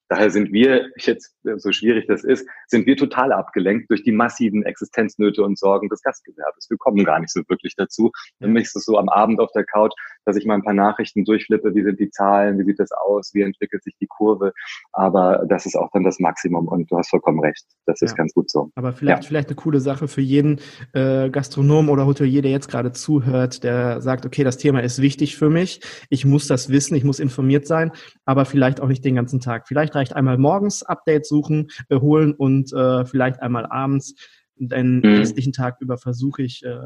Daher 0.09 0.29
sind 0.31 0.51
wir, 0.51 0.89
jetzt 0.97 1.35
so 1.43 1.71
schwierig 1.71 2.07
das 2.07 2.23
ist, 2.23 2.47
sind 2.67 2.85
wir 2.85 2.95
total 2.97 3.31
abgelenkt 3.31 3.89
durch 3.89 4.03
die 4.03 4.11
massiven 4.11 4.63
Existenznöte 4.63 5.43
und 5.43 5.57
Sorgen 5.57 5.89
des 5.89 6.01
Gastgewerbes. 6.01 6.69
Wir 6.69 6.77
kommen 6.77 7.03
gar 7.03 7.19
nicht 7.19 7.31
so 7.31 7.41
wirklich 7.47 7.75
dazu. 7.75 8.11
Dann 8.39 8.55
ist 8.55 8.75
es 8.75 8.85
so 8.85 8.97
am 8.97 9.09
Abend 9.09 9.39
auf 9.39 9.51
der 9.53 9.65
Couch, 9.65 9.93
dass 10.25 10.35
ich 10.35 10.45
mal 10.45 10.55
ein 10.55 10.63
paar 10.63 10.73
Nachrichten 10.73 11.25
durchflippe, 11.25 11.73
wie 11.75 11.83
sind 11.83 11.99
die 11.99 12.09
Zahlen, 12.09 12.59
wie 12.59 12.63
sieht 12.63 12.79
das 12.79 12.91
aus, 12.91 13.31
wie 13.33 13.41
entwickelt 13.41 13.83
sich 13.83 13.95
die 13.99 14.07
Kurve. 14.07 14.53
Aber 14.91 15.45
das 15.47 15.65
ist 15.65 15.75
auch 15.75 15.89
dann 15.91 16.03
das 16.03 16.19
Maximum 16.19 16.67
und 16.67 16.91
du 16.91 16.97
hast 16.97 17.09
vollkommen 17.09 17.39
recht. 17.39 17.65
Das 17.85 18.01
ist 18.01 18.11
ja. 18.11 18.17
ganz 18.17 18.33
gut 18.33 18.49
so. 18.49 18.71
Aber 18.75 18.93
vielleicht, 18.93 19.23
ja. 19.23 19.27
vielleicht 19.27 19.49
eine 19.49 19.55
coole 19.55 19.79
Sache 19.79 20.07
für 20.07 20.21
jeden 20.21 20.59
äh, 20.93 21.29
Gastronom 21.29 21.89
oder 21.89 22.05
Hotelier, 22.05 22.41
der 22.41 22.51
jetzt 22.51 22.69
gerade 22.69 22.91
zuhört, 22.91 23.63
der 23.63 24.01
sagt, 24.01 24.25
okay, 24.25 24.43
das 24.43 24.57
Thema 24.57 24.81
ist 24.81 25.01
wichtig 25.01 25.37
für 25.37 25.49
mich, 25.49 25.81
ich 26.09 26.25
muss 26.25 26.47
das 26.47 26.69
wissen, 26.69 26.95
ich 26.95 27.03
muss 27.03 27.19
informiert 27.19 27.67
sein, 27.67 27.91
aber 28.25 28.45
vielleicht 28.45 28.81
auch 28.81 28.87
nicht 28.87 29.03
den 29.03 29.15
ganzen 29.15 29.39
Tag. 29.39 29.67
Vielleicht 29.67 29.95
reicht 29.97 30.15
einmal 30.15 30.37
morgens 30.37 30.83
Updates 30.83 31.27
suchen, 31.27 31.69
äh, 31.89 31.97
holen 31.97 32.33
und 32.33 32.71
äh, 32.71 33.05
vielleicht 33.05 33.41
einmal 33.41 33.65
abends. 33.65 34.15
Den 34.59 35.01
mhm. 35.01 35.17
restlichen 35.17 35.53
Tag 35.53 35.77
über 35.81 35.97
versuche 35.97 36.41
ich, 36.41 36.63
äh, 36.63 36.77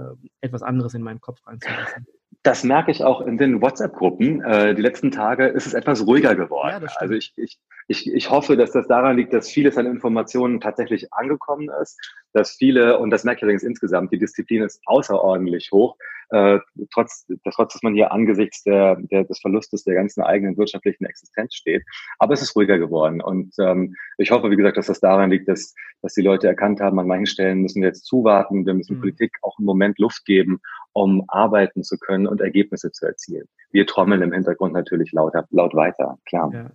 etwas 0.42 0.62
anderes 0.62 0.94
in 0.94 1.04
meinen 1.04 1.22
Kopf 1.22 1.40
reinzulassen. 1.46 2.06
Das 2.44 2.64
merke 2.64 2.90
ich 2.90 3.04
auch 3.04 3.22
in 3.22 3.38
den 3.38 3.62
WhatsApp-Gruppen. 3.62 4.42
Äh, 4.44 4.74
die 4.74 4.82
letzten 4.82 5.12
Tage 5.12 5.48
ist 5.48 5.68
es 5.68 5.74
etwas 5.74 6.06
ruhiger 6.08 6.36
geworden. 6.36 6.86
Ja, 6.86 6.94
also 6.98 7.14
ich, 7.14 7.34
ich, 7.36 7.60
ich, 7.88 8.12
ich 8.12 8.32
hoffe, 8.32 8.58
dass 8.58 8.72
das 8.72 8.88
daran 8.88 9.18
liegt, 9.18 9.32
dass 9.32 9.50
vieles 9.50 9.78
an 9.78 9.86
Informationen 9.86 10.60
tatsächlich 10.60 11.14
angekommen 11.14 11.70
ist, 11.82 12.00
dass 12.34 12.52
viele, 12.52 12.98
und 12.98 13.12
das 13.12 13.24
merke 13.26 13.40
ich 13.40 13.44
übrigens 13.44 13.64
insgesamt, 13.64 14.12
die 14.12 14.18
Disziplin 14.18 14.64
ist 14.64 14.82
außerordentlich 14.86 15.70
hoch, 15.72 15.96
äh, 16.32 16.60
trotz, 16.94 17.28
trotz, 17.54 17.74
dass 17.74 17.84
man 17.84 17.94
hier 17.94 18.12
angesichts 18.12 18.64
der, 18.64 18.96
der, 18.96 19.26
des 19.26 19.40
Verlustes 19.40 19.84
der 19.84 19.96
ganzen 19.96 20.22
eigenen 20.22 20.58
wirtschaftlichen 20.58 21.06
Existenz 21.06 21.54
steht. 21.56 21.84
Aber 22.20 22.34
es 22.34 22.42
ist 22.42 22.56
ruhiger 22.56 22.80
geworden. 22.80 23.22
Und 23.22 23.54
ähm, 23.60 23.96
ich 24.18 24.32
hoffe, 24.32 24.50
wie 24.50 24.56
gesagt, 24.56 24.78
dass 24.78 24.88
das 24.88 25.00
daran 25.00 25.30
liegt, 25.30 25.48
dass, 25.48 25.74
dass 26.02 26.14
die 26.14 26.22
Leute 26.22 26.48
erkannt 26.48 26.80
haben, 26.80 27.00
an 27.00 27.08
manchen 27.08 27.26
Stellen 27.26 27.62
müssen 27.62 27.82
wir 27.82 27.90
jetzt 27.90 28.06
zuwarten, 28.06 28.66
wir 28.66 28.74
müssen 28.74 28.98
mhm. 28.98 29.02
Politik 29.02 29.32
auch 29.42 29.60
im 29.60 29.66
Moment 29.66 30.00
Luft 30.00 30.26
geben, 30.26 30.60
um 30.94 31.24
arbeiten 31.28 31.84
zu 31.84 31.98
können 31.98 32.28
und 32.28 32.42
Ergebnisse 32.42 32.92
zu 32.92 33.06
erzielen. 33.06 33.48
Wir 33.72 33.86
trommeln 33.86 34.22
im 34.22 34.32
Hintergrund 34.32 34.74
natürlich 34.74 35.12
laut, 35.12 35.34
laut 35.50 35.76
weiter, 35.76 36.18
klar. 36.26 36.52
Ja. 36.54 36.72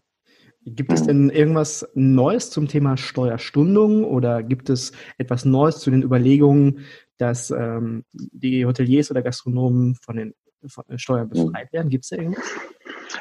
Gibt 0.69 0.93
es 0.93 1.05
denn 1.05 1.31
irgendwas 1.31 1.89
Neues 1.95 2.51
zum 2.51 2.67
Thema 2.67 2.97
Steuerstundung 2.97 4.03
oder 4.03 4.43
gibt 4.43 4.69
es 4.69 4.91
etwas 5.17 5.45
Neues 5.45 5.79
zu 5.79 5.93
den 5.93 6.03
Überlegungen, 6.03 6.81
dass 7.19 7.51
ähm, 7.51 8.05
die 8.13 8.65
Hoteliers 8.67 9.11
oder 9.11 9.23
Gastronomen 9.23 9.97
von 9.97 10.17
den 10.17 10.35
von 10.69 10.85
Steuern 10.99 11.29
befreit 11.29 11.73
werden? 11.73 11.91
Gibt 11.91 12.05
es 12.05 12.11
da 12.11 12.17
irgendwas? 12.17 12.45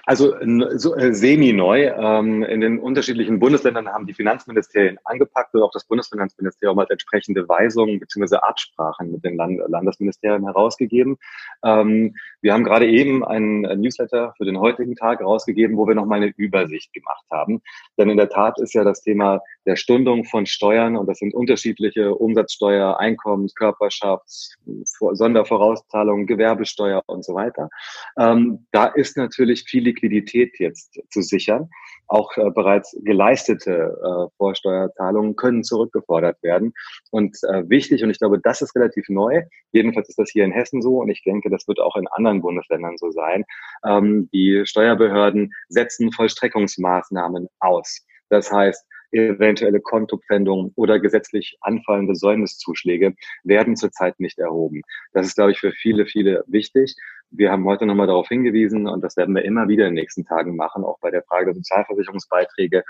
Also 0.06 0.36
so, 0.76 0.96
äh, 0.96 1.14
semi-neu. 1.14 1.88
Ähm, 1.88 2.44
in 2.44 2.62
den 2.62 2.80
unterschiedlichen 2.80 3.40
Bundesländern 3.40 3.88
haben 3.88 4.08
die 4.08 4.14
Finanzministerien 4.14 4.98
angepackt 5.04 5.54
und 5.54 5.62
auch 5.62 5.72
das 5.72 5.86
Bundesfinanzministerium 5.86 6.80
hat 6.80 6.92
entsprechende 6.92 7.48
Weisungen 7.48 8.00
bzw. 8.00 8.38
Absprachen 8.38 9.12
mit 9.12 9.24
den 9.24 9.38
Land 9.38 9.60
Landesministerien 9.68 10.44
herausgegeben. 10.44 11.18
Ähm, 11.64 12.16
wir 12.42 12.54
haben 12.54 12.64
gerade 12.64 12.88
eben 12.88 13.26
einen 13.26 13.62
Newsletter 13.62 14.34
für 14.38 14.46
den 14.46 14.60
heutigen 14.60 14.96
Tag 14.96 15.20
herausgegeben, 15.20 15.78
wo 15.78 15.88
wir 15.88 15.96
nochmal 15.96 16.22
eine 16.22 16.34
Übersicht 16.36 16.94
gemacht 16.94 17.26
haben. 17.32 17.62
Denn 17.98 18.10
in 18.10 18.18
der 18.18 18.30
Tat 18.30 18.60
ist 18.60 18.74
ja 18.74 18.84
das 18.84 19.02
Thema 19.02 19.42
der 19.66 19.76
Stundung 19.76 20.26
von 20.26 20.46
Steuern 20.46 20.96
und 20.96 21.08
das 21.08 21.20
sind 21.20 21.34
unterschiedliche 21.34 22.14
Umsatzsteuer, 22.16 23.00
Einkommens-, 23.00 23.56
Körperschafts-, 23.56 24.56
Sondervorauszahlungen, 24.86 26.28
Gewerbesteuer 26.28 27.02
und 27.08 27.26
so 27.26 27.34
weiter. 27.34 27.70
Ähm, 28.18 28.66
da 28.72 28.86
ist 28.86 29.18
natürlich 29.18 29.64
viel 29.64 29.75
Liquidität 29.80 30.60
jetzt 30.60 31.00
zu 31.10 31.22
sichern. 31.22 31.70
Auch 32.08 32.36
äh, 32.38 32.52
bereits 32.52 32.96
geleistete 33.04 33.72
äh, 33.72 34.36
Vorsteuerzahlungen 34.38 35.36
können 35.36 35.64
zurückgefordert 35.64 36.42
werden. 36.44 36.74
Und 37.12 37.38
äh, 37.50 37.68
wichtig, 37.68 38.04
und 38.04 38.10
ich 38.12 38.20
glaube, 38.20 38.40
das 38.44 38.62
ist 38.62 38.76
relativ 38.76 39.10
neu, 39.10 39.44
jedenfalls 39.72 40.10
ist 40.10 40.20
das 40.20 40.30
hier 40.32 40.46
in 40.46 40.52
Hessen 40.52 40.82
so 40.82 41.00
und 41.02 41.10
ich 41.10 41.24
denke, 41.24 41.50
das 41.50 41.68
wird 41.68 41.80
auch 41.80 41.96
in 41.96 42.08
anderen 42.08 42.42
Bundesländern 42.42 42.98
so 42.98 43.12
sein, 43.12 43.44
ähm, 43.86 44.30
die 44.34 44.64
Steuerbehörden 44.66 45.52
setzen 45.70 46.12
Vollstreckungsmaßnahmen 46.12 47.48
aus. 47.60 48.06
Das 48.30 48.52
heißt, 48.52 48.86
eventuelle 49.16 49.80
Kontopfändungen 49.80 50.72
oder 50.76 51.00
gesetzlich 51.00 51.58
anfallende 51.62 52.16
Säumniszuschläge 52.16 53.16
werden 53.44 53.76
zurzeit 53.76 54.20
nicht 54.20 54.40
erhoben. 54.40 54.82
Das 55.14 55.26
ist, 55.26 55.36
glaube 55.36 55.52
ich, 55.52 55.60
für 55.60 55.72
viele, 55.72 56.06
viele 56.06 56.44
wichtig. 56.48 56.96
Wir 57.32 57.52
haben 57.52 57.66
heute 57.66 57.86
nochmal 57.86 58.08
darauf 58.08 58.28
hingewiesen 58.28 58.88
und 58.88 59.02
das 59.02 59.18
werden 59.18 59.36
wir 59.36 59.44
immer 59.44 59.68
wieder 59.68 59.88
in 59.88 59.96
den 59.96 60.02
nächsten 60.02 60.26
Tagen 60.26 60.56
machen, 60.56 60.84
auch 60.84 61.00
bei 61.00 61.12
der 61.12 61.24
Frage 61.24 61.46
der 61.46 61.56
Sozialversicherungsbeiträge. 61.56 62.84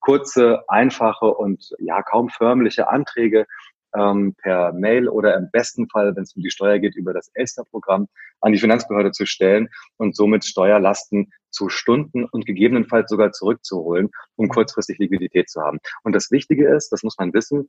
Kurze, 0.00 0.64
einfache 0.68 1.26
und 1.26 1.70
ja 1.78 2.02
kaum 2.02 2.30
förmliche 2.30 2.88
Anträge 2.88 3.46
ähm, 3.94 4.34
per 4.40 4.72
Mail 4.72 5.08
oder 5.08 5.36
im 5.36 5.50
besten 5.50 5.88
Fall, 5.88 6.14
wenn 6.14 6.22
es 6.22 6.34
um 6.34 6.42
die 6.42 6.50
Steuer 6.50 6.78
geht, 6.78 6.96
über 6.96 7.12
das 7.12 7.30
Elster-Programm 7.34 8.08
an 8.40 8.52
die 8.52 8.58
Finanzbehörde 8.58 9.12
zu 9.12 9.26
stellen 9.26 9.68
und 9.96 10.16
somit 10.16 10.44
Steuerlasten 10.44 11.32
zu 11.50 11.68
Stunden 11.68 12.24
und 12.24 12.46
gegebenenfalls 12.46 13.10
sogar 13.10 13.32
zurückzuholen, 13.32 14.10
um 14.36 14.48
kurzfristig 14.48 14.98
Liquidität 14.98 15.50
zu 15.50 15.60
haben. 15.60 15.78
Und 16.04 16.14
das 16.14 16.30
Wichtige 16.30 16.72
ist, 16.74 16.90
das 16.90 17.02
muss 17.02 17.18
man 17.18 17.34
wissen, 17.34 17.68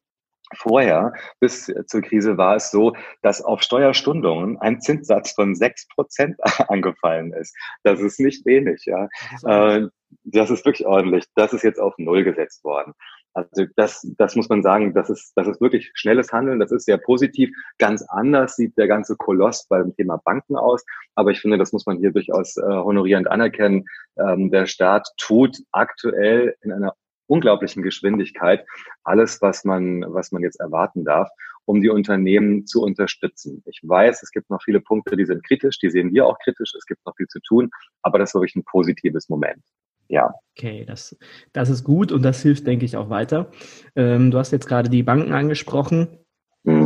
Vorher, 0.55 1.13
bis 1.39 1.71
zur 1.87 2.01
Krise, 2.01 2.37
war 2.37 2.55
es 2.55 2.71
so, 2.71 2.93
dass 3.21 3.41
auf 3.41 3.61
Steuerstundungen 3.61 4.57
ein 4.59 4.81
Zinssatz 4.81 5.31
von 5.31 5.55
sechs 5.55 5.87
Prozent 5.87 6.37
angefallen 6.69 7.33
ist. 7.33 7.55
Das 7.83 7.99
ist 7.99 8.19
nicht 8.19 8.45
wenig, 8.45 8.85
ja. 8.85 9.07
Das 9.43 9.83
ist, 9.83 9.91
das 10.23 10.49
ist 10.49 10.65
wirklich 10.65 10.85
ordentlich. 10.85 11.25
Das 11.35 11.53
ist 11.53 11.63
jetzt 11.63 11.79
auf 11.79 11.93
Null 11.97 12.23
gesetzt 12.23 12.63
worden. 12.63 12.93
Also 13.33 13.65
das, 13.77 14.05
das 14.17 14.35
muss 14.35 14.49
man 14.49 14.61
sagen, 14.61 14.93
das 14.93 15.09
ist, 15.09 15.31
das 15.35 15.47
ist 15.47 15.61
wirklich 15.61 15.91
schnelles 15.93 16.33
Handeln, 16.33 16.59
das 16.59 16.71
ist 16.71 16.85
sehr 16.85 16.97
positiv. 16.97 17.49
Ganz 17.77 18.03
anders 18.09 18.55
sieht 18.55 18.77
der 18.77 18.87
ganze 18.87 19.15
Koloss 19.15 19.67
beim 19.69 19.95
Thema 19.95 20.17
Banken 20.23 20.57
aus. 20.57 20.83
Aber 21.15 21.31
ich 21.31 21.39
finde, 21.39 21.57
das 21.57 21.71
muss 21.71 21.85
man 21.85 21.97
hier 21.97 22.11
durchaus 22.11 22.57
äh, 22.57 22.61
honorierend 22.61 23.29
anerkennen. 23.29 23.85
Ähm, 24.17 24.51
der 24.51 24.65
Staat 24.65 25.07
tut 25.17 25.57
aktuell 25.71 26.55
in 26.61 26.73
einer 26.73 26.93
unglaublichen 27.31 27.81
Geschwindigkeit 27.83 28.65
alles, 29.03 29.41
was 29.41 29.63
man, 29.63 30.03
was 30.07 30.31
man 30.31 30.43
jetzt 30.43 30.59
erwarten 30.59 31.05
darf, 31.05 31.29
um 31.65 31.81
die 31.81 31.89
Unternehmen 31.89 32.65
zu 32.65 32.81
unterstützen. 32.83 33.63
Ich 33.65 33.79
weiß, 33.83 34.21
es 34.23 34.31
gibt 34.31 34.49
noch 34.49 34.61
viele 34.63 34.81
Punkte, 34.81 35.15
die 35.15 35.25
sind 35.25 35.43
kritisch, 35.45 35.79
die 35.79 35.89
sehen 35.89 36.13
wir 36.13 36.25
auch 36.25 36.37
kritisch. 36.39 36.73
Es 36.77 36.85
gibt 36.85 37.05
noch 37.05 37.15
viel 37.15 37.27
zu 37.27 37.39
tun, 37.39 37.69
aber 38.01 38.19
das 38.19 38.29
ist 38.29 38.35
wirklich 38.35 38.55
ein 38.55 38.63
positives 38.63 39.29
Moment 39.29 39.63
ja. 40.11 40.33
Okay, 40.57 40.85
das, 40.85 41.17
das 41.53 41.69
ist 41.69 41.83
gut 41.83 42.11
und 42.11 42.21
das 42.21 42.41
hilft, 42.41 42.67
denke 42.67 42.85
ich, 42.85 42.97
auch 42.97 43.09
weiter. 43.09 43.49
Ähm, 43.95 44.29
du 44.29 44.37
hast 44.37 44.51
jetzt 44.51 44.67
gerade 44.67 44.89
die 44.89 45.03
Banken 45.03 45.31
angesprochen. 45.31 46.19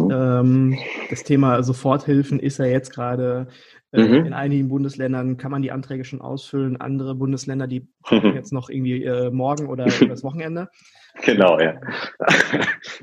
Mhm. 0.05 0.11
Ähm, 0.11 0.77
das 1.09 1.23
Thema 1.23 1.63
Soforthilfen 1.63 2.39
ist 2.39 2.59
ja 2.59 2.65
jetzt 2.65 2.91
gerade 2.91 3.47
äh, 3.95 4.03
mhm. 4.03 4.25
in 4.25 4.33
einigen 4.33 4.67
Bundesländern 4.67 5.37
kann 5.37 5.51
man 5.51 5.61
die 5.61 5.71
Anträge 5.71 6.03
schon 6.03 6.21
ausfüllen. 6.21 6.79
Andere 6.79 7.15
Bundesländer, 7.15 7.67
die 7.67 7.87
brauchen 8.01 8.33
jetzt 8.33 8.51
noch 8.51 8.69
irgendwie 8.69 9.03
äh, 9.03 9.31
morgen 9.31 9.67
oder 9.67 9.87
übers 10.01 10.23
Wochenende. 10.23 10.69
Genau, 11.23 11.59
ja. 11.59 11.79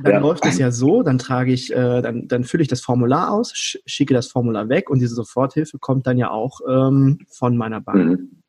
Dann 0.02 0.12
ja. 0.12 0.18
läuft 0.18 0.44
es 0.44 0.58
ja 0.58 0.70
so, 0.70 1.02
dann 1.02 1.16
trage 1.16 1.52
ich, 1.52 1.72
äh, 1.72 2.02
dann, 2.02 2.28
dann 2.28 2.44
fülle 2.44 2.62
ich 2.62 2.68
das 2.68 2.82
Formular 2.82 3.32
aus, 3.32 3.52
schicke 3.86 4.12
das 4.12 4.28
Formular 4.28 4.68
weg 4.68 4.90
und 4.90 4.98
diese 4.98 5.14
Soforthilfe 5.14 5.78
kommt 5.78 6.06
dann 6.06 6.18
ja 6.18 6.30
auch 6.30 6.60
ähm, 6.68 7.20
von 7.30 7.56
meiner 7.56 7.80
Bank. 7.80 8.20
Mhm. 8.20 8.42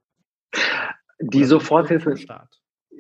Die 1.20 1.46
Soforthilfe. 1.46 2.16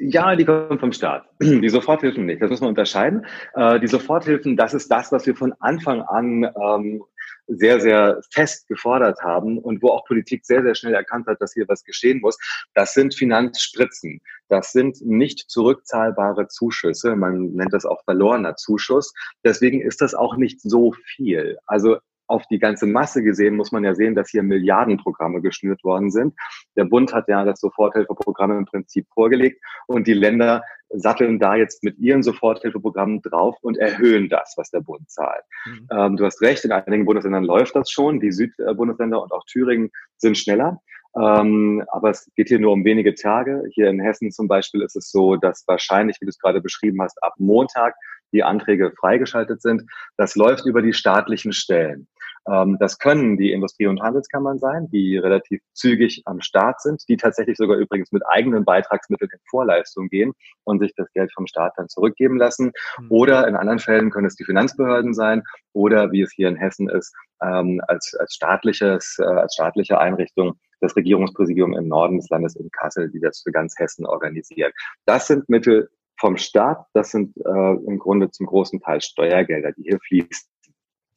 Ja, 0.06 0.36
die 0.36 0.44
kommen 0.44 0.80
vom 0.80 0.92
Staat. 0.92 1.26
Die 1.39 1.70
Soforthilfen 1.70 2.26
nicht. 2.26 2.42
Das 2.42 2.50
muss 2.50 2.60
man 2.60 2.70
unterscheiden. 2.70 3.26
Äh, 3.56 3.80
die 3.80 3.88
Soforthilfen, 3.88 4.58
das 4.58 4.74
ist 4.74 4.92
das, 4.92 5.12
was 5.13 5.26
wir 5.26 5.36
von 5.36 5.54
Anfang 5.60 6.02
an 6.02 6.44
ähm, 6.44 7.04
sehr, 7.48 7.80
sehr 7.80 8.20
fest 8.32 8.68
gefordert 8.68 9.22
haben 9.22 9.58
und 9.58 9.82
wo 9.82 9.89
auch 9.89 10.06
Politik 10.06 10.46
sehr, 10.46 10.62
sehr 10.62 10.76
schnell 10.76 10.94
erkannt 10.94 11.28
hat, 11.28 11.39
dass 11.42 11.54
hier 11.54 11.68
was 11.70 11.84
geschehen 11.86 12.20
muss. 12.20 12.38
Das 12.74 12.94
sind 12.94 13.16
Finanzspritzen. 13.16 14.20
Das 14.50 14.74
sind 14.74 15.02
nicht 15.02 15.50
zurückzahlbare 15.50 16.48
Zuschüsse. 16.48 17.16
Man 17.16 17.54
nennt 17.54 17.74
das 17.74 17.86
auch 17.86 18.04
verlorener 18.04 18.56
Zuschuss. 18.56 19.13
Deswegen 19.46 19.82
ist 19.82 20.02
das 20.02 20.13
auch 20.13 20.36
nicht 20.36 20.60
so 20.62 20.94
viel. 21.16 21.58
Also 21.66 21.98
auf 22.34 22.48
die 22.48 22.58
ganze 22.58 22.88
Masse 22.88 23.22
gesehen 23.22 23.56
muss 23.56 23.72
man 23.72 23.84
ja 23.84 23.93
sehen, 23.93 24.15
dass 24.15 24.30
hier 24.32 24.41
Milliardenprogramme 24.41 25.39
geschnürt 25.39 25.84
worden 25.84 26.10
sind. 26.10 26.34
Der 26.76 26.86
Bund 26.86 27.13
hat 27.13 27.28
ja 27.28 27.46
das 27.46 27.60
Soforthilfeprogramm 27.60 28.58
im 28.58 28.65
Prinzip 28.65 29.06
vorgelegt 29.13 29.63
und 29.86 30.08
die 30.08 30.13
Länder 30.13 30.63
satteln 30.89 31.39
da 31.39 31.56
jetzt 31.56 31.84
mit 31.84 32.00
ihren 32.00 32.24
Soforthilfeprogrammen 32.24 33.22
drauf 33.22 33.56
und 33.62 33.78
erhöhen 33.78 34.30
das, 34.30 34.56
was 34.58 34.72
der 34.72 34.82
Bund 34.82 35.10
zahlt. 35.12 35.43
Mhm. 35.65 35.88
Ähm, 35.91 36.17
du 36.17 36.26
hast 36.26 36.41
recht, 36.41 36.65
in 36.65 36.72
einigen 36.72 37.06
Bundesländern 37.06 37.43
läuft 37.43 37.76
das 37.76 37.91
schon. 37.91 38.19
Die 38.19 38.32
Südbundesländer 38.32 39.22
und 39.22 39.32
auch 39.32 39.46
Thüringen 39.46 39.91
sind 40.17 40.36
schneller. 40.36 40.82
Ähm, 41.15 41.84
aber 41.91 42.10
es 42.10 42.32
geht 42.36 42.48
hier 42.48 42.60
nur 42.60 42.74
um 42.74 42.84
wenige 42.84 43.13
Tage. 43.13 43.63
Hier 43.74 43.89
in 43.89 44.00
Hessen 44.00 44.32
zum 44.32 44.48
Beispiel 44.48 44.82
ist 44.82 44.96
es 44.96 45.12
so, 45.12 45.36
dass 45.36 45.63
wahrscheinlich, 45.67 46.17
wie 46.19 46.26
du 46.26 46.30
es 46.30 46.39
gerade 46.39 46.62
beschrieben 46.62 47.02
hast, 47.02 47.22
ab 47.22 47.34
Montag 47.38 47.93
die 48.34 48.43
Anträge 48.43 48.91
freigeschaltet 49.00 49.62
sind. 49.62 49.84
Das 50.17 50.36
läuft 50.36 50.65
über 50.65 50.82
die 50.82 50.93
staatlichen 50.93 51.54
Stellen. 51.54 52.08
Ähm, 52.49 52.77
das 52.79 52.99
können 52.99 53.38
die 53.38 53.51
Industrie- 53.51 53.88
und 53.88 54.01
Handelskammern 54.01 54.60
sein, 54.60 54.89
die 54.91 55.17
relativ 55.17 55.62
zügig 55.73 56.23
am 56.25 56.41
Start 56.41 56.82
sind, 56.82 57.03
die 57.08 57.17
tatsächlich 57.17 57.58
sogar 57.58 57.77
übrigens 57.77 58.12
mit 58.12 58.23
eigenen 58.27 58.65
Beitragsmitteln 58.65 59.29
in 59.32 59.39
Vorleistung 59.49 60.10
gehen 60.10 60.34
und 60.63 60.79
sich 60.79 60.93
das 60.95 61.12
Geld 61.13 61.32
vom 61.34 61.47
Staat 61.47 61.73
dann 61.77 61.89
zurückgeben 61.89 62.38
lassen. 62.38 62.71
Mhm. 62.99 63.08
Oder 63.10 63.47
in 63.47 63.56
anderen 63.56 63.79
Fällen 63.79 64.12
können 64.12 64.27
es 64.27 64.36
die 64.36 64.45
Finanzbehörden 64.45 65.13
sein 65.13 65.43
oder 65.73 66.12
wie 66.12 66.21
es 66.21 66.32
hier 66.34 66.49
in 66.49 66.56
Hessen 66.56 66.89
ist, 66.89 67.15
ähm, 67.41 67.82
als, 67.88 68.13
als 68.19 68.34
staatliches, 68.34 69.17
äh, 69.19 69.23
als 69.23 69.53
staatliche 69.53 69.99
Einrichtung 69.99 70.53
das 70.82 70.95
Regierungspräsidium 70.95 71.73
im 71.73 71.88
Norden 71.88 72.17
des 72.17 72.29
Landes 72.29 72.56
in 72.56 72.69
Kassel, 72.71 73.10
die 73.10 73.19
das 73.19 73.41
für 73.41 73.51
ganz 73.51 73.75
Hessen 73.77 74.06
organisiert. 74.06 74.73
Das 75.06 75.27
sind 75.27 75.47
Mittel 75.47 75.89
vom 76.19 76.38
Staat, 76.38 76.86
das 76.93 77.12
sind 77.12 77.36
äh, 77.38 77.73
im 77.88 77.99
Grunde 77.99 78.29
zum 78.29 78.45
großen 78.45 78.82
Teil 78.82 79.01
Steuergelder, 79.01 79.71
die 79.71 79.84
hier 79.84 79.99
fließen. 79.99 80.53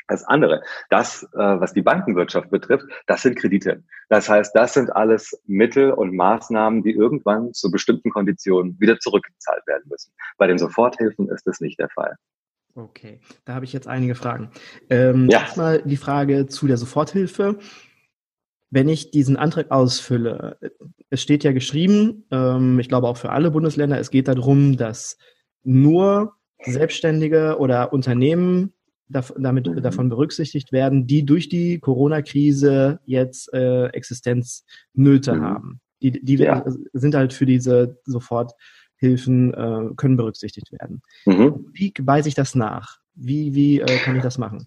Das 0.09 0.25
andere, 0.25 0.63
das, 0.89 1.25
äh, 1.35 1.39
was 1.39 1.73
die 1.73 1.83
Bankenwirtschaft 1.83 2.51
betrifft, 2.51 2.87
das 3.07 3.23
sind 3.23 3.37
Kredite. 3.37 3.83
Das 4.09 4.29
heißt, 4.29 4.55
das 4.55 4.75
sind 4.75 4.95
alles 4.95 5.41
Mittel 5.47 5.91
und 5.93 6.15
Maßnahmen, 6.15 6.83
die 6.83 6.93
irgendwann 6.93 7.53
zu 7.53 7.71
bestimmten 7.71 8.11
Konditionen 8.11 8.79
wieder 8.79 8.99
zurückgezahlt 8.99 9.67
werden 9.67 9.85
müssen. 9.89 10.13
Bei 10.39 10.47
den 10.47 10.59
Soforthilfen 10.59 11.29
ist 11.29 11.47
das 11.47 11.61
nicht 11.61 11.81
der 11.81 11.89
Fall. 11.89 12.17
Okay, 12.77 13.21
da 13.47 13.55
habe 13.55 13.65
ich 13.65 13.73
jetzt 13.73 13.89
einige 13.89 14.15
Fragen. 14.15 14.51
Ähm, 14.91 15.29
ja. 15.31 15.41
Erstmal 15.41 15.83
die 15.83 15.97
Frage 15.97 16.47
zu 16.47 16.67
der 16.67 16.77
Soforthilfe. 16.77 17.59
Wenn 18.71 18.89
ich 18.89 19.11
diesen 19.11 19.37
Antrag 19.37 19.71
ausfülle, 19.71 20.59
es 21.09 21.23
steht 21.23 21.43
ja 21.43 21.53
geschrieben, 21.53 22.27
ähm, 22.31 22.79
ich 22.79 22.89
glaube 22.89 23.09
auch 23.09 23.17
für 23.17 23.31
alle 23.31 23.51
Bundesländer, 23.51 23.99
es 23.99 24.11
geht 24.11 24.29
darum, 24.29 24.77
dass 24.77 25.17
nur 25.63 26.35
Selbstständige 26.63 27.59
oder 27.59 27.93
Unternehmen 27.93 28.76
damit, 29.09 29.67
mhm. 29.67 29.83
davon 29.83 30.09
berücksichtigt 30.09 30.73
werden, 30.73 31.07
die 31.07 31.25
durch 31.25 31.49
die 31.49 31.79
Corona-Krise 31.79 33.01
jetzt 33.05 33.53
äh, 33.53 33.87
Existenznöte 33.89 35.35
mhm. 35.35 35.43
haben. 35.43 35.81
Die, 36.03 36.13
die 36.13 36.37
ja. 36.37 36.65
sind 36.93 37.15
halt 37.15 37.33
für 37.33 37.47
diese 37.47 37.99
Soforthilfen, 38.05 39.55
äh, 39.55 39.95
können 39.97 40.17
berücksichtigt 40.17 40.73
werden. 40.73 41.01
Mhm. 41.25 41.67
Wie 41.73 41.93
weise 42.03 42.29
ich 42.29 42.35
das 42.35 42.55
nach? 42.55 42.99
Wie, 43.15 43.55
wie 43.55 43.81
äh, 43.81 43.99
kann 43.99 44.17
ich 44.17 44.23
das 44.23 44.39
machen? 44.39 44.67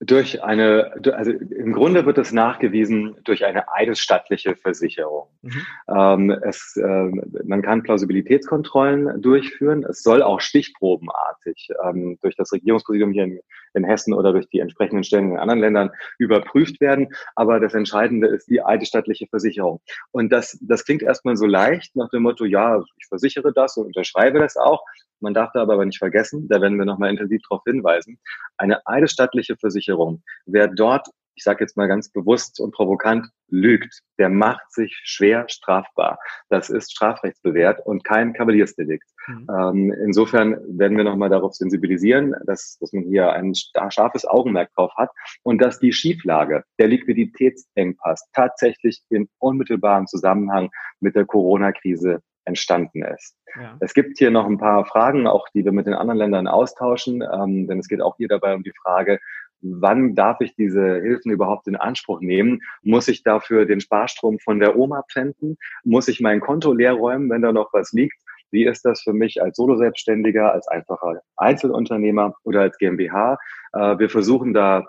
Durch 0.00 0.44
eine, 0.44 0.92
also 1.12 1.32
im 1.32 1.72
Grunde 1.72 2.06
wird 2.06 2.18
es 2.18 2.32
nachgewiesen 2.32 3.16
durch 3.24 3.44
eine 3.44 3.72
eidesstattliche 3.72 4.54
Versicherung. 4.54 5.26
Mhm. 5.42 5.66
Ähm, 5.88 6.30
es, 6.30 6.76
äh, 6.76 7.10
man 7.44 7.62
kann 7.62 7.82
Plausibilitätskontrollen 7.82 9.20
durchführen. 9.20 9.84
Es 9.84 10.04
soll 10.04 10.22
auch 10.22 10.40
stichprobenartig 10.40 11.70
ähm, 11.84 12.16
durch 12.22 12.36
das 12.36 12.52
Regierungspräsidium 12.52 13.10
hier 13.10 13.24
in, 13.24 13.40
in, 13.74 13.84
Hessen 13.84 14.14
oder 14.14 14.32
durch 14.32 14.48
die 14.48 14.60
entsprechenden 14.60 15.02
Stellen 15.02 15.32
in 15.32 15.38
anderen 15.38 15.60
Ländern 15.60 15.90
überprüft 16.18 16.80
werden. 16.80 17.08
Aber 17.34 17.58
das 17.58 17.74
Entscheidende 17.74 18.28
ist 18.28 18.48
die 18.48 18.62
eidesstattliche 18.62 19.26
Versicherung. 19.26 19.80
Und 20.12 20.30
das, 20.30 20.58
das 20.62 20.84
klingt 20.84 21.02
erstmal 21.02 21.36
so 21.36 21.46
leicht 21.46 21.96
nach 21.96 22.10
dem 22.10 22.22
Motto, 22.22 22.44
ja, 22.44 22.80
ich 23.00 23.06
versichere 23.08 23.52
das 23.52 23.76
und 23.76 23.86
unterschreibe 23.86 24.38
das 24.38 24.56
auch. 24.56 24.84
Man 25.20 25.34
darf 25.34 25.50
da 25.52 25.62
aber 25.62 25.84
nicht 25.84 25.98
vergessen, 25.98 26.48
da 26.48 26.60
werden 26.60 26.78
wir 26.78 26.84
nochmal 26.84 27.10
intensiv 27.10 27.42
darauf 27.48 27.62
hinweisen, 27.64 28.18
eine 28.56 28.86
eidesstattliche 28.86 29.56
Versicherung, 29.56 30.22
wer 30.46 30.68
dort, 30.68 31.08
ich 31.34 31.44
sage 31.44 31.62
jetzt 31.62 31.76
mal 31.76 31.86
ganz 31.86 32.10
bewusst 32.10 32.60
und 32.60 32.72
provokant, 32.72 33.28
lügt, 33.48 34.00
der 34.18 34.28
macht 34.28 34.72
sich 34.72 35.00
schwer 35.04 35.48
strafbar. 35.48 36.18
Das 36.48 36.68
ist 36.68 36.92
strafrechtsbewährt 36.92 37.84
und 37.86 38.04
kein 38.04 38.32
Kavaliersdelikt. 38.32 39.08
Mhm. 39.26 39.46
Ähm, 39.50 39.92
insofern 40.04 40.58
werden 40.78 40.96
wir 40.96 41.04
nochmal 41.04 41.30
darauf 41.30 41.54
sensibilisieren, 41.54 42.34
dass, 42.46 42.76
dass 42.80 42.92
man 42.92 43.04
hier 43.04 43.32
ein 43.32 43.54
scharfes 43.54 44.26
Augenmerk 44.26 44.72
drauf 44.74 44.92
hat 44.96 45.10
und 45.42 45.60
dass 45.62 45.78
die 45.78 45.92
Schieflage, 45.92 46.64
der 46.78 46.88
Liquiditätsengpass 46.88 48.28
tatsächlich 48.32 49.00
in 49.08 49.28
unmittelbarem 49.38 50.06
Zusammenhang 50.06 50.70
mit 51.00 51.14
der 51.14 51.24
Corona-Krise 51.24 52.20
entstanden 52.48 53.04
ist. 53.04 53.36
Ja. 53.54 53.76
Es 53.80 53.94
gibt 53.94 54.18
hier 54.18 54.30
noch 54.30 54.46
ein 54.46 54.58
paar 54.58 54.84
Fragen, 54.86 55.26
auch 55.26 55.46
die 55.54 55.64
wir 55.64 55.72
mit 55.72 55.86
den 55.86 55.94
anderen 55.94 56.18
Ländern 56.18 56.48
austauschen, 56.48 57.22
ähm, 57.22 57.68
denn 57.68 57.78
es 57.78 57.88
geht 57.88 58.00
auch 58.00 58.16
hier 58.16 58.28
dabei 58.28 58.54
um 58.54 58.62
die 58.62 58.72
Frage, 58.82 59.20
wann 59.60 60.14
darf 60.14 60.40
ich 60.40 60.54
diese 60.54 61.00
Hilfen 61.00 61.32
überhaupt 61.32 61.66
in 61.66 61.76
Anspruch 61.76 62.20
nehmen? 62.20 62.60
Muss 62.82 63.08
ich 63.08 63.22
dafür 63.22 63.66
den 63.66 63.80
Sparstrom 63.80 64.38
von 64.38 64.60
der 64.60 64.76
Oma 64.76 65.04
pfänden? 65.10 65.56
Muss 65.84 66.08
ich 66.08 66.20
mein 66.20 66.40
Konto 66.40 66.72
leer 66.72 66.92
räumen, 66.92 67.30
wenn 67.30 67.42
da 67.42 67.52
noch 67.52 67.72
was 67.72 67.92
liegt? 67.92 68.16
Wie 68.50 68.64
ist 68.64 68.84
das 68.84 69.02
für 69.02 69.12
mich 69.12 69.42
als 69.42 69.56
Solo-Selbstständiger, 69.56 70.52
als 70.52 70.68
einfacher 70.68 71.20
Einzelunternehmer 71.36 72.34
oder 72.44 72.62
als 72.62 72.78
GmbH? 72.78 73.36
Äh, 73.72 73.98
wir 73.98 74.08
versuchen 74.08 74.54
da 74.54 74.86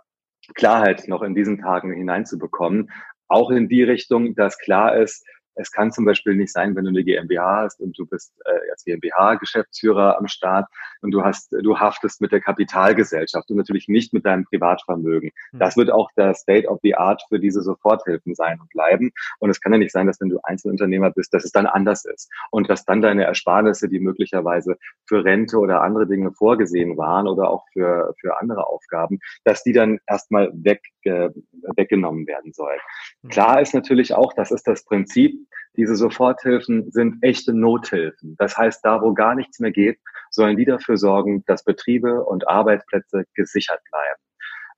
Klarheit 0.55 1.07
noch 1.07 1.21
in 1.21 1.35
diesen 1.35 1.59
Tagen 1.59 1.91
hineinzubekommen. 1.91 2.91
Auch 3.27 3.51
in 3.51 3.67
die 3.67 3.83
Richtung, 3.83 4.33
dass 4.35 4.57
klar 4.57 4.95
ist, 4.95 5.25
es 5.59 5.71
kann 5.71 5.91
zum 5.91 6.05
Beispiel 6.05 6.35
nicht 6.35 6.53
sein, 6.53 6.75
wenn 6.75 6.85
du 6.85 6.89
eine 6.89 7.03
GmbH 7.03 7.63
hast 7.63 7.81
und 7.81 7.97
du 7.97 8.05
bist 8.05 8.33
äh, 8.45 8.71
als 8.71 8.83
GmbH-Geschäftsführer 8.85 10.17
am 10.17 10.27
Start 10.27 10.67
und 11.01 11.11
du 11.11 11.23
hast, 11.23 11.51
du 11.51 11.77
haftest 11.77 12.21
mit 12.21 12.31
der 12.31 12.39
Kapitalgesellschaft 12.39 13.49
und 13.49 13.57
natürlich 13.57 13.87
nicht 13.87 14.13
mit 14.13 14.25
deinem 14.25 14.45
Privatvermögen. 14.45 15.31
Hm. 15.51 15.59
Das 15.59 15.75
wird 15.75 15.91
auch 15.91 16.09
der 16.17 16.33
State 16.33 16.67
of 16.67 16.79
the 16.81 16.95
Art 16.95 17.21
für 17.27 17.39
diese 17.39 17.61
Soforthilfen 17.61 18.35
sein 18.35 18.59
und 18.59 18.69
bleiben. 18.69 19.11
Und 19.39 19.49
es 19.49 19.59
kann 19.59 19.73
ja 19.73 19.79
nicht 19.79 19.91
sein, 19.91 20.07
dass 20.07 20.21
wenn 20.21 20.29
du 20.29 20.39
Einzelunternehmer 20.43 21.11
bist, 21.11 21.33
dass 21.33 21.43
es 21.43 21.51
dann 21.51 21.65
anders 21.65 22.05
ist 22.05 22.29
und 22.51 22.69
dass 22.69 22.85
dann 22.85 23.01
deine 23.01 23.25
Ersparnisse, 23.25 23.89
die 23.89 23.99
möglicherweise 23.99 24.77
für 25.07 25.23
Rente 25.25 25.57
oder 25.57 25.81
andere 25.81 26.07
Dinge 26.07 26.31
vorgesehen 26.31 26.97
waren 26.97 27.27
oder 27.27 27.49
auch 27.49 27.65
für, 27.73 28.13
für 28.19 28.39
andere 28.39 28.67
Aufgaben, 28.67 29.19
dass 29.43 29.63
die 29.63 29.73
dann 29.73 29.99
erstmal 30.07 30.51
weg, 30.53 30.81
äh, 31.03 31.29
weggenommen 31.75 32.27
werden 32.27 32.53
sollen. 32.53 32.79
Hm. 33.23 33.29
Klar 33.29 33.61
ist 33.61 33.73
natürlich 33.73 34.13
auch, 34.13 34.33
das 34.33 34.51
ist 34.51 34.67
das 34.67 34.85
Prinzip, 34.85 35.48
diese 35.75 35.95
Soforthilfen 35.95 36.91
sind 36.91 37.17
echte 37.21 37.53
Nothilfen. 37.53 38.35
Das 38.37 38.57
heißt, 38.57 38.83
da 38.83 39.01
wo 39.01 39.13
gar 39.13 39.35
nichts 39.35 39.59
mehr 39.59 39.71
geht, 39.71 39.99
sollen 40.29 40.57
die 40.57 40.65
dafür 40.65 40.97
sorgen, 40.97 41.43
dass 41.45 41.63
Betriebe 41.63 42.23
und 42.23 42.47
Arbeitsplätze 42.47 43.25
gesichert 43.33 43.81
bleiben. 43.89 44.21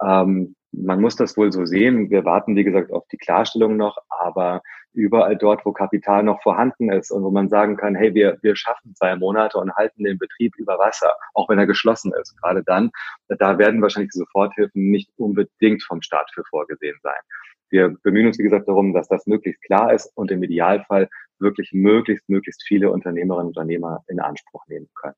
Ähm, 0.03 0.55
man 0.73 1.01
muss 1.01 1.15
das 1.15 1.35
wohl 1.35 1.51
so 1.51 1.65
sehen. 1.65 2.09
Wir 2.09 2.23
warten, 2.23 2.55
wie 2.55 2.63
gesagt, 2.63 2.91
auf 2.91 3.05
die 3.11 3.17
Klarstellung 3.17 3.75
noch, 3.75 3.97
aber 4.09 4.61
überall 4.93 5.37
dort, 5.37 5.65
wo 5.65 5.71
Kapital 5.71 6.23
noch 6.23 6.41
vorhanden 6.41 6.91
ist 6.91 7.11
und 7.11 7.23
wo 7.23 7.31
man 7.31 7.49
sagen 7.49 7.77
kann, 7.77 7.95
hey, 7.95 8.13
wir, 8.13 8.37
wir 8.41 8.55
schaffen 8.55 8.95
zwei 8.95 9.15
Monate 9.15 9.57
und 9.57 9.73
halten 9.75 10.03
den 10.03 10.17
Betrieb 10.17 10.55
über 10.57 10.77
Wasser, 10.79 11.15
auch 11.33 11.49
wenn 11.49 11.59
er 11.59 11.67
geschlossen 11.67 12.13
ist. 12.21 12.39
Gerade 12.41 12.63
dann, 12.63 12.91
da 13.27 13.57
werden 13.57 13.81
wahrscheinlich 13.81 14.11
die 14.11 14.19
Soforthilfen 14.19 14.89
nicht 14.89 15.09
unbedingt 15.17 15.83
vom 15.83 16.01
Staat 16.01 16.29
für 16.33 16.43
vorgesehen 16.49 16.97
sein. 17.01 17.19
Wir 17.71 17.95
bemühen 18.03 18.27
uns, 18.27 18.37
wie 18.37 18.43
gesagt, 18.43 18.67
darum, 18.67 18.93
dass 18.93 19.07
das 19.07 19.25
möglichst 19.25 19.61
klar 19.63 19.93
ist 19.93 20.11
und 20.15 20.29
im 20.29 20.43
Idealfall 20.43 21.09
wirklich 21.39 21.71
möglichst, 21.73 22.29
möglichst 22.29 22.63
viele 22.63 22.91
Unternehmerinnen 22.91 23.47
und 23.47 23.57
Unternehmer 23.57 24.03
in 24.07 24.19
Anspruch 24.19 24.67
nehmen 24.67 24.87
können. 24.93 25.15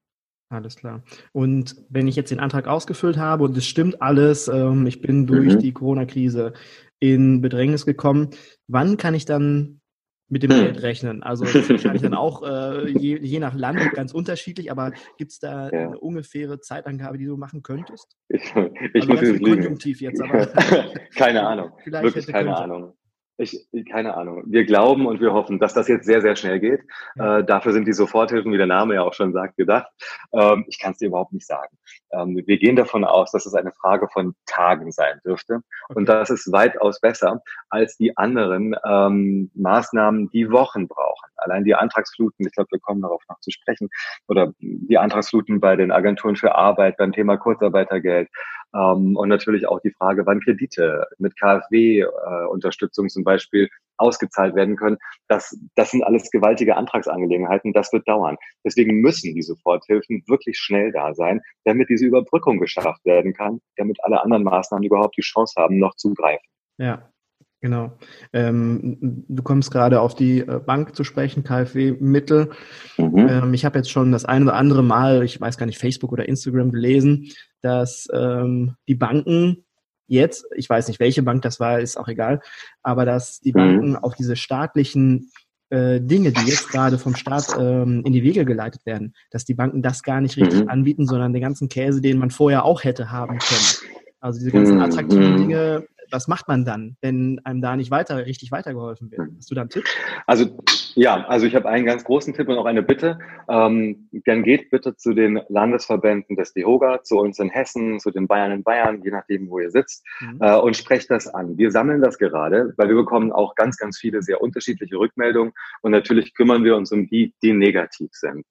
Alles 0.50 0.76
klar. 0.76 1.02
Und 1.32 1.76
wenn 1.90 2.08
ich 2.08 2.16
jetzt 2.16 2.30
den 2.30 2.40
Antrag 2.40 2.68
ausgefüllt 2.68 3.18
habe 3.18 3.44
und 3.44 3.58
es 3.58 3.66
stimmt 3.66 4.02
alles, 4.02 4.48
ähm, 4.48 4.86
ich 4.86 5.02
bin 5.02 5.26
durch 5.26 5.56
mhm. 5.56 5.60
die 5.60 5.74
Corona-Krise 5.74 6.54
in 7.00 7.42
Bedrängnis 7.42 7.86
gekommen, 7.86 8.30
wann 8.68 8.98
kann 8.98 9.16
ich 9.16 9.26
dann 9.26 9.82
mit 10.30 10.44
dem 10.44 10.52
hm. 10.52 10.60
Geld 10.60 10.82
rechnen. 10.82 11.24
Also 11.24 11.46
das 11.46 11.56
ist 11.56 11.70
wahrscheinlich 11.70 12.02
dann 12.02 12.14
auch 12.16 12.44
äh, 12.44 12.90
je, 12.90 13.20
je, 13.20 13.40
nach 13.40 13.54
Land 13.54 13.80
ganz 13.94 14.14
unterschiedlich, 14.14 14.72
aber 14.72 14.92
gibt 15.18 15.32
es 15.32 15.40
da 15.40 15.70
ja. 15.70 15.88
eine 15.88 16.00
ungefähre 16.00 16.60
Zeitangabe, 16.60 17.18
die 17.18 17.26
du 17.26 17.38
machen 17.38 17.64
könntest? 17.64 18.18
Ich, 18.30 18.42
ich 18.94 19.10
also 19.10 19.14
muss 19.14 19.22
jetzt 19.22 19.44
Konjunktiv 19.44 20.02
jetzt, 20.02 20.22
aber 20.22 20.48
keine 21.16 21.46
Ahnung. 21.46 21.72
Wirklich 21.86 22.28
keine 22.28 22.50
könnte. 22.50 22.62
Ahnung. 22.62 22.94
Ich, 23.38 23.68
keine 23.92 24.16
Ahnung. 24.16 24.44
Wir 24.46 24.64
glauben 24.64 25.08
und 25.08 25.20
wir 25.20 25.34
hoffen, 25.34 25.58
dass 25.58 25.74
das 25.74 25.88
jetzt 25.88 26.06
sehr, 26.06 26.22
sehr 26.22 26.36
schnell 26.36 26.60
geht. 26.60 26.82
Äh, 27.16 27.44
dafür 27.44 27.74
sind 27.74 27.88
die 27.88 27.94
Soforthilfen, 27.94 28.52
wie 28.52 28.58
der 28.58 28.68
Name 28.68 28.94
ja 28.94 29.02
auch 29.02 29.14
schon 29.14 29.34
sagt, 29.34 29.58
gedacht. 29.58 29.88
Ähm, 30.34 30.66
ich 30.68 30.80
kann 30.80 30.92
es 30.92 31.00
dir 31.00 31.08
überhaupt 31.08 31.34
nicht 31.34 31.48
sagen. 31.48 31.76
Ähm, 32.12 32.44
wir 32.46 32.58
gehen 32.60 32.76
davon 32.76 33.04
aus, 33.04 33.32
dass 33.32 33.48
es 33.48 33.56
eine 33.56 33.72
Frage 33.72 34.08
von 34.08 34.36
Tagen 34.46 34.92
sein 34.92 35.20
dürfte. 35.26 35.62
Okay. 35.90 35.98
Und 35.98 36.10
das 36.10 36.30
ist 36.30 36.52
weitaus 36.52 37.00
besser 37.00 37.42
als 37.70 37.98
die 37.98 38.16
anderen 38.18 38.76
ähm, 38.86 39.50
Maßnahmen, 39.56 40.30
die 40.30 40.52
Wochen 40.52 40.88
brauchen. 40.88 41.30
Allein 41.38 41.64
die 41.64 41.74
Antragsfluten, 41.74 42.46
ich 42.46 42.54
glaube, 42.54 42.70
wir 42.72 42.80
kommen 42.80 43.02
darauf 43.02 43.24
noch 43.28 43.40
zu 43.40 43.50
sprechen, 43.50 43.90
oder 44.28 44.54
die 44.60 44.98
Antragsfluten 45.00 45.60
bei 45.60 45.76
den 45.76 45.92
Agenturen 45.92 46.36
für 46.36 46.54
Arbeit, 46.54 46.98
beim 46.98 47.12
Thema 47.12 47.38
Kurzarbeitergeld, 47.38 48.30
ähm, 48.76 49.16
und 49.16 49.30
natürlich 49.30 49.68
auch 49.68 49.80
die 49.82 49.92
Frage, 49.92 50.26
wann 50.26 50.42
Kredite 50.42 51.08
mit 51.18 51.40
KfW-Unterstützung 51.40 53.06
äh, 53.06 53.10
zum 53.10 53.24
Beispiel 53.24 53.70
ausgezahlt 53.98 54.56
werden 54.56 54.76
können. 54.76 54.98
Das, 55.28 55.58
das 55.76 55.92
sind 55.92 56.04
alles 56.04 56.30
gewaltige 56.32 56.76
Antragsangelegenheiten. 56.76 57.74
Das 57.74 57.94
wird 57.94 58.08
dauern. 58.08 58.38
Deswegen 58.66 59.02
müssen 59.02 59.36
die 59.36 59.42
Soforthilfen 59.44 60.24
wirklich 60.28 60.58
schnell 60.58 60.92
da 60.92 61.14
sein, 61.14 61.42
damit 61.64 61.90
diese 61.90 62.06
Überbrückung 62.06 62.60
geschafft 62.60 63.06
werden 63.06 63.34
kann, 63.34 63.62
damit 63.78 64.04
alle 64.04 64.22
anderen 64.24 64.44
Maßnahmen 64.44 64.86
überhaupt 64.86 65.16
die 65.18 65.22
Chance 65.22 65.54
haben, 65.58 65.78
noch 65.78 65.96
zu 65.96 66.14
greifen. 66.14 66.46
Ja, 66.78 67.13
Genau. 67.64 67.98
Ähm, 68.34 68.98
du 69.30 69.42
kommst 69.42 69.72
gerade 69.72 70.02
auf 70.02 70.16
die 70.16 70.40
äh, 70.40 70.60
Bank 70.60 70.98
zu 70.98 71.06
sprechen, 71.06 71.46
KfW-Mittel. 71.46 72.50
Mhm. 72.98 73.18
Ähm, 73.18 73.54
ich 73.54 73.64
habe 73.64 73.78
jetzt 73.78 73.90
schon 73.90 74.12
das 74.12 74.26
ein 74.26 74.44
oder 74.44 74.56
andere 74.56 74.84
Mal, 74.84 75.24
ich 75.24 75.40
weiß 75.40 75.58
gar 75.58 75.66
nicht, 75.66 75.78
Facebook 75.78 76.12
oder 76.12 76.28
Instagram 76.28 76.72
gelesen, 76.72 77.30
dass 77.62 78.10
ähm, 78.14 78.76
die 78.90 78.96
Banken 78.96 79.64
jetzt, 80.08 80.46
ich 80.58 80.70
weiß 80.70 80.90
nicht, 80.90 81.00
welche 81.00 81.24
Bank 81.24 81.42
das 81.44 81.62
war, 81.62 81.80
ist 81.80 81.98
auch 81.98 82.10
egal, 82.10 82.42
aber 82.82 83.06
dass 83.06 83.40
die 83.40 83.54
mhm. 83.54 83.58
Banken 83.58 83.90
mhm. 83.92 83.96
auf 83.96 84.14
diese 84.16 84.36
staatlichen 84.36 85.32
äh, 85.70 86.02
Dinge, 86.02 86.34
die 86.34 86.46
jetzt 86.46 86.68
gerade 86.68 87.00
vom 87.00 87.16
Staat 87.16 87.56
ähm, 87.58 88.04
in 88.06 88.12
die 88.12 88.24
Wege 88.24 88.44
geleitet 88.44 88.86
werden, 88.86 89.14
dass 89.32 89.46
die 89.46 89.54
Banken 89.54 89.82
das 89.82 90.04
gar 90.04 90.20
nicht 90.20 90.36
richtig 90.36 90.64
mhm. 90.64 90.70
anbieten, 90.70 91.08
sondern 91.08 91.32
den 91.32 91.42
ganzen 91.42 91.70
Käse, 91.70 92.02
den 92.02 92.18
man 92.18 92.30
vorher 92.30 92.66
auch 92.66 92.84
hätte 92.84 93.10
haben 93.10 93.38
können. 93.38 93.96
Also 94.20 94.40
diese 94.40 94.52
ganzen 94.52 94.76
mhm. 94.76 94.82
attraktiven 94.82 95.38
Dinge 95.38 95.88
was 96.14 96.28
macht 96.28 96.48
man 96.48 96.64
dann, 96.64 96.96
wenn 97.02 97.42
einem 97.44 97.62
da 97.62 97.76
nicht 97.76 97.92
weiter 97.92 98.26
richtig 98.26 98.52
weitergeholfen 98.52 99.12
wird? 99.12 99.30
Hast 99.36 99.50
du 99.50 99.56
da 99.56 99.62
einen 99.62 99.72
Tipp? 99.72 99.84
Also 100.28 100.58
ja, 100.96 101.26
also 101.26 101.48
ich 101.48 101.56
habe 101.56 101.68
einen 101.68 101.86
ganz 101.86 102.04
großen 102.04 102.34
Tipp 102.36 102.48
und 102.48 102.58
auch 102.58 102.66
eine 102.66 102.84
Bitte. 102.84 103.18
Ähm, 103.50 104.10
dann 104.26 104.44
geht 104.44 104.70
bitte 104.70 104.96
zu 104.96 105.14
den 105.14 105.42
Landesverbänden 105.50 106.36
des 106.36 106.54
DEHOGA, 106.54 107.02
zu 107.04 107.18
uns 107.18 107.40
in 107.40 107.50
Hessen, 107.50 108.00
zu 108.00 108.12
den 108.12 108.28
Bayern 108.28 108.52
in 108.52 108.64
Bayern, 108.64 109.02
je 109.04 109.10
nachdem, 109.10 109.50
wo 109.50 109.60
ihr 109.60 109.72
sitzt, 109.72 110.06
mhm. 110.22 110.38
äh, 110.40 110.56
und 110.56 110.78
sprecht 110.78 111.10
das 111.10 111.28
an. 111.28 111.58
Wir 111.58 111.72
sammeln 111.72 112.02
das 112.02 112.20
gerade, 112.20 112.74
weil 112.78 112.90
wir 112.90 112.96
bekommen 112.96 113.32
auch 113.32 113.56
ganz, 113.56 113.78
ganz 113.78 113.98
viele 113.98 114.22
sehr 114.22 114.42
unterschiedliche 114.42 114.98
Rückmeldungen 114.98 115.54
und 115.82 115.92
natürlich 115.92 116.36
kümmern 116.36 116.64
wir 116.64 116.76
uns 116.76 116.92
um 116.92 117.08
die, 117.08 117.34
die 117.42 117.54
negativ 117.54 118.12
sind. 118.14 118.46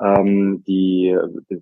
Ähm, 0.00 0.62
die, 0.66 1.16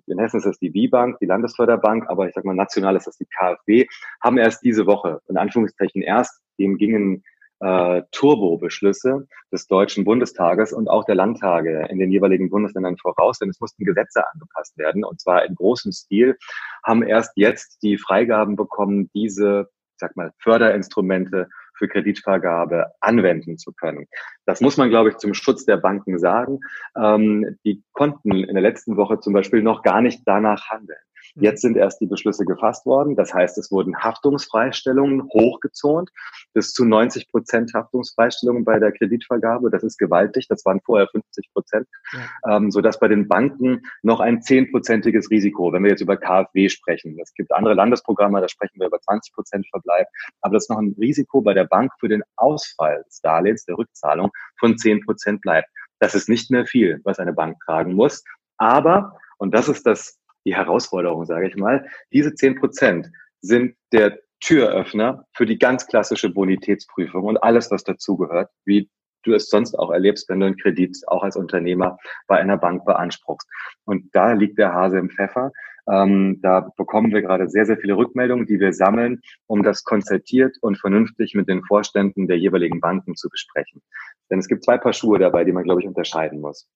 in 0.05 0.19
Hessen 0.19 0.37
ist 0.37 0.45
das 0.45 0.59
die 0.59 0.73
WIBank, 0.73 1.17
die 1.19 1.25
Landesförderbank, 1.25 2.05
aber 2.07 2.27
ich 2.27 2.33
sag 2.33 2.45
mal 2.45 2.55
national 2.55 2.95
ist 2.95 3.07
das 3.07 3.17
die 3.17 3.25
KfW, 3.25 3.87
haben 4.21 4.37
erst 4.37 4.63
diese 4.63 4.85
Woche, 4.85 5.21
in 5.27 5.37
Anführungszeichen 5.37 6.01
erst, 6.01 6.41
dem 6.59 6.77
gingen 6.77 7.23
äh, 7.59 8.03
Turbo-Beschlüsse 8.11 9.27
des 9.51 9.67
Deutschen 9.67 10.03
Bundestages 10.03 10.73
und 10.73 10.89
auch 10.89 11.05
der 11.05 11.15
Landtage 11.15 11.87
in 11.89 11.99
den 11.99 12.11
jeweiligen 12.11 12.49
Bundesländern 12.49 12.97
voraus, 12.97 13.39
denn 13.39 13.49
es 13.49 13.59
mussten 13.59 13.85
Gesetze 13.85 14.23
angepasst 14.31 14.77
werden 14.77 15.03
und 15.03 15.19
zwar 15.19 15.45
in 15.45 15.55
großem 15.55 15.91
Stil, 15.91 16.37
haben 16.83 17.03
erst 17.03 17.31
jetzt 17.35 17.81
die 17.81 17.97
Freigaben 17.97 18.55
bekommen, 18.55 19.09
diese, 19.13 19.69
ich 19.93 19.99
sag 19.99 20.15
mal, 20.15 20.31
Förderinstrumente 20.39 21.49
für 21.77 21.87
Kreditvergabe 21.87 22.91
anwenden 22.99 23.57
zu 23.57 23.71
können. 23.73 24.07
Das 24.45 24.61
muss 24.61 24.77
man, 24.77 24.89
glaube 24.89 25.09
ich, 25.09 25.17
zum 25.17 25.33
Schutz 25.33 25.65
der 25.65 25.77
Banken 25.77 26.19
sagen. 26.19 26.59
Ähm, 26.95 27.57
die 27.65 27.83
konnten 27.93 28.31
in 28.31 28.53
der 28.53 28.63
letzten 28.63 28.97
Woche 28.97 29.19
zum 29.19 29.33
Beispiel 29.33 29.61
noch 29.61 29.83
gar 29.83 30.01
nicht 30.01 30.21
danach 30.25 30.69
handeln. 30.69 30.99
Mhm. 31.35 31.43
Jetzt 31.43 31.61
sind 31.61 31.77
erst 31.77 32.01
die 32.01 32.05
Beschlüsse 32.05 32.45
gefasst 32.45 32.85
worden. 32.85 33.15
Das 33.15 33.33
heißt, 33.33 33.57
es 33.57 33.71
wurden 33.71 33.97
Haftungsfreistellungen 33.97 35.23
hochgezont 35.33 36.09
bis 36.53 36.73
zu 36.73 36.85
90 36.85 37.29
Prozent 37.29 37.73
Haftungsfreistellungen 37.73 38.63
bei 38.63 38.79
der 38.79 38.91
Kreditvergabe. 38.91 39.69
Das 39.69 39.83
ist 39.83 39.97
gewaltig. 39.97 40.47
Das 40.47 40.65
waren 40.65 40.81
vorher 40.81 41.07
50 41.07 41.49
Prozent, 41.53 41.87
ja. 42.13 42.57
ähm, 42.57 42.71
sodass 42.71 42.99
bei 42.99 43.07
den 43.07 43.27
Banken 43.27 43.81
noch 44.01 44.19
ein 44.19 44.41
zehnprozentiges 44.41 45.29
Risiko, 45.29 45.71
wenn 45.73 45.83
wir 45.83 45.91
jetzt 45.91 46.01
über 46.01 46.17
KfW 46.17 46.69
sprechen. 46.69 47.17
Es 47.21 47.33
gibt 47.33 47.51
andere 47.51 47.73
Landesprogramme, 47.73 48.41
da 48.41 48.47
sprechen 48.47 48.79
wir 48.79 48.87
über 48.87 48.99
20 48.99 49.33
Prozent 49.33 49.67
Verbleib. 49.69 50.07
Aber 50.41 50.53
das 50.53 50.63
ist 50.63 50.69
noch 50.69 50.79
ein 50.79 50.95
Risiko 50.99 51.41
bei 51.41 51.53
der 51.53 51.65
Bank 51.65 51.91
für 51.99 52.07
den 52.07 52.23
Ausfall 52.35 53.03
des 53.07 53.21
Darlehens, 53.21 53.65
der 53.65 53.77
Rückzahlung 53.77 54.31
von 54.59 54.77
10 54.77 55.05
Prozent 55.05 55.41
bleibt. 55.41 55.67
Das 55.99 56.15
ist 56.15 56.29
nicht 56.29 56.51
mehr 56.51 56.65
viel, 56.65 57.01
was 57.03 57.19
eine 57.19 57.33
Bank 57.33 57.57
tragen 57.65 57.93
muss. 57.93 58.23
Aber, 58.57 59.17
und 59.37 59.53
das 59.53 59.67
ist 59.67 59.85
das, 59.85 60.17
die 60.47 60.55
Herausforderung, 60.55 61.25
sage 61.25 61.49
ich 61.49 61.57
mal, 61.57 61.85
diese 62.13 62.33
10 62.33 62.55
Prozent 62.55 63.11
sind 63.41 63.75
der 63.91 64.17
Türöffner 64.39 65.25
für 65.33 65.45
die 65.45 65.57
ganz 65.57 65.87
klassische 65.87 66.29
Bonitätsprüfung 66.29 67.23
und 67.23 67.37
alles, 67.43 67.69
was 67.69 67.83
dazugehört, 67.83 68.49
wie 68.63 68.89
du 69.23 69.33
es 69.33 69.49
sonst 69.49 69.75
auch 69.75 69.91
erlebst, 69.91 70.29
wenn 70.29 70.39
du 70.39 70.45
einen 70.45 70.57
Kredit 70.57 70.97
auch 71.07 71.21
als 71.21 71.35
Unternehmer 71.35 71.97
bei 72.27 72.37
einer 72.37 72.55
Bank 72.55 72.85
beanspruchst. 72.85 73.49
Und 73.83 74.15
da 74.15 74.31
liegt 74.31 74.57
der 74.57 74.73
Hase 74.73 74.99
im 74.99 75.09
Pfeffer. 75.09 75.51
Ähm, 75.91 76.39
da 76.41 76.71
bekommen 76.77 77.11
wir 77.11 77.21
gerade 77.21 77.49
sehr, 77.49 77.65
sehr 77.65 77.77
viele 77.77 77.97
Rückmeldungen, 77.97 78.45
die 78.45 78.61
wir 78.61 78.71
sammeln, 78.71 79.19
um 79.47 79.63
das 79.63 79.83
konzertiert 79.83 80.55
und 80.61 80.77
vernünftig 80.77 81.33
mit 81.33 81.49
den 81.49 81.61
Vorständen 81.63 82.27
der 82.27 82.37
jeweiligen 82.37 82.79
Banken 82.79 83.17
zu 83.17 83.27
besprechen. 83.29 83.81
Denn 84.29 84.39
es 84.39 84.47
gibt 84.47 84.63
zwei 84.63 84.77
Paar 84.77 84.93
Schuhe 84.93 85.19
dabei, 85.19 85.43
die 85.43 85.51
man, 85.51 85.65
glaube 85.65 85.81
ich, 85.81 85.87
unterscheiden 85.87 86.39
muss. 86.39 86.69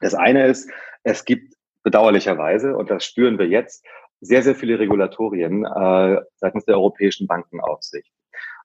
Das 0.00 0.14
eine 0.14 0.46
ist, 0.46 0.70
es 1.04 1.24
gibt 1.24 1.53
bedauerlicherweise, 1.84 2.76
und 2.76 2.90
das 2.90 3.04
spüren 3.04 3.38
wir 3.38 3.46
jetzt, 3.46 3.86
sehr, 4.20 4.42
sehr 4.42 4.54
viele 4.54 4.78
Regulatorien 4.78 5.64
äh, 5.64 6.20
seitens 6.36 6.64
der 6.64 6.76
Europäischen 6.76 7.26
Bankenaufsicht. 7.26 8.10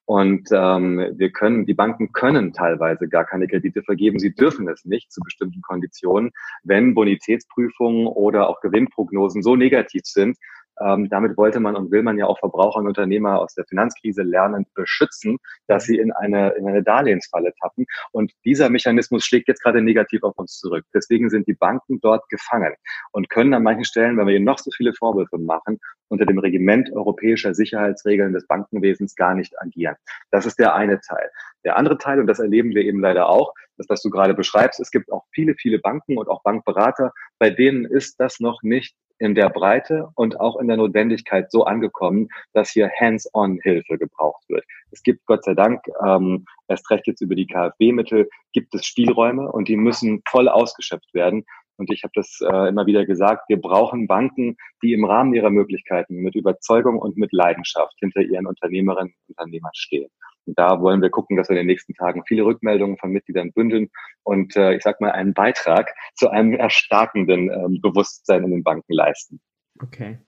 Und 0.06 0.48
ähm, 0.50 1.12
wir 1.16 1.30
können, 1.30 1.66
die 1.66 1.74
Banken 1.74 2.12
können 2.12 2.52
teilweise 2.52 3.08
gar 3.08 3.24
keine 3.24 3.46
Kredite 3.46 3.84
vergeben. 3.84 4.18
Sie 4.18 4.34
dürfen 4.34 4.68
es 4.68 4.84
nicht 4.84 5.12
zu 5.12 5.20
bestimmten 5.20 5.62
Konditionen, 5.62 6.32
wenn 6.64 6.94
Bonitätsprüfungen 6.94 8.08
oder 8.08 8.48
auch 8.48 8.60
Gewinnprognosen 8.60 9.42
so 9.42 9.54
negativ 9.54 10.02
sind, 10.04 10.36
ähm, 10.80 11.08
damit 11.08 11.36
wollte 11.36 11.60
man 11.60 11.76
und 11.76 11.90
will 11.90 12.02
man 12.02 12.18
ja 12.18 12.26
auch 12.26 12.38
Verbraucher 12.38 12.78
und 12.78 12.86
Unternehmer 12.86 13.40
aus 13.40 13.54
der 13.54 13.64
Finanzkrise 13.66 14.22
lernen, 14.22 14.66
beschützen, 14.74 15.38
dass 15.66 15.84
sie 15.84 15.98
in 15.98 16.12
eine, 16.12 16.50
in 16.50 16.66
eine 16.66 16.82
Darlehensfalle 16.82 17.52
tappen. 17.60 17.86
Und 18.12 18.32
dieser 18.44 18.70
Mechanismus 18.70 19.24
schlägt 19.24 19.48
jetzt 19.48 19.62
gerade 19.62 19.82
negativ 19.82 20.22
auf 20.22 20.38
uns 20.38 20.58
zurück. 20.58 20.84
Deswegen 20.94 21.30
sind 21.30 21.46
die 21.46 21.54
Banken 21.54 22.00
dort 22.00 22.28
gefangen 22.28 22.74
und 23.12 23.28
können 23.30 23.54
an 23.54 23.62
manchen 23.62 23.84
Stellen, 23.84 24.16
wenn 24.16 24.26
wir 24.26 24.34
ihnen 24.34 24.44
noch 24.44 24.58
so 24.58 24.70
viele 24.70 24.92
Vorwürfe 24.94 25.38
machen, 25.38 25.78
unter 26.08 26.26
dem 26.26 26.38
Regiment 26.38 26.90
europäischer 26.92 27.54
Sicherheitsregeln 27.54 28.32
des 28.32 28.46
Bankenwesens 28.46 29.14
gar 29.14 29.34
nicht 29.34 29.54
agieren. 29.60 29.96
Das 30.30 30.46
ist 30.46 30.58
der 30.58 30.74
eine 30.74 31.00
Teil. 31.00 31.30
Der 31.64 31.76
andere 31.76 31.98
Teil, 31.98 32.20
und 32.20 32.26
das 32.26 32.40
erleben 32.40 32.74
wir 32.74 32.82
eben 32.82 33.00
leider 33.00 33.28
auch, 33.28 33.54
das, 33.76 33.88
was 33.88 34.02
du 34.02 34.10
gerade 34.10 34.34
beschreibst, 34.34 34.80
es 34.80 34.90
gibt 34.90 35.10
auch 35.12 35.24
viele, 35.32 35.54
viele 35.54 35.78
Banken 35.78 36.18
und 36.18 36.28
auch 36.28 36.42
Bankberater, 36.42 37.12
bei 37.38 37.50
denen 37.50 37.84
ist 37.84 38.18
das 38.18 38.40
noch 38.40 38.62
nicht 38.62 38.94
in 39.20 39.34
der 39.34 39.50
Breite 39.50 40.08
und 40.14 40.40
auch 40.40 40.56
in 40.56 40.66
der 40.66 40.78
Notwendigkeit 40.78 41.52
so 41.52 41.64
angekommen, 41.64 42.28
dass 42.54 42.70
hier 42.70 42.90
Hands-on-Hilfe 42.98 43.98
gebraucht 43.98 44.42
wird. 44.48 44.64
Es 44.90 45.02
gibt 45.02 45.24
Gott 45.26 45.44
sei 45.44 45.54
Dank, 45.54 45.82
ähm, 46.04 46.46
erst 46.68 46.90
recht 46.90 47.06
jetzt 47.06 47.20
über 47.20 47.34
die 47.34 47.46
KfW-Mittel, 47.46 48.28
gibt 48.52 48.74
es 48.74 48.86
Spielräume 48.86 49.52
und 49.52 49.68
die 49.68 49.76
müssen 49.76 50.22
voll 50.28 50.48
ausgeschöpft 50.48 51.12
werden. 51.12 51.44
Und 51.76 51.92
ich 51.92 52.02
habe 52.02 52.12
das 52.14 52.40
äh, 52.40 52.68
immer 52.68 52.86
wieder 52.86 53.06
gesagt, 53.06 53.48
wir 53.48 53.60
brauchen 53.60 54.06
Banken, 54.06 54.56
die 54.82 54.94
im 54.94 55.04
Rahmen 55.04 55.34
ihrer 55.34 55.50
Möglichkeiten 55.50 56.16
mit 56.16 56.34
Überzeugung 56.34 56.98
und 56.98 57.16
mit 57.16 57.32
Leidenschaft 57.32 57.94
hinter 58.00 58.22
ihren 58.22 58.46
Unternehmerinnen 58.46 59.12
und 59.12 59.36
Unternehmern 59.36 59.72
stehen. 59.74 60.10
Und 60.46 60.58
da 60.58 60.80
wollen 60.80 61.02
wir 61.02 61.10
gucken, 61.10 61.36
dass 61.36 61.48
wir 61.48 61.56
in 61.56 61.62
den 61.62 61.66
nächsten 61.66 61.94
Tagen 61.94 62.22
viele 62.26 62.44
Rückmeldungen 62.44 62.96
von 62.98 63.10
Mitgliedern 63.10 63.52
bündeln 63.52 63.90
und 64.22 64.56
äh, 64.56 64.74
ich 64.74 64.82
sag 64.82 65.00
mal 65.00 65.12
einen 65.12 65.34
Beitrag 65.34 65.94
zu 66.14 66.30
einem 66.30 66.54
erstarkenden 66.54 67.50
ähm, 67.50 67.80
Bewusstsein 67.80 68.44
in 68.44 68.50
den 68.50 68.62
Banken 68.64 68.92
leisten. 68.92 69.40
Okay. 69.82 70.18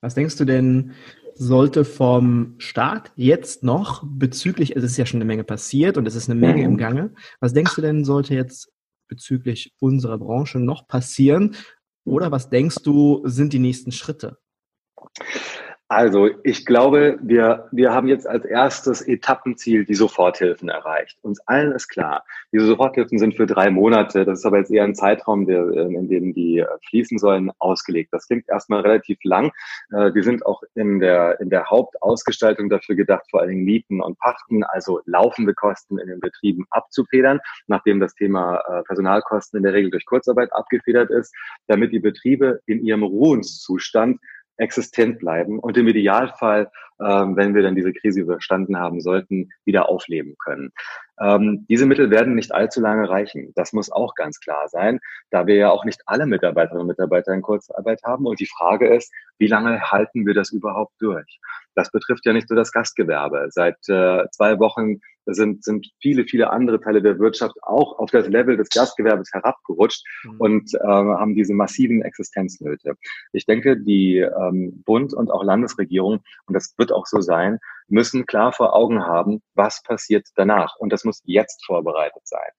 Was 0.00 0.14
denkst 0.14 0.36
du 0.36 0.44
denn, 0.44 0.92
sollte 1.34 1.84
vom 1.84 2.54
Staat 2.58 3.12
jetzt 3.14 3.62
noch 3.62 4.02
bezüglich, 4.04 4.74
es 4.76 4.82
ist 4.82 4.96
ja 4.96 5.06
schon 5.06 5.18
eine 5.18 5.26
Menge 5.26 5.44
passiert 5.44 5.96
und 5.96 6.06
es 6.06 6.14
ist 6.14 6.28
eine 6.28 6.38
Menge 6.38 6.62
mhm. 6.62 6.72
im 6.72 6.76
Gange, 6.76 7.14
was 7.40 7.52
denkst 7.52 7.74
du 7.76 7.82
denn, 7.82 8.04
sollte 8.04 8.34
jetzt 8.34 8.72
bezüglich 9.08 9.74
unserer 9.78 10.18
Branche 10.18 10.58
noch 10.58 10.86
passieren? 10.86 11.56
Oder 12.04 12.30
was 12.30 12.50
denkst 12.50 12.82
du, 12.84 13.22
sind 13.24 13.52
die 13.52 13.58
nächsten 13.58 13.92
Schritte? 13.92 14.38
Also 15.90 16.28
ich 16.44 16.66
glaube, 16.66 17.18
wir, 17.22 17.66
wir 17.72 17.94
haben 17.94 18.08
jetzt 18.08 18.26
als 18.26 18.44
erstes 18.44 19.00
Etappenziel 19.00 19.86
die 19.86 19.94
Soforthilfen 19.94 20.68
erreicht. 20.68 21.16
Uns 21.22 21.40
allen 21.46 21.72
ist 21.72 21.88
klar, 21.88 22.26
diese 22.52 22.66
Soforthilfen 22.66 23.18
sind 23.18 23.34
für 23.34 23.46
drei 23.46 23.70
Monate, 23.70 24.26
das 24.26 24.40
ist 24.40 24.44
aber 24.44 24.58
jetzt 24.58 24.70
eher 24.70 24.84
ein 24.84 24.94
Zeitraum, 24.94 25.46
der, 25.46 25.66
in 25.70 26.10
dem 26.10 26.34
die 26.34 26.62
fließen 26.90 27.16
sollen, 27.18 27.50
ausgelegt. 27.58 28.12
Das 28.12 28.26
klingt 28.26 28.50
erstmal 28.50 28.82
relativ 28.82 29.18
lang. 29.22 29.50
Äh, 29.90 30.12
die 30.12 30.22
sind 30.22 30.44
auch 30.44 30.62
in 30.74 31.00
der, 31.00 31.40
in 31.40 31.48
der 31.48 31.70
Hauptausgestaltung 31.70 32.68
dafür 32.68 32.94
gedacht, 32.94 33.24
vor 33.30 33.40
allen 33.40 33.48
Dingen 33.48 33.64
Mieten 33.64 34.02
und 34.02 34.18
Pachten, 34.18 34.64
also 34.64 35.00
laufende 35.06 35.54
Kosten 35.54 35.98
in 35.98 36.08
den 36.08 36.20
Betrieben 36.20 36.66
abzufedern, 36.68 37.40
nachdem 37.66 37.98
das 37.98 38.14
Thema 38.14 38.58
äh, 38.68 38.82
Personalkosten 38.82 39.56
in 39.56 39.62
der 39.62 39.72
Regel 39.72 39.90
durch 39.90 40.04
Kurzarbeit 40.04 40.52
abgefedert 40.52 41.08
ist, 41.08 41.34
damit 41.66 41.92
die 41.92 41.98
Betriebe 41.98 42.60
in 42.66 42.84
ihrem 42.84 43.04
Ruhenszustand 43.04 44.20
existent 44.58 45.18
bleiben 45.18 45.58
und 45.58 45.76
im 45.76 45.88
Idealfall, 45.88 46.70
ähm, 47.00 47.36
wenn 47.36 47.54
wir 47.54 47.62
dann 47.62 47.76
diese 47.76 47.92
Krise 47.92 48.20
überstanden 48.20 48.78
haben 48.78 49.00
sollten, 49.00 49.50
wieder 49.64 49.88
aufleben 49.88 50.36
können. 50.38 50.72
Ähm, 51.20 51.66
diese 51.68 51.86
Mittel 51.86 52.10
werden 52.10 52.34
nicht 52.34 52.52
allzu 52.52 52.80
lange 52.80 53.08
reichen. 53.08 53.52
Das 53.54 53.72
muss 53.72 53.90
auch 53.90 54.14
ganz 54.14 54.40
klar 54.40 54.68
sein, 54.68 55.00
da 55.30 55.46
wir 55.46 55.56
ja 55.56 55.70
auch 55.70 55.84
nicht 55.84 56.02
alle 56.06 56.26
Mitarbeiterinnen 56.26 56.82
und 56.82 56.88
Mitarbeiter 56.88 57.32
in 57.32 57.42
Kurzarbeit 57.42 58.02
haben. 58.04 58.26
Und 58.26 58.40
die 58.40 58.48
Frage 58.48 58.94
ist, 58.94 59.12
wie 59.38 59.46
lange 59.46 59.80
halten 59.80 60.26
wir 60.26 60.34
das 60.34 60.50
überhaupt 60.52 60.94
durch? 61.00 61.40
Das 61.74 61.90
betrifft 61.90 62.26
ja 62.26 62.32
nicht 62.32 62.50
nur 62.50 62.56
das 62.56 62.72
Gastgewerbe. 62.72 63.48
Seit 63.50 63.76
äh, 63.88 64.28
zwei 64.32 64.58
Wochen 64.58 65.00
sind, 65.26 65.64
sind 65.64 65.86
viele, 66.00 66.24
viele 66.24 66.50
andere 66.50 66.80
Teile 66.80 67.02
der 67.02 67.18
Wirtschaft 67.18 67.54
auch 67.62 67.98
auf 67.98 68.10
das 68.10 68.28
Level 68.28 68.56
des 68.56 68.68
Gastgewerbes 68.70 69.30
herabgerutscht 69.32 70.04
mhm. 70.24 70.36
und 70.38 70.74
äh, 70.74 70.78
haben 70.86 71.34
diese 71.34 71.54
massiven 71.54 72.02
Existenznöte. 72.02 72.94
Ich 73.32 73.46
denke, 73.46 73.76
die 73.76 74.18
ähm, 74.18 74.82
Bund 74.84 75.14
und 75.14 75.30
auch 75.30 75.44
Landesregierung, 75.44 76.20
und 76.46 76.54
das 76.54 76.74
wird 76.78 76.92
auch 76.92 77.06
so 77.06 77.20
sein, 77.20 77.58
müssen 77.88 78.26
klar 78.26 78.52
vor 78.52 78.74
Augen 78.74 79.04
haben, 79.04 79.42
was 79.54 79.82
passiert 79.82 80.26
danach. 80.36 80.76
Und 80.78 80.92
das 80.92 81.04
muss 81.04 81.22
jetzt 81.24 81.64
vorbereitet 81.66 82.22
sein. 82.24 82.50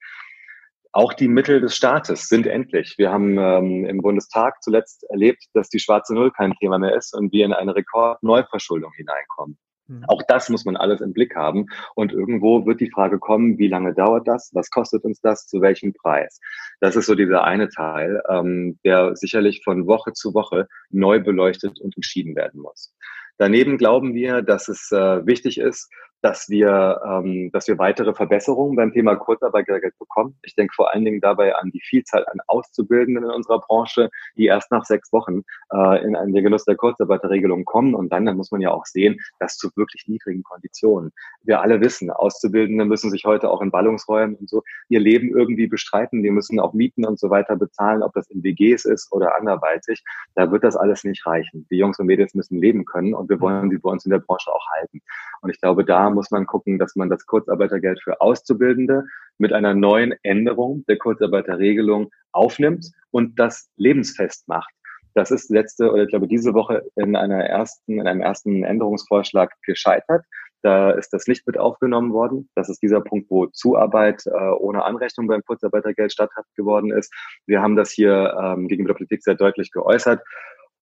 Auch 0.91 1.13
die 1.13 1.27
Mittel 1.27 1.61
des 1.61 1.75
Staates 1.75 2.29
sind 2.29 2.47
endlich. 2.47 2.95
Wir 2.97 3.11
haben 3.11 3.37
ähm, 3.37 3.85
im 3.85 4.01
Bundestag 4.01 4.63
zuletzt 4.63 5.05
erlebt, 5.09 5.45
dass 5.53 5.69
die 5.69 5.79
schwarze 5.79 6.15
Null 6.15 6.31
kein 6.31 6.53
Thema 6.53 6.79
mehr 6.79 6.95
ist 6.95 7.13
und 7.15 7.31
wir 7.31 7.45
in 7.45 7.53
eine 7.53 7.75
Rekordneuverschuldung 7.75 8.91
hineinkommen. 8.93 9.59
Mhm. 9.89 10.05
Auch 10.07 10.21
das 10.27 10.49
muss 10.49 10.65
man 10.65 10.77
alles 10.77 11.01
im 11.01 11.13
Blick 11.13 11.35
haben. 11.35 11.65
Und 11.95 12.13
irgendwo 12.13 12.65
wird 12.65 12.79
die 12.79 12.91
Frage 12.91 13.19
kommen, 13.19 13.57
wie 13.57 13.67
lange 13.67 13.93
dauert 13.93 14.27
das? 14.27 14.51
Was 14.53 14.69
kostet 14.69 15.03
uns 15.03 15.19
das? 15.21 15.47
Zu 15.47 15.61
welchem 15.61 15.93
Preis? 15.93 16.39
Das 16.79 16.95
ist 16.95 17.07
so 17.07 17.15
dieser 17.15 17.43
eine 17.43 17.69
Teil, 17.69 18.21
ähm, 18.29 18.79
der 18.85 19.15
sicherlich 19.15 19.61
von 19.63 19.87
Woche 19.87 20.13
zu 20.13 20.33
Woche 20.33 20.67
neu 20.89 21.19
beleuchtet 21.19 21.79
und 21.81 21.95
entschieden 21.95 22.35
werden 22.35 22.61
muss. 22.61 22.93
Daneben 23.39 23.77
glauben 23.77 24.13
wir, 24.13 24.41
dass 24.41 24.67
es 24.67 24.91
äh, 24.91 25.25
wichtig 25.25 25.59
ist, 25.59 25.89
dass 26.21 26.49
wir, 26.49 27.01
ähm, 27.05 27.49
dass 27.51 27.67
wir 27.67 27.77
weitere 27.77 28.13
Verbesserungen 28.13 28.75
beim 28.75 28.91
Thema 28.91 29.15
Kurzarbeitergeld 29.15 29.97
bekommen. 29.97 30.35
Ich 30.43 30.55
denke 30.55 30.73
vor 30.75 30.93
allen 30.93 31.05
Dingen 31.05 31.21
dabei 31.21 31.55
an 31.55 31.71
die 31.71 31.81
Vielzahl 31.81 32.25
an 32.27 32.39
Auszubildenden 32.47 33.23
in 33.23 33.31
unserer 33.31 33.59
Branche, 33.59 34.09
die 34.35 34.45
erst 34.45 34.71
nach 34.71 34.85
sechs 34.85 35.13
Wochen 35.13 35.43
äh, 35.71 36.03
in 36.03 36.15
einen 36.15 36.33
Genuss 36.33 36.65
der 36.65 36.75
Kurzarbeiterregelung 36.75 37.63
kommen. 37.65 37.95
Und 37.95 38.11
dann, 38.11 38.25
dann 38.25 38.37
muss 38.37 38.51
man 38.51 38.61
ja 38.61 38.71
auch 38.71 38.85
sehen, 38.85 39.19
dass 39.39 39.57
zu 39.57 39.69
wirklich 39.75 40.05
niedrigen 40.07 40.43
Konditionen. 40.43 41.11
Wir 41.43 41.61
alle 41.61 41.79
wissen, 41.79 42.11
Auszubildende 42.11 42.85
müssen 42.85 43.11
sich 43.11 43.25
heute 43.25 43.49
auch 43.49 43.61
in 43.61 43.71
Ballungsräumen 43.71 44.35
und 44.35 44.49
so 44.49 44.63
ihr 44.89 44.99
Leben 44.99 45.29
irgendwie 45.29 45.67
bestreiten. 45.67 46.23
Die 46.23 46.31
müssen 46.31 46.59
auch 46.59 46.73
Mieten 46.73 47.05
und 47.05 47.19
so 47.19 47.29
weiter 47.29 47.55
bezahlen, 47.55 48.03
ob 48.03 48.13
das 48.13 48.29
in 48.29 48.43
WGs 48.43 48.85
ist 48.85 49.11
oder 49.11 49.35
anderweitig. 49.37 50.03
Da 50.35 50.51
wird 50.51 50.63
das 50.63 50.75
alles 50.75 51.03
nicht 51.03 51.25
reichen. 51.25 51.65
Die 51.71 51.77
Jungs 51.77 51.99
und 51.99 52.07
Mädels 52.07 52.33
müssen 52.35 52.59
leben 52.59 52.83
können 52.85 53.13
und 53.13 53.29
wir 53.29 53.39
wollen 53.39 53.69
sie 53.69 53.77
bei 53.77 53.89
uns 53.89 54.05
in 54.05 54.11
der 54.11 54.19
Branche 54.19 54.51
auch 54.51 54.65
halten. 54.77 55.01
Und 55.41 55.49
ich 55.49 55.61
glaube, 55.61 55.85
da 55.85 56.08
muss 56.09 56.31
man 56.31 56.45
gucken, 56.45 56.79
dass 56.79 56.95
man 56.95 57.09
das 57.09 57.25
Kurzarbeitergeld 57.25 58.01
für 58.03 58.21
Auszubildende 58.21 59.05
mit 59.37 59.53
einer 59.53 59.73
neuen 59.73 60.13
Änderung 60.23 60.83
der 60.87 60.97
Kurzarbeiterregelung 60.97 62.11
aufnimmt 62.31 62.91
und 63.11 63.39
das 63.39 63.69
lebensfest 63.77 64.47
macht. 64.47 64.73
Das 65.15 65.31
ist 65.31 65.49
letzte 65.49 65.91
oder 65.91 66.03
ich 66.03 66.09
glaube 66.09 66.27
diese 66.27 66.53
Woche 66.53 66.83
in 66.95 67.15
einer 67.15 67.43
ersten, 67.43 67.99
in 67.99 68.07
einem 68.07 68.21
ersten 68.21 68.63
Änderungsvorschlag 68.63 69.51
gescheitert. 69.63 70.25
Da 70.61 70.91
ist 70.91 71.13
das 71.13 71.25
nicht 71.27 71.47
mit 71.47 71.57
aufgenommen 71.57 72.11
worden. 72.11 72.49
Das 72.53 72.69
ist 72.69 72.81
dieser 72.81 72.99
Punkt, 73.01 73.29
wo 73.29 73.47
Zuarbeit 73.47 74.23
äh, 74.25 74.49
ohne 74.59 74.83
Anrechnung 74.83 75.27
beim 75.27 75.41
Kurzarbeitergeld 75.43 76.11
statthaft 76.11 76.53
geworden 76.55 76.91
ist. 76.91 77.13
Wir 77.47 77.61
haben 77.61 77.77
das 77.77 77.91
hier 77.91 78.37
ähm, 78.39 78.67
gegenüber 78.67 78.89
der 78.93 78.97
Politik 78.97 79.23
sehr 79.23 79.35
deutlich 79.35 79.71
geäußert 79.71 80.21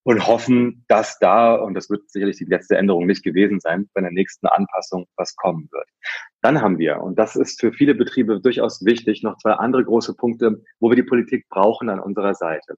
und 0.07 0.25
hoffen, 0.25 0.85
dass 0.87 1.19
da, 1.19 1.55
und 1.55 1.73
das 1.73 1.89
wird 1.89 2.09
sicherlich 2.09 2.37
die 2.37 2.45
letzte 2.45 2.77
Änderung 2.77 3.07
nicht 3.07 3.25
gewesen 3.25 3.59
sein, 3.59 3.89
bei 3.93 3.99
der 3.99 4.11
nächsten 4.11 4.47
Anpassung 4.47 5.05
was 5.17 5.35
kommen 5.35 5.67
wird. 5.69 5.85
Dann 6.41 6.61
haben 6.61 6.77
wir, 6.77 7.01
und 7.01 7.19
das 7.19 7.35
ist 7.35 7.59
für 7.59 7.73
viele 7.73 7.93
Betriebe 7.93 8.39
durchaus 8.39 8.85
wichtig, 8.85 9.21
noch 9.21 9.37
zwei 9.39 9.51
andere 9.51 9.83
große 9.83 10.15
Punkte, 10.15 10.63
wo 10.79 10.89
wir 10.89 10.95
die 10.95 11.03
Politik 11.03 11.49
brauchen 11.49 11.89
an 11.89 11.99
unserer 11.99 12.35
Seite. 12.35 12.75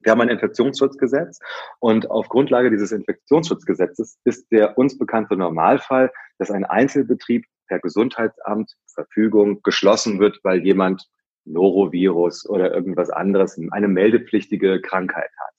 Wir 0.00 0.12
haben 0.12 0.22
ein 0.22 0.30
Infektionsschutzgesetz 0.30 1.40
und 1.78 2.10
auf 2.10 2.30
Grundlage 2.30 2.70
dieses 2.70 2.90
Infektionsschutzgesetzes 2.90 4.16
ist 4.24 4.50
der 4.50 4.78
uns 4.78 4.96
bekannte 4.96 5.36
Normalfall, 5.36 6.10
dass 6.38 6.50
ein 6.50 6.64
Einzelbetrieb 6.64 7.44
per 7.68 7.80
Gesundheitsamt 7.80 8.72
Verfügung 8.94 9.60
geschlossen 9.62 10.20
wird, 10.20 10.40
weil 10.42 10.64
jemand 10.64 11.06
Norovirus 11.44 12.48
oder 12.48 12.72
irgendwas 12.72 13.10
anderes, 13.10 13.60
eine 13.72 13.88
meldepflichtige 13.88 14.80
Krankheit 14.80 15.30
hat. 15.36 15.52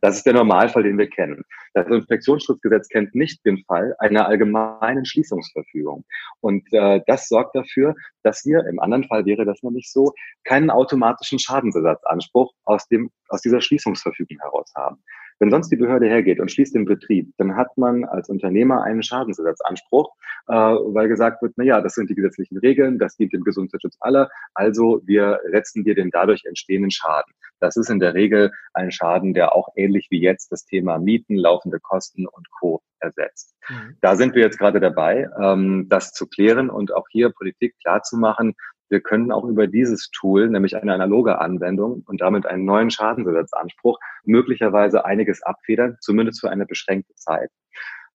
Das 0.00 0.16
ist 0.16 0.26
der 0.26 0.34
Normalfall, 0.34 0.82
den 0.82 0.98
wir 0.98 1.08
kennen. 1.08 1.44
Das 1.74 1.86
Infektionsschutzgesetz 1.86 2.88
kennt 2.88 3.14
nicht 3.14 3.44
den 3.44 3.62
Fall 3.64 3.94
einer 3.98 4.26
allgemeinen 4.26 5.04
Schließungsverfügung. 5.04 6.04
Und 6.40 6.66
äh, 6.72 7.00
das 7.06 7.28
sorgt 7.28 7.54
dafür, 7.54 7.94
dass 8.22 8.44
wir, 8.44 8.66
im 8.66 8.80
anderen 8.80 9.04
Fall 9.04 9.24
wäre 9.26 9.44
das 9.44 9.62
nämlich 9.62 9.90
so, 9.90 10.12
keinen 10.44 10.70
automatischen 10.70 11.38
Schadensersatzanspruch 11.38 12.52
aus, 12.64 12.88
dem, 12.88 13.10
aus 13.28 13.42
dieser 13.42 13.60
Schließungsverfügung 13.60 14.38
heraus 14.40 14.72
haben. 14.76 15.02
Wenn 15.40 15.50
sonst 15.50 15.70
die 15.70 15.76
Behörde 15.76 16.06
hergeht 16.06 16.38
und 16.38 16.52
schließt 16.52 16.74
den 16.74 16.84
Betrieb, 16.84 17.32
dann 17.38 17.56
hat 17.56 17.76
man 17.78 18.04
als 18.04 18.28
Unternehmer 18.28 18.82
einen 18.84 19.02
Schadensersatzanspruch, 19.02 20.14
äh, 20.48 20.52
weil 20.52 21.08
gesagt 21.08 21.40
wird, 21.40 21.54
na 21.56 21.64
ja, 21.64 21.80
das 21.80 21.94
sind 21.94 22.10
die 22.10 22.14
gesetzlichen 22.14 22.58
Regeln, 22.58 22.98
das 22.98 23.16
dient 23.16 23.32
dem 23.32 23.42
Gesundheitsschutz 23.42 23.96
aller, 24.00 24.28
also 24.54 25.00
wir 25.06 25.40
setzen 25.50 25.82
dir 25.82 25.94
den 25.94 26.10
dadurch 26.10 26.44
entstehenden 26.44 26.90
Schaden. 26.90 27.32
Das 27.58 27.76
ist 27.76 27.88
in 27.88 28.00
der 28.00 28.14
Regel 28.14 28.52
ein 28.74 28.90
Schaden, 28.90 29.32
der 29.32 29.54
auch 29.54 29.68
ähnlich 29.76 30.08
wie 30.10 30.20
jetzt 30.20 30.52
das 30.52 30.66
Thema 30.66 30.98
Mieten, 30.98 31.36
laufende 31.36 31.80
Kosten 31.80 32.26
und 32.26 32.50
Co. 32.58 32.82
ersetzt. 33.00 33.54
Mhm. 33.68 33.96
Da 34.02 34.16
sind 34.16 34.34
wir 34.34 34.42
jetzt 34.42 34.58
gerade 34.58 34.80
dabei, 34.80 35.28
ähm, 35.40 35.86
das 35.88 36.12
zu 36.12 36.26
klären 36.26 36.68
und 36.68 36.92
auch 36.92 37.06
hier 37.10 37.30
Politik 37.30 37.76
klarzumachen, 37.80 38.54
wir 38.90 39.00
können 39.00 39.32
auch 39.32 39.44
über 39.44 39.66
dieses 39.66 40.10
Tool, 40.10 40.48
nämlich 40.48 40.76
eine 40.76 40.92
analoge 40.92 41.40
Anwendung 41.40 42.02
und 42.06 42.20
damit 42.20 42.46
einen 42.46 42.64
neuen 42.64 42.90
Schadensersatzanspruch, 42.90 43.98
möglicherweise 44.24 45.04
einiges 45.04 45.42
abfedern, 45.42 45.96
zumindest 46.00 46.40
für 46.40 46.50
eine 46.50 46.66
beschränkte 46.66 47.14
Zeit. 47.14 47.50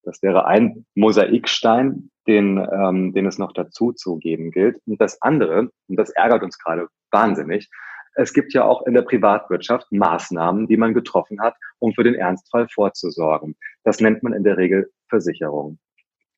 Das 0.04 0.22
wäre 0.22 0.46
ein 0.46 0.86
Mosaikstein, 0.94 2.12
den, 2.28 2.58
ähm, 2.72 3.14
den 3.14 3.26
es 3.26 3.40
noch 3.40 3.54
dazu 3.54 3.92
zu 3.92 4.18
geben 4.18 4.52
gilt. 4.52 4.78
Und 4.86 5.02
das 5.02 5.22
andere, 5.22 5.70
und 5.88 5.96
das 5.96 6.12
ärgert 6.12 6.44
uns 6.44 6.60
gerade 6.60 6.88
wahnsinnig, 7.12 7.70
es 8.18 8.34
gibt 8.34 8.54
ja 8.54 8.64
auch 8.64 8.86
in 8.86 8.94
der 8.94 9.02
Privatwirtschaft 9.02 9.92
Maßnahmen, 9.92 10.68
die 10.68 10.78
man 10.78 10.94
getroffen 10.94 11.42
hat, 11.42 11.56
um 11.80 11.94
für 11.94 12.04
den 12.04 12.16
Ernstfall 12.16 12.68
vorzusorgen. 12.70 13.56
Das 13.84 14.00
nennt 14.00 14.24
man 14.24 14.34
in 14.34 14.44
der 14.44 14.58
Regel 14.58 14.90
Versicherung. 15.10 15.80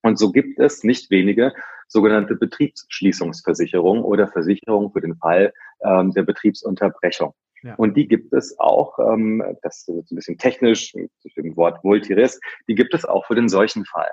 Und 0.02 0.18
so 0.18 0.32
gibt 0.32 0.60
es 0.60 0.84
nicht 0.84 1.12
wenige 1.12 1.54
sogenannte 1.88 2.36
Betriebsschließungsversicherung 2.36 4.04
oder 4.04 4.28
Versicherung 4.28 4.92
für 4.92 5.02
den 5.02 5.16
Fall 5.16 5.54
ähm, 5.84 6.12
der 6.12 6.24
Betriebsunterbrechung. 6.24 7.34
Ja. 7.64 7.76
Und 7.76 7.98
die 7.98 8.08
gibt 8.08 8.34
es 8.34 8.58
auch, 8.60 8.98
ähm, 9.00 9.44
das 9.64 9.88
ist 9.88 10.12
ein 10.12 10.16
bisschen 10.16 10.38
technisch, 10.38 10.94
mit 10.94 11.12
dem 11.36 11.56
Wort 11.56 11.84
Voltiris, 11.84 12.40
die 12.68 12.76
gibt 12.76 12.94
es 12.94 13.04
auch 13.06 13.26
für 13.26 13.36
den 13.36 13.50
solchen 13.50 13.86
Fall. 13.86 14.12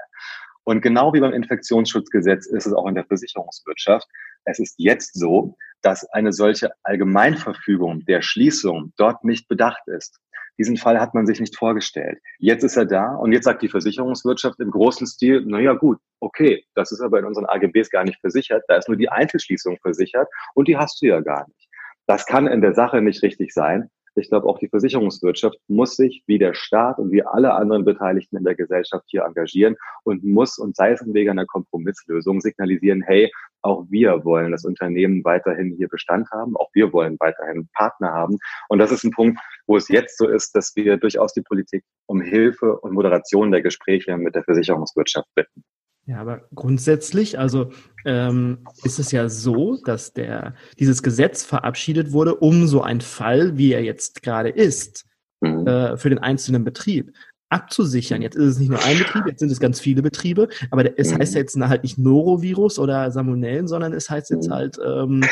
Und 0.64 0.80
genau 0.80 1.12
wie 1.12 1.20
beim 1.20 1.34
Infektionsschutzgesetz 1.34 2.46
ist 2.46 2.66
es 2.66 2.72
auch 2.72 2.86
in 2.88 2.94
der 2.94 3.04
Versicherungswirtschaft. 3.04 4.08
Es 4.46 4.58
ist 4.58 4.74
jetzt 4.78 5.14
so, 5.14 5.56
dass 5.82 6.06
eine 6.12 6.32
solche 6.32 6.70
Allgemeinverfügung 6.82 8.04
der 8.06 8.22
Schließung 8.22 8.92
dort 8.96 9.24
nicht 9.24 9.46
bedacht 9.46 9.86
ist. 9.86 10.18
Diesen 10.58 10.76
Fall 10.76 11.00
hat 11.00 11.14
man 11.14 11.26
sich 11.26 11.40
nicht 11.40 11.56
vorgestellt. 11.56 12.18
Jetzt 12.38 12.62
ist 12.62 12.76
er 12.76 12.86
da 12.86 13.14
und 13.16 13.32
jetzt 13.32 13.44
sagt 13.44 13.62
die 13.62 13.68
Versicherungswirtschaft 13.68 14.60
im 14.60 14.70
großen 14.70 15.06
Stil, 15.06 15.42
na 15.46 15.60
ja, 15.60 15.72
gut, 15.72 15.98
okay, 16.20 16.64
das 16.74 16.92
ist 16.92 17.00
aber 17.00 17.18
in 17.18 17.24
unseren 17.24 17.46
AGBs 17.46 17.90
gar 17.90 18.04
nicht 18.04 18.20
versichert, 18.20 18.62
da 18.68 18.76
ist 18.76 18.88
nur 18.88 18.96
die 18.96 19.08
Einzelschließung 19.08 19.78
versichert 19.82 20.28
und 20.54 20.68
die 20.68 20.76
hast 20.76 21.02
du 21.02 21.06
ja 21.06 21.20
gar 21.20 21.46
nicht. 21.48 21.68
Das 22.06 22.26
kann 22.26 22.46
in 22.46 22.60
der 22.60 22.74
Sache 22.74 23.00
nicht 23.00 23.22
richtig 23.22 23.52
sein. 23.52 23.90
Ich 24.16 24.28
glaube, 24.28 24.46
auch 24.46 24.58
die 24.58 24.68
Versicherungswirtschaft 24.68 25.58
muss 25.68 25.96
sich 25.96 26.22
wie 26.26 26.38
der 26.38 26.54
Staat 26.54 26.98
und 26.98 27.10
wie 27.10 27.24
alle 27.24 27.54
anderen 27.54 27.84
Beteiligten 27.84 28.36
in 28.36 28.44
der 28.44 28.54
Gesellschaft 28.54 29.04
hier 29.08 29.24
engagieren 29.24 29.76
und 30.04 30.24
muss, 30.24 30.58
und 30.58 30.76
sei 30.76 30.92
es 30.92 31.02
im 31.02 31.14
Wege 31.14 31.30
einer 31.30 31.46
Kompromisslösung, 31.46 32.40
signalisieren, 32.40 33.02
hey, 33.02 33.30
auch 33.62 33.86
wir 33.88 34.24
wollen 34.24 34.52
das 34.52 34.64
Unternehmen 34.64 35.24
weiterhin 35.24 35.74
hier 35.76 35.88
Bestand 35.88 36.30
haben, 36.30 36.56
auch 36.56 36.68
wir 36.74 36.92
wollen 36.92 37.16
weiterhin 37.18 37.68
Partner 37.74 38.12
haben. 38.12 38.38
Und 38.68 38.78
das 38.78 38.92
ist 38.92 39.04
ein 39.04 39.10
Punkt, 39.10 39.40
wo 39.66 39.76
es 39.76 39.88
jetzt 39.88 40.18
so 40.18 40.28
ist, 40.28 40.54
dass 40.54 40.76
wir 40.76 40.96
durchaus 40.96 41.32
die 41.32 41.42
Politik 41.42 41.84
um 42.06 42.20
Hilfe 42.20 42.78
und 42.78 42.92
Moderation 42.92 43.50
der 43.50 43.62
Gespräche 43.62 44.16
mit 44.16 44.34
der 44.34 44.44
Versicherungswirtschaft 44.44 45.28
bitten. 45.34 45.64
Ja, 46.06 46.20
aber 46.20 46.42
grundsätzlich, 46.54 47.38
also 47.38 47.70
ähm, 48.04 48.58
ist 48.82 48.98
es 48.98 49.10
ja 49.10 49.28
so, 49.30 49.78
dass 49.84 50.12
der 50.12 50.54
dieses 50.78 51.02
Gesetz 51.02 51.44
verabschiedet 51.44 52.12
wurde, 52.12 52.34
um 52.34 52.66
so 52.66 52.82
einen 52.82 53.00
Fall, 53.00 53.56
wie 53.56 53.72
er 53.72 53.82
jetzt 53.82 54.22
gerade 54.22 54.50
ist, 54.50 55.06
mhm. 55.40 55.66
äh, 55.66 55.96
für 55.96 56.10
den 56.10 56.18
einzelnen 56.18 56.62
Betrieb 56.62 57.12
abzusichern. 57.48 58.20
Jetzt 58.20 58.34
ist 58.34 58.44
es 58.44 58.58
nicht 58.58 58.68
nur 58.68 58.84
ein 58.84 58.98
Betrieb, 58.98 59.26
jetzt 59.26 59.38
sind 59.38 59.50
es 59.50 59.60
ganz 59.60 59.80
viele 59.80 60.02
Betriebe, 60.02 60.48
aber 60.70 60.98
es 60.98 61.12
mhm. 61.12 61.20
heißt 61.20 61.34
ja 61.34 61.40
jetzt 61.40 61.58
halt 61.58 61.84
nicht 61.84 61.98
Norovirus 61.98 62.78
oder 62.78 63.10
Salmonellen, 63.10 63.68
sondern 63.68 63.94
es 63.94 64.10
heißt 64.10 64.30
jetzt 64.30 64.48
mhm. 64.48 64.52
halt 64.52 64.78
ähm, 64.84 65.24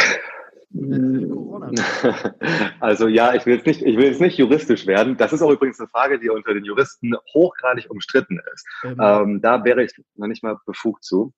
also 2.81 3.07
ja, 3.07 3.35
ich 3.35 3.45
will, 3.45 3.57
jetzt 3.57 3.67
nicht, 3.67 3.83
ich 3.83 3.97
will 3.97 4.07
jetzt 4.07 4.21
nicht 4.21 4.39
juristisch 4.39 4.87
werden. 4.87 5.17
Das 5.17 5.33
ist 5.33 5.43
auch 5.43 5.51
übrigens 5.51 5.79
eine 5.79 5.89
Frage, 5.89 6.19
die 6.19 6.31
unter 6.31 6.55
den 6.55 6.65
Juristen 6.65 7.15
hochgradig 7.35 7.91
umstritten 7.91 8.41
ist. 8.55 8.67
Ähm, 8.85 8.97
ähm, 9.01 9.41
da 9.43 9.65
wäre 9.65 9.85
ich 9.85 9.93
noch 10.17 10.29
nicht 10.29 10.43
mal 10.43 10.57
befugt 10.67 11.05
zu. 11.05 11.33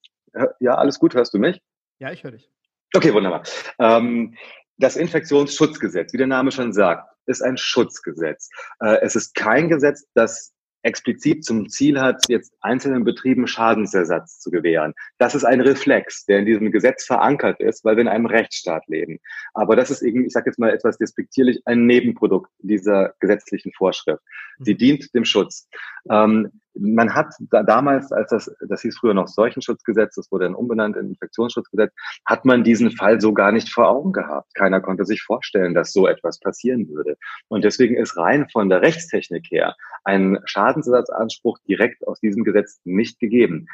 Ja, 0.61 0.77
alles 0.77 0.99
gut, 0.99 1.15
hörst 1.15 1.35
du 1.35 1.39
mich? 1.39 1.61
Ja, 1.99 2.13
ich 2.13 2.25
höre 2.25 2.33
dich. 2.33 2.51
Okay, 2.95 3.13
wunderbar. 3.13 3.43
Ähm, 3.79 4.35
das 4.79 4.97
Infektionsschutzgesetz, 4.97 6.13
wie 6.13 6.19
der 6.19 6.27
Name 6.27 6.51
schon 6.51 6.73
sagt, 6.73 7.09
ist 7.27 7.43
ein 7.43 7.57
Schutzgesetz. 7.57 8.49
Äh, 8.81 8.99
es 9.03 9.17
ist 9.17 9.35
kein 9.35 9.69
Gesetz, 9.69 10.07
das 10.15 10.54
explizit 10.85 11.45
zum 11.45 11.69
Ziel 11.69 12.01
hat, 12.01 12.25
jetzt 12.29 12.55
einzelnen 12.61 13.05
Betrieben 13.05 13.47
Schadensersatz 13.47 14.39
zu 14.39 14.51
gewähren. 14.51 14.95
Das 15.19 15.35
ist 15.35 15.45
ein 15.45 15.61
Reflex, 15.61 16.27
der 16.27 16.39
in 16.41 16.47
diesem 16.47 16.71
Gesetz 16.71 17.05
verankert 17.05 17.61
ist, 17.61 17.85
weil 17.85 17.97
wir 17.97 18.03
in 18.03 18.09
einem 18.09 18.27
Rechtsstaat 18.27 18.87
leben. 18.87 19.19
Aber 19.55 19.77
das 19.77 19.91
ist 19.91 20.03
eben, 20.03 20.25
ich 20.25 20.33
sage 20.33 20.51
jetzt 20.51 20.59
mal 20.59 20.71
etwas 20.71 20.99
despektierlich, 20.99 21.63
ein 21.65 21.87
Nebenprodukt 21.87 22.51
dieser 22.61 23.15
gesetzlichen 23.21 23.73
Vorschrift. 23.73 24.23
Sie 24.61 24.75
mhm. 24.75 24.79
dient 24.79 25.15
dem 25.15 25.25
Schutz. 25.25 25.69
Ähm, 26.11 26.61
man 26.79 27.15
hat 27.15 27.35
da 27.51 27.63
damals, 27.63 28.13
als 28.13 28.31
das, 28.31 28.55
das 28.69 28.83
hieß 28.83 28.99
früher 28.99 29.15
noch 29.15 29.29
Seuchenschutzgesetz, 29.29 30.17
das 30.17 30.31
wurde 30.31 30.45
dann 30.45 30.55
umbenannt 30.55 30.97
in 30.97 31.09
Infektionsschutzgesetz, 31.09 31.93
hat 32.27 32.45
man 32.45 32.65
diesen 32.65 32.91
Fall 32.91 33.21
so 33.21 33.33
gar 33.33 33.53
nicht 33.53 33.71
vor 33.71 33.89
Augen 33.89 34.13
gehabt. 34.13 34.55
Keiner 34.55 34.81
konnte 34.81 35.05
sich 35.05 35.23
vorstellen, 35.23 35.75
dass 35.75 35.93
so 35.93 36.07
etwas 36.07 36.41
passieren 36.41 36.89
würde. 36.89 37.17
Und 37.49 37.65
deswegen 37.65 37.97
ist 37.97 38.17
rein 38.17 38.49
von 38.51 38.69
der 38.69 38.83
Rechtstechnik 38.83 39.47
her 39.51 39.77
ein 40.05 40.39
Schadensersatzanspruch 40.45 41.59
direkt 41.69 42.07
aus 42.07 42.21
diesem 42.21 42.45
Gesetz 42.45 42.81
nicht 42.85 43.19
gegeben. 43.19 43.67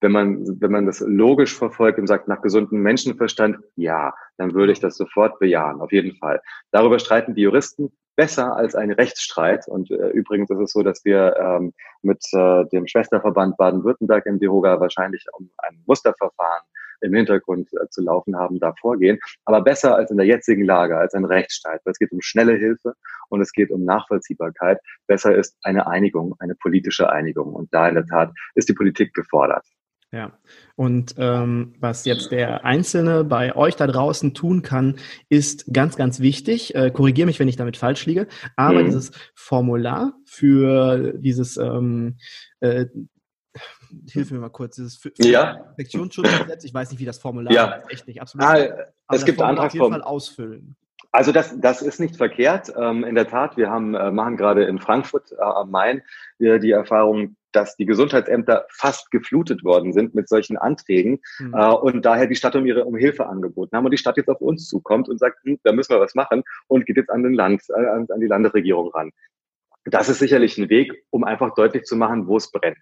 Wenn 0.00 0.12
man, 0.12 0.60
wenn 0.60 0.70
man 0.70 0.86
das 0.86 1.00
logisch 1.00 1.54
verfolgt 1.54 1.98
und 1.98 2.06
sagt, 2.06 2.28
nach 2.28 2.42
gesundem 2.42 2.80
Menschenverstand, 2.82 3.58
ja, 3.76 4.14
dann 4.36 4.54
würde 4.54 4.72
ich 4.72 4.80
das 4.80 4.96
sofort 4.96 5.38
bejahen, 5.38 5.80
auf 5.80 5.90
jeden 5.90 6.16
Fall. 6.16 6.42
Darüber 6.70 6.98
streiten 6.98 7.34
die 7.34 7.42
Juristen 7.42 7.92
besser 8.16 8.56
als 8.56 8.74
ein 8.74 8.90
Rechtsstreit. 8.90 9.68
Und 9.68 9.90
äh, 9.90 10.08
übrigens 10.08 10.50
ist 10.50 10.58
es 10.58 10.72
so, 10.72 10.82
dass 10.82 11.04
wir 11.04 11.36
ähm, 11.36 11.72
mit 12.02 12.24
äh, 12.32 12.64
dem 12.72 12.86
Schwesterverband 12.86 13.56
Baden-Württemberg 13.56 14.26
im 14.26 14.40
DEHOGA 14.40 14.80
wahrscheinlich 14.80 15.26
um 15.38 15.50
ein 15.58 15.82
Musterverfahren 15.86 16.64
im 17.02 17.14
Hintergrund 17.14 17.68
äh, 17.74 17.88
zu 17.90 18.02
laufen 18.02 18.36
haben, 18.36 18.58
da 18.58 18.72
vorgehen. 18.80 19.18
Aber 19.44 19.60
besser 19.60 19.94
als 19.94 20.10
in 20.10 20.16
der 20.16 20.26
jetzigen 20.26 20.64
Lage, 20.64 20.96
als 20.96 21.14
ein 21.14 21.24
Rechtsstreit. 21.24 21.80
Weil 21.84 21.92
es 21.92 21.98
geht 21.98 22.12
um 22.12 22.22
schnelle 22.22 22.54
Hilfe 22.54 22.94
und 23.28 23.40
es 23.40 23.52
geht 23.52 23.70
um 23.70 23.84
Nachvollziehbarkeit. 23.84 24.80
Besser 25.06 25.36
ist 25.36 25.56
eine 25.62 25.86
Einigung, 25.86 26.34
eine 26.38 26.54
politische 26.54 27.10
Einigung. 27.10 27.52
Und 27.52 27.72
da 27.72 27.88
in 27.88 27.94
der 27.94 28.06
Tat 28.06 28.32
ist 28.54 28.68
die 28.68 28.74
Politik 28.74 29.14
gefordert. 29.14 29.64
Ja, 30.12 30.38
und 30.76 31.16
ähm, 31.18 31.74
was 31.80 32.04
jetzt 32.04 32.30
der 32.30 32.64
Einzelne 32.64 33.24
bei 33.24 33.56
euch 33.56 33.74
da 33.74 33.86
draußen 33.86 34.34
tun 34.34 34.62
kann, 34.62 34.96
ist 35.28 35.72
ganz, 35.72 35.96
ganz 35.96 36.20
wichtig. 36.20 36.74
Äh, 36.74 36.90
Korrigiere 36.92 37.26
mich, 37.26 37.40
wenn 37.40 37.48
ich 37.48 37.56
damit 37.56 37.76
falsch 37.76 38.06
liege, 38.06 38.28
aber 38.54 38.80
mhm. 38.80 38.86
dieses 38.86 39.10
Formular 39.34 40.14
für 40.24 41.12
dieses 41.18 41.56
ähm, 41.56 42.18
äh, 42.60 42.86
Hilf 44.10 44.30
mir 44.30 44.38
mal 44.38 44.50
kurz, 44.50 44.76
dieses 44.76 45.00
ja. 45.18 45.64
Infektionsschutzgesetz, 45.70 46.64
ich 46.64 46.74
weiß 46.74 46.90
nicht, 46.90 47.00
wie 47.00 47.04
das 47.04 47.18
Formular 47.18 47.52
ja. 47.52 47.66
ist, 47.72 47.92
echt 47.92 48.06
nicht, 48.06 48.20
absolut. 48.20 48.46
Ah, 48.46 48.56
es 49.12 49.24
gibt 49.24 49.40
Antragsform. 49.40 49.82
Auf 49.82 49.90
jeden 49.90 50.02
Fall 50.02 50.02
ausfüllen. 50.02 50.76
Also 51.12 51.32
das, 51.32 51.58
das 51.60 51.82
ist 51.82 52.00
nicht 52.00 52.16
verkehrt. 52.16 52.72
Ähm, 52.76 53.04
in 53.04 53.14
der 53.14 53.28
Tat, 53.28 53.56
wir 53.56 53.70
haben, 53.70 53.94
äh, 53.94 54.10
machen 54.10 54.36
gerade 54.36 54.64
in 54.64 54.78
Frankfurt 54.78 55.32
äh, 55.32 55.42
am 55.42 55.70
Main 55.70 56.02
äh, 56.38 56.58
die 56.58 56.72
Erfahrung, 56.72 57.36
dass 57.56 57.74
die 57.76 57.86
Gesundheitsämter 57.86 58.66
fast 58.70 59.10
geflutet 59.10 59.64
worden 59.64 59.92
sind 59.92 60.14
mit 60.14 60.28
solchen 60.28 60.58
Anträgen 60.58 61.20
mhm. 61.38 61.54
äh, 61.54 61.72
und 61.72 62.04
daher 62.04 62.26
die 62.26 62.34
Stadt 62.34 62.54
um 62.54 62.66
ihre 62.66 62.84
um 62.84 62.96
Hilfe 62.96 63.26
angeboten 63.26 63.76
haben 63.76 63.86
und 63.86 63.90
die 63.90 63.98
Stadt 63.98 64.18
jetzt 64.18 64.28
auf 64.28 64.40
uns 64.40 64.68
zukommt 64.68 65.08
und 65.08 65.18
sagt, 65.18 65.42
hm, 65.44 65.58
da 65.64 65.72
müssen 65.72 65.94
wir 65.94 66.00
was 66.00 66.14
machen 66.14 66.42
und 66.68 66.84
geht 66.86 66.98
jetzt 66.98 67.10
an 67.10 67.22
den 67.22 67.32
Land, 67.32 67.62
äh, 67.70 67.86
an, 67.86 68.06
an 68.10 68.20
die 68.20 68.26
Landesregierung 68.26 68.90
ran. 68.92 69.10
das 69.86 70.08
ist 70.08 70.18
sicherlich 70.18 70.58
ein 70.58 70.68
Weg, 70.68 70.92
um 71.10 71.24
einfach 71.24 71.54
deutlich 71.54 71.84
zu 71.84 71.96
machen, 71.96 72.26
wo 72.26 72.36
es 72.36 72.52
brennt. 72.52 72.78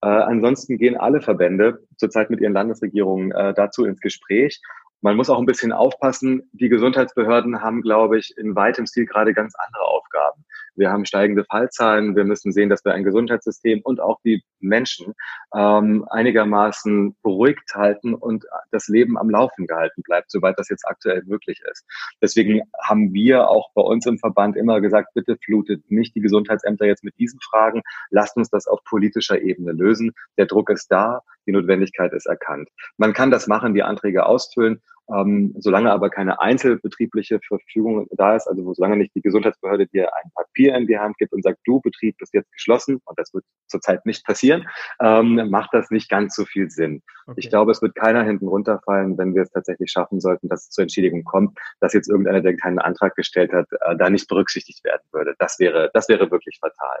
Äh, 0.00 0.06
ansonsten 0.06 0.78
gehen 0.78 0.96
alle 0.96 1.20
Verbände 1.20 1.80
zurzeit 1.96 2.30
mit 2.30 2.40
ihren 2.40 2.54
Landesregierungen 2.54 3.32
äh, 3.32 3.52
dazu 3.54 3.84
ins 3.84 4.00
Gespräch 4.00 4.60
man 5.04 5.16
muss 5.16 5.28
auch 5.28 5.38
ein 5.38 5.44
bisschen 5.44 5.72
aufpassen. 5.72 6.48
Die 6.52 6.70
Gesundheitsbehörden 6.70 7.60
haben, 7.60 7.82
glaube 7.82 8.18
ich, 8.18 8.34
in 8.38 8.56
weitem 8.56 8.86
Stil 8.86 9.04
gerade 9.04 9.34
ganz 9.34 9.52
andere 9.54 9.84
Aufgaben. 9.84 10.46
Wir 10.76 10.90
haben 10.90 11.04
steigende 11.04 11.44
Fallzahlen. 11.44 12.16
Wir 12.16 12.24
müssen 12.24 12.52
sehen, 12.52 12.68
dass 12.68 12.84
wir 12.84 12.92
ein 12.92 13.04
Gesundheitssystem 13.04 13.80
und 13.82 14.00
auch 14.00 14.20
die 14.24 14.42
Menschen 14.60 15.14
ähm, 15.54 16.04
einigermaßen 16.10 17.16
beruhigt 17.22 17.74
halten 17.74 18.14
und 18.14 18.44
das 18.70 18.88
Leben 18.88 19.18
am 19.18 19.30
Laufen 19.30 19.66
gehalten 19.66 20.02
bleibt, 20.02 20.30
soweit 20.30 20.58
das 20.58 20.68
jetzt 20.68 20.86
aktuell 20.86 21.22
möglich 21.24 21.62
ist. 21.70 21.84
Deswegen 22.20 22.62
haben 22.82 23.12
wir 23.12 23.48
auch 23.48 23.70
bei 23.74 23.82
uns 23.82 24.06
im 24.06 24.18
Verband 24.18 24.56
immer 24.56 24.80
gesagt, 24.80 25.14
bitte 25.14 25.36
flutet 25.44 25.90
nicht 25.90 26.14
die 26.14 26.20
Gesundheitsämter 26.20 26.86
jetzt 26.86 27.04
mit 27.04 27.18
diesen 27.18 27.40
Fragen. 27.40 27.82
Lasst 28.10 28.36
uns 28.36 28.50
das 28.50 28.66
auf 28.66 28.82
politischer 28.84 29.40
Ebene 29.40 29.72
lösen. 29.72 30.12
Der 30.38 30.46
Druck 30.46 30.70
ist 30.70 30.88
da. 30.88 31.20
Die 31.46 31.52
Notwendigkeit 31.52 32.12
ist 32.14 32.26
erkannt. 32.26 32.70
Man 32.96 33.12
kann 33.12 33.30
das 33.30 33.46
machen, 33.46 33.74
die 33.74 33.82
Anträge 33.82 34.24
ausfüllen 34.24 34.80
ähm, 35.12 35.54
solange 35.58 35.92
aber 35.92 36.10
keine 36.10 36.40
einzelbetriebliche 36.40 37.40
Verfügung 37.46 38.06
da 38.12 38.36
ist, 38.36 38.46
also 38.46 38.72
solange 38.74 38.96
nicht 38.96 39.14
die 39.14 39.20
Gesundheitsbehörde 39.20 39.86
dir 39.86 40.14
ein 40.14 40.30
Papier 40.34 40.74
in 40.74 40.86
die 40.86 40.98
Hand 40.98 41.18
gibt 41.18 41.32
und 41.32 41.42
sagt, 41.42 41.58
du 41.64 41.80
Betrieb 41.80 42.16
bist 42.18 42.32
jetzt 42.34 42.50
geschlossen, 42.52 43.00
und 43.04 43.18
das 43.18 43.32
wird 43.34 43.44
zurzeit 43.66 44.04
nicht 44.06 44.24
passieren, 44.24 44.66
ähm, 45.00 45.50
macht 45.50 45.70
das 45.72 45.90
nicht 45.90 46.08
ganz 46.08 46.34
so 46.34 46.44
viel 46.44 46.70
Sinn. 46.70 47.02
Okay. 47.26 47.40
Ich 47.40 47.50
glaube, 47.50 47.72
es 47.72 47.82
wird 47.82 47.94
keiner 47.94 48.24
hinten 48.24 48.48
runterfallen, 48.48 49.18
wenn 49.18 49.34
wir 49.34 49.42
es 49.42 49.50
tatsächlich 49.50 49.90
schaffen 49.90 50.20
sollten, 50.20 50.48
dass 50.48 50.64
es 50.64 50.70
zur 50.70 50.82
Entschädigung 50.82 51.24
kommt, 51.24 51.58
dass 51.80 51.92
jetzt 51.92 52.08
irgendeiner, 52.08 52.40
der 52.40 52.56
keinen 52.56 52.78
Antrag 52.78 53.14
gestellt 53.16 53.52
hat, 53.52 53.66
äh, 53.72 53.96
da 53.96 54.10
nicht 54.10 54.28
berücksichtigt 54.28 54.84
werden 54.84 55.02
würde. 55.12 55.34
Das 55.38 55.58
wäre, 55.58 55.90
das 55.92 56.08
wäre 56.08 56.30
wirklich 56.30 56.58
fatal. 56.60 57.00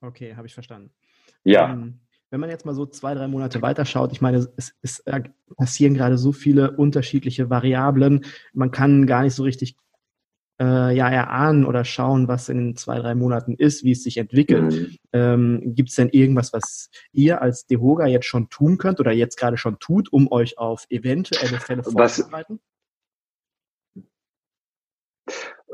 Okay, 0.00 0.34
habe 0.36 0.46
ich 0.46 0.54
verstanden. 0.54 0.92
Ja. 1.44 1.72
Ähm, 1.72 2.00
wenn 2.34 2.40
man 2.40 2.50
jetzt 2.50 2.66
mal 2.66 2.74
so 2.74 2.84
zwei, 2.84 3.14
drei 3.14 3.28
Monate 3.28 3.62
weiterschaut, 3.62 4.10
ich 4.10 4.20
meine, 4.20 4.48
es, 4.56 4.74
es 4.82 5.04
passieren 5.56 5.94
gerade 5.94 6.18
so 6.18 6.32
viele 6.32 6.72
unterschiedliche 6.72 7.48
Variablen, 7.48 8.24
man 8.52 8.72
kann 8.72 9.06
gar 9.06 9.22
nicht 9.22 9.36
so 9.36 9.44
richtig 9.44 9.76
äh, 10.60 10.96
ja 10.96 11.08
erahnen 11.08 11.64
oder 11.64 11.84
schauen, 11.84 12.26
was 12.26 12.48
in 12.48 12.74
zwei, 12.74 12.98
drei 12.98 13.14
Monaten 13.14 13.54
ist, 13.54 13.84
wie 13.84 13.92
es 13.92 14.02
sich 14.02 14.16
entwickelt. 14.16 14.72
Mhm. 14.72 14.96
Ähm, 15.12 15.62
Gibt 15.76 15.90
es 15.90 15.94
denn 15.94 16.08
irgendwas, 16.08 16.52
was 16.52 16.90
ihr 17.12 17.40
als 17.40 17.66
Dehoga 17.68 18.08
jetzt 18.08 18.26
schon 18.26 18.48
tun 18.48 18.78
könnt 18.78 18.98
oder 18.98 19.12
jetzt 19.12 19.38
gerade 19.38 19.56
schon 19.56 19.78
tut, 19.78 20.12
um 20.12 20.26
euch 20.32 20.58
auf 20.58 20.86
eventuelle 20.90 21.60
Fälle 21.60 21.84
vorzubereiten? 21.84 22.58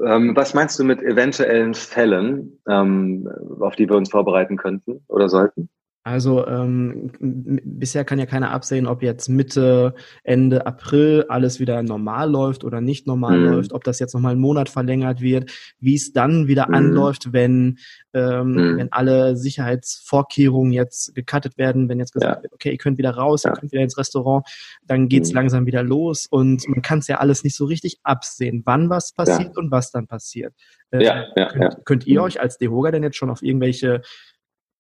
Ähm, 0.06 0.36
was 0.36 0.52
meinst 0.52 0.78
du 0.78 0.84
mit 0.84 1.00
eventuellen 1.00 1.72
Fällen, 1.72 2.60
ähm, 2.68 3.26
auf 3.60 3.76
die 3.76 3.88
wir 3.88 3.96
uns 3.96 4.10
vorbereiten 4.10 4.58
könnten 4.58 5.02
oder 5.08 5.30
sollten? 5.30 5.70
Also 6.02 6.46
ähm, 6.46 7.12
bisher 7.20 8.06
kann 8.06 8.18
ja 8.18 8.24
keiner 8.24 8.52
absehen, 8.52 8.86
ob 8.86 9.02
jetzt 9.02 9.28
Mitte, 9.28 9.94
Ende 10.24 10.66
April 10.66 11.26
alles 11.28 11.60
wieder 11.60 11.82
normal 11.82 12.30
läuft 12.30 12.64
oder 12.64 12.80
nicht 12.80 13.06
normal 13.06 13.38
mhm. 13.38 13.52
läuft, 13.52 13.72
ob 13.74 13.84
das 13.84 13.98
jetzt 13.98 14.14
nochmal 14.14 14.32
einen 14.32 14.40
Monat 14.40 14.70
verlängert 14.70 15.20
wird, 15.20 15.52
wie 15.78 15.94
es 15.94 16.14
dann 16.14 16.46
wieder 16.46 16.68
mhm. 16.68 16.74
anläuft, 16.74 17.34
wenn, 17.34 17.78
ähm, 18.14 18.52
mhm. 18.52 18.78
wenn 18.78 18.92
alle 18.92 19.36
Sicherheitsvorkehrungen 19.36 20.72
jetzt 20.72 21.14
gecuttet 21.14 21.58
werden, 21.58 21.90
wenn 21.90 21.98
jetzt 21.98 22.14
gesagt 22.14 22.36
ja. 22.38 22.42
wird, 22.44 22.54
okay, 22.54 22.70
ihr 22.72 22.78
könnt 22.78 22.96
wieder 22.96 23.10
raus, 23.10 23.42
ja. 23.42 23.50
ihr 23.50 23.56
könnt 23.56 23.72
wieder 23.72 23.82
ins 23.82 23.98
Restaurant, 23.98 24.46
dann 24.86 25.08
geht's 25.10 25.30
mhm. 25.30 25.36
langsam 25.36 25.66
wieder 25.66 25.82
los 25.82 26.26
und 26.30 26.66
man 26.66 26.80
kann 26.80 27.00
es 27.00 27.08
ja 27.08 27.18
alles 27.18 27.44
nicht 27.44 27.56
so 27.56 27.66
richtig 27.66 27.98
absehen, 28.04 28.62
wann 28.64 28.88
was 28.88 29.12
passiert 29.12 29.52
ja. 29.54 29.62
und 29.62 29.70
was 29.70 29.90
dann 29.90 30.06
passiert. 30.06 30.54
Äh, 30.92 31.04
ja, 31.04 31.26
ja, 31.36 31.48
könnt, 31.48 31.62
ja. 31.62 31.80
könnt 31.84 32.06
ihr 32.06 32.20
mhm. 32.20 32.24
euch 32.24 32.40
als 32.40 32.56
Dehoga 32.56 32.90
denn 32.90 33.02
jetzt 33.02 33.16
schon 33.16 33.28
auf 33.28 33.42
irgendwelche 33.42 34.00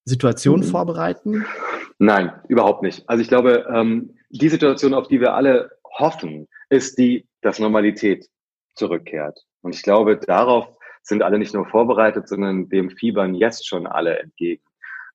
Situation 0.04 0.60
mhm. 0.60 0.64
vorbereiten? 0.64 1.44
Nein, 1.98 2.32
überhaupt 2.48 2.82
nicht. 2.82 3.08
Also 3.08 3.22
ich 3.22 3.28
glaube, 3.28 3.66
ähm, 3.72 4.14
die 4.30 4.48
Situation, 4.48 4.94
auf 4.94 5.08
die 5.08 5.20
wir 5.20 5.34
alle 5.34 5.70
hoffen, 5.98 6.48
ist 6.68 6.98
die, 6.98 7.26
dass 7.42 7.58
Normalität 7.58 8.28
zurückkehrt. 8.74 9.44
Und 9.62 9.74
ich 9.74 9.82
glaube, 9.82 10.16
darauf 10.16 10.68
sind 11.02 11.22
alle 11.22 11.38
nicht 11.38 11.54
nur 11.54 11.66
vorbereitet, 11.66 12.28
sondern 12.28 12.68
dem 12.68 12.90
fiebern 12.90 13.34
jetzt 13.34 13.66
schon 13.66 13.86
alle 13.86 14.18
entgegen. 14.18 14.62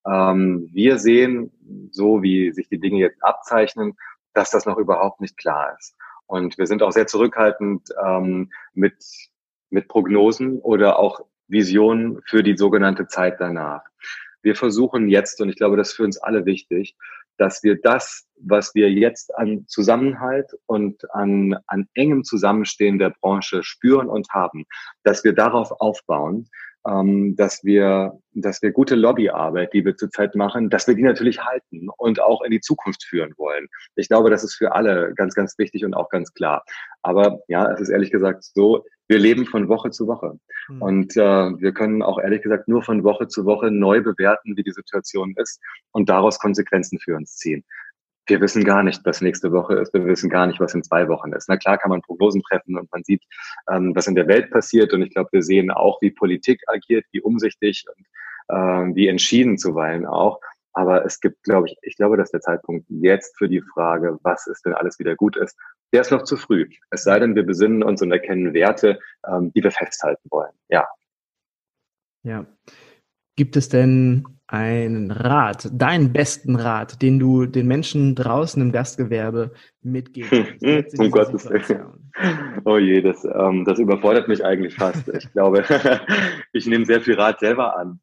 Ähm, 0.06 0.68
wir 0.72 0.98
sehen, 0.98 1.50
so 1.90 2.22
wie 2.22 2.52
sich 2.52 2.68
die 2.68 2.78
Dinge 2.78 2.98
jetzt 2.98 3.22
abzeichnen, 3.24 3.94
dass 4.34 4.50
das 4.50 4.66
noch 4.66 4.78
überhaupt 4.78 5.20
nicht 5.20 5.36
klar 5.36 5.74
ist. 5.78 5.96
Und 6.26 6.58
wir 6.58 6.66
sind 6.66 6.82
auch 6.82 6.92
sehr 6.92 7.06
zurückhaltend 7.06 7.88
ähm, 8.04 8.50
mit, 8.74 8.96
mit 9.70 9.88
Prognosen 9.88 10.58
oder 10.58 10.98
auch 10.98 11.20
Visionen 11.48 12.20
für 12.26 12.42
die 12.42 12.56
sogenannte 12.56 13.06
Zeit 13.06 13.40
danach 13.40 13.82
wir 14.46 14.54
versuchen 14.54 15.08
jetzt, 15.08 15.40
und 15.40 15.48
ich 15.48 15.56
glaube, 15.56 15.76
das 15.76 15.88
ist 15.88 15.96
für 15.96 16.04
uns 16.04 16.18
alle 16.18 16.46
wichtig, 16.46 16.96
dass 17.36 17.62
wir 17.64 17.78
das, 17.82 18.26
was 18.40 18.74
wir 18.74 18.90
jetzt 18.90 19.36
an 19.36 19.66
Zusammenhalt 19.66 20.52
und 20.66 21.02
an, 21.12 21.56
an 21.66 21.88
engem 21.94 22.22
Zusammenstehen 22.22 22.98
der 22.98 23.10
Branche 23.20 23.62
spüren 23.64 24.08
und 24.08 24.28
haben, 24.30 24.64
dass 25.02 25.24
wir 25.24 25.34
darauf 25.34 25.72
aufbauen, 25.72 26.48
ähm, 26.88 27.34
dass 27.34 27.64
wir, 27.64 28.18
dass 28.34 28.62
wir 28.62 28.70
gute 28.70 28.94
Lobbyarbeit, 28.94 29.72
die 29.72 29.84
wir 29.84 29.96
zurzeit 29.96 30.36
machen, 30.36 30.70
dass 30.70 30.86
wir 30.86 30.94
die 30.94 31.02
natürlich 31.02 31.44
halten 31.44 31.88
und 31.96 32.20
auch 32.20 32.42
in 32.42 32.52
die 32.52 32.60
Zukunft 32.60 33.02
führen 33.02 33.34
wollen. 33.36 33.66
Ich 33.96 34.08
glaube, 34.08 34.30
das 34.30 34.44
ist 34.44 34.54
für 34.54 34.72
alle 34.72 35.12
ganz, 35.14 35.34
ganz 35.34 35.58
wichtig 35.58 35.84
und 35.84 35.94
auch 35.94 36.08
ganz 36.08 36.32
klar. 36.32 36.64
Aber 37.02 37.40
ja, 37.48 37.70
es 37.72 37.80
ist 37.80 37.88
ehrlich 37.88 38.12
gesagt 38.12 38.44
so, 38.44 38.84
wir 39.08 39.18
leben 39.18 39.46
von 39.46 39.68
Woche 39.68 39.90
zu 39.90 40.06
Woche. 40.06 40.38
Mhm. 40.68 40.82
Und 40.82 41.16
äh, 41.16 41.20
wir 41.20 41.72
können 41.72 42.02
auch 42.02 42.18
ehrlich 42.18 42.42
gesagt 42.42 42.68
nur 42.68 42.82
von 42.82 43.04
Woche 43.04 43.28
zu 43.28 43.44
Woche 43.44 43.70
neu 43.70 44.02
bewerten, 44.02 44.56
wie 44.56 44.62
die 44.62 44.72
Situation 44.72 45.34
ist 45.36 45.60
und 45.92 46.08
daraus 46.08 46.38
Konsequenzen 46.38 46.98
für 46.98 47.16
uns 47.16 47.36
ziehen 47.36 47.64
wir 48.26 48.40
wissen 48.40 48.64
gar 48.64 48.82
nicht, 48.82 49.04
was 49.04 49.20
nächste 49.20 49.52
Woche 49.52 49.74
ist. 49.74 49.94
Wir 49.94 50.04
wissen 50.04 50.28
gar 50.28 50.46
nicht, 50.46 50.60
was 50.60 50.74
in 50.74 50.82
zwei 50.82 51.08
Wochen 51.08 51.32
ist. 51.32 51.48
Na 51.48 51.56
klar 51.56 51.78
kann 51.78 51.90
man 51.90 52.02
Prognosen 52.02 52.42
treffen 52.42 52.76
und 52.76 52.90
man 52.92 53.04
sieht, 53.04 53.22
ähm, 53.70 53.94
was 53.94 54.06
in 54.06 54.14
der 54.14 54.26
Welt 54.26 54.50
passiert. 54.50 54.92
Und 54.92 55.02
ich 55.02 55.10
glaube, 55.10 55.30
wir 55.32 55.42
sehen 55.42 55.70
auch, 55.70 56.00
wie 56.02 56.10
Politik 56.10 56.60
agiert, 56.66 57.04
wie 57.12 57.20
umsichtig 57.20 57.84
und 57.96 58.06
äh, 58.48 58.94
wie 58.94 59.06
entschieden 59.06 59.58
zuweilen 59.58 60.06
auch. 60.06 60.40
Aber 60.76 61.06
es 61.06 61.20
gibt, 61.20 61.42
glaube 61.42 61.68
ich, 61.68 61.78
ich 61.80 61.96
glaube, 61.96 62.18
dass 62.18 62.30
der 62.32 62.42
Zeitpunkt 62.42 62.84
jetzt 62.90 63.38
für 63.38 63.48
die 63.48 63.62
Frage, 63.62 64.18
was 64.22 64.46
ist 64.46 64.66
denn 64.66 64.74
alles 64.74 64.98
wieder 64.98 65.16
gut 65.16 65.34
ist, 65.38 65.56
der 65.94 66.02
ist 66.02 66.10
noch 66.10 66.24
zu 66.24 66.36
früh. 66.36 66.68
Es 66.90 67.02
sei 67.02 67.18
denn, 67.18 67.34
wir 67.34 67.44
besinnen 67.44 67.82
uns 67.82 68.02
und 68.02 68.12
erkennen 68.12 68.52
Werte, 68.52 68.98
ähm, 69.26 69.50
die 69.54 69.62
wir 69.62 69.70
festhalten 69.70 70.28
wollen. 70.30 70.52
Ja. 70.68 70.86
Ja. 72.24 72.44
Gibt 73.36 73.56
es 73.56 73.70
denn 73.70 74.26
einen 74.48 75.10
Rat, 75.10 75.70
deinen 75.72 76.12
besten 76.12 76.56
Rat, 76.56 77.00
den 77.00 77.18
du 77.18 77.46
den 77.46 77.66
Menschen 77.66 78.14
draußen 78.14 78.60
im 78.60 78.70
Gastgewerbe 78.70 79.52
mitgeben 79.82 80.58
kannst? 80.60 80.98
um 80.98 81.10
Gottes 81.10 81.48
Willen. 81.48 82.12
Oh 82.64 82.76
je, 82.76 83.00
das, 83.00 83.24
ähm, 83.24 83.64
das 83.64 83.78
überfordert 83.78 84.28
mich 84.28 84.44
eigentlich 84.44 84.74
fast. 84.74 85.08
Ich 85.08 85.32
glaube, 85.32 85.64
ich 86.52 86.66
nehme 86.66 86.84
sehr 86.84 87.00
viel 87.00 87.14
Rat 87.14 87.40
selber 87.40 87.78
an. 87.78 88.00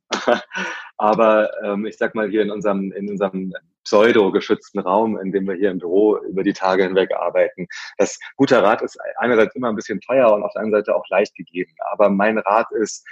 Aber 0.97 1.51
ähm, 1.63 1.85
ich 1.85 1.97
sag 1.97 2.15
mal 2.15 2.29
hier 2.29 2.41
in 2.41 2.51
unserem, 2.51 2.91
in 2.91 3.09
unserem 3.09 3.53
pseudo-geschützten 3.83 4.79
Raum, 4.79 5.17
in 5.17 5.31
dem 5.31 5.47
wir 5.47 5.55
hier 5.55 5.71
im 5.71 5.79
Büro 5.79 6.17
über 6.17 6.43
die 6.43 6.53
Tage 6.53 6.83
hinweg 6.83 7.11
arbeiten. 7.13 7.67
Das 7.97 8.19
guter 8.37 8.63
Rat 8.63 8.81
ist 8.81 8.97
einerseits 9.17 9.55
immer 9.55 9.69
ein 9.69 9.75
bisschen 9.75 9.99
teuer 9.99 10.31
und 10.33 10.43
auf 10.43 10.53
der 10.53 10.61
anderen 10.61 10.83
Seite 10.83 10.95
auch 10.95 11.07
leicht 11.09 11.35
gegeben. 11.35 11.73
Aber 11.91 12.09
mein 12.09 12.37
Rat 12.37 12.71
ist, 12.71 13.05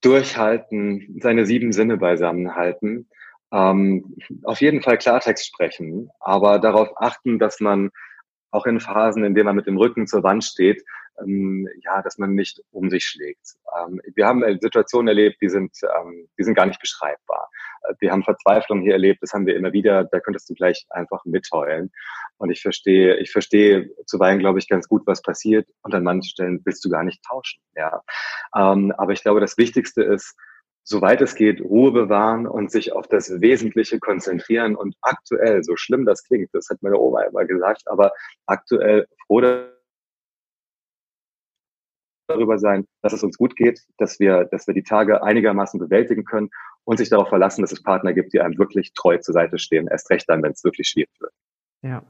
durchhalten, 0.00 1.18
seine 1.20 1.46
sieben 1.46 1.72
Sinne 1.72 1.96
beisammenhalten. 1.96 3.08
Ähm, 3.52 4.16
auf 4.42 4.60
jeden 4.60 4.82
Fall 4.82 4.98
Klartext 4.98 5.46
sprechen, 5.46 6.10
aber 6.20 6.58
darauf 6.58 6.90
achten, 6.96 7.38
dass 7.38 7.60
man 7.60 7.90
auch 8.50 8.66
in 8.66 8.80
Phasen, 8.80 9.24
in 9.24 9.34
denen 9.34 9.46
man 9.46 9.56
mit 9.56 9.66
dem 9.66 9.76
Rücken 9.76 10.06
zur 10.06 10.22
Wand 10.22 10.44
steht, 10.44 10.82
ähm, 11.20 11.68
ja, 11.82 12.02
dass 12.02 12.18
man 12.18 12.34
nicht 12.34 12.62
um 12.70 12.90
sich 12.90 13.04
schlägt. 13.04 13.56
Ähm, 13.78 14.00
wir 14.14 14.26
haben 14.26 14.42
Situationen 14.60 15.08
erlebt, 15.08 15.38
die 15.40 15.48
sind, 15.48 15.72
ähm, 15.82 16.28
die 16.38 16.44
sind 16.44 16.54
gar 16.54 16.66
nicht 16.66 16.80
beschreibbar. 16.80 17.50
Äh, 17.82 17.94
wir 18.00 18.12
haben 18.12 18.22
Verzweiflung 18.22 18.82
hier 18.82 18.92
erlebt, 18.92 19.22
das 19.22 19.32
haben 19.32 19.46
wir 19.46 19.56
immer 19.56 19.72
wieder, 19.72 20.04
da 20.04 20.20
könntest 20.20 20.48
du 20.50 20.54
gleich 20.54 20.86
einfach 20.90 21.24
mitheulen. 21.24 21.92
Und 22.38 22.50
ich 22.50 22.62
verstehe, 22.62 23.16
ich 23.16 23.32
verstehe 23.32 23.90
zuweilen, 24.06 24.38
glaube 24.38 24.58
ich, 24.58 24.68
ganz 24.68 24.88
gut, 24.88 25.02
was 25.06 25.22
passiert. 25.22 25.68
Und 25.82 25.94
an 25.94 26.02
manchen 26.02 26.28
Stellen 26.28 26.60
willst 26.64 26.84
du 26.84 26.90
gar 26.90 27.04
nicht 27.04 27.22
tauschen. 27.24 27.62
Ja. 27.74 28.02
Ähm, 28.54 28.92
aber 28.96 29.12
ich 29.12 29.22
glaube, 29.22 29.40
das 29.40 29.56
Wichtigste 29.56 30.02
ist, 30.02 30.36
soweit 30.86 31.20
es 31.20 31.34
geht, 31.34 31.60
Ruhe 31.60 31.90
bewahren 31.90 32.46
und 32.46 32.70
sich 32.70 32.92
auf 32.92 33.08
das 33.08 33.40
Wesentliche 33.40 33.98
konzentrieren. 33.98 34.76
Und 34.76 34.94
aktuell, 35.02 35.64
so 35.64 35.76
schlimm 35.76 36.06
das 36.06 36.22
klingt, 36.22 36.50
das 36.52 36.68
hat 36.70 36.82
meine 36.82 36.98
Oma 36.98 37.22
immer 37.22 37.44
gesagt, 37.44 37.82
aber 37.86 38.12
aktuell 38.46 39.06
froh 39.26 39.40
darüber 42.26 42.58
sein, 42.58 42.86
dass 43.02 43.12
es 43.12 43.22
uns 43.22 43.36
gut 43.36 43.56
geht, 43.56 43.80
dass 43.98 44.18
wir, 44.20 44.44
dass 44.44 44.66
wir 44.66 44.74
die 44.74 44.82
Tage 44.82 45.22
einigermaßen 45.22 45.78
bewältigen 45.80 46.24
können 46.24 46.50
und 46.84 46.98
sich 46.98 47.08
darauf 47.08 47.28
verlassen, 47.28 47.62
dass 47.62 47.72
es 47.72 47.82
Partner 47.82 48.12
gibt, 48.12 48.32
die 48.32 48.40
einem 48.40 48.58
wirklich 48.58 48.92
treu 48.94 49.18
zur 49.18 49.34
Seite 49.34 49.58
stehen. 49.58 49.88
Erst 49.88 50.10
recht 50.10 50.28
dann, 50.28 50.42
wenn 50.42 50.52
es 50.52 50.64
wirklich 50.64 50.88
schwierig 50.88 51.10
wird. 51.20 51.32
Ja. 51.82 52.02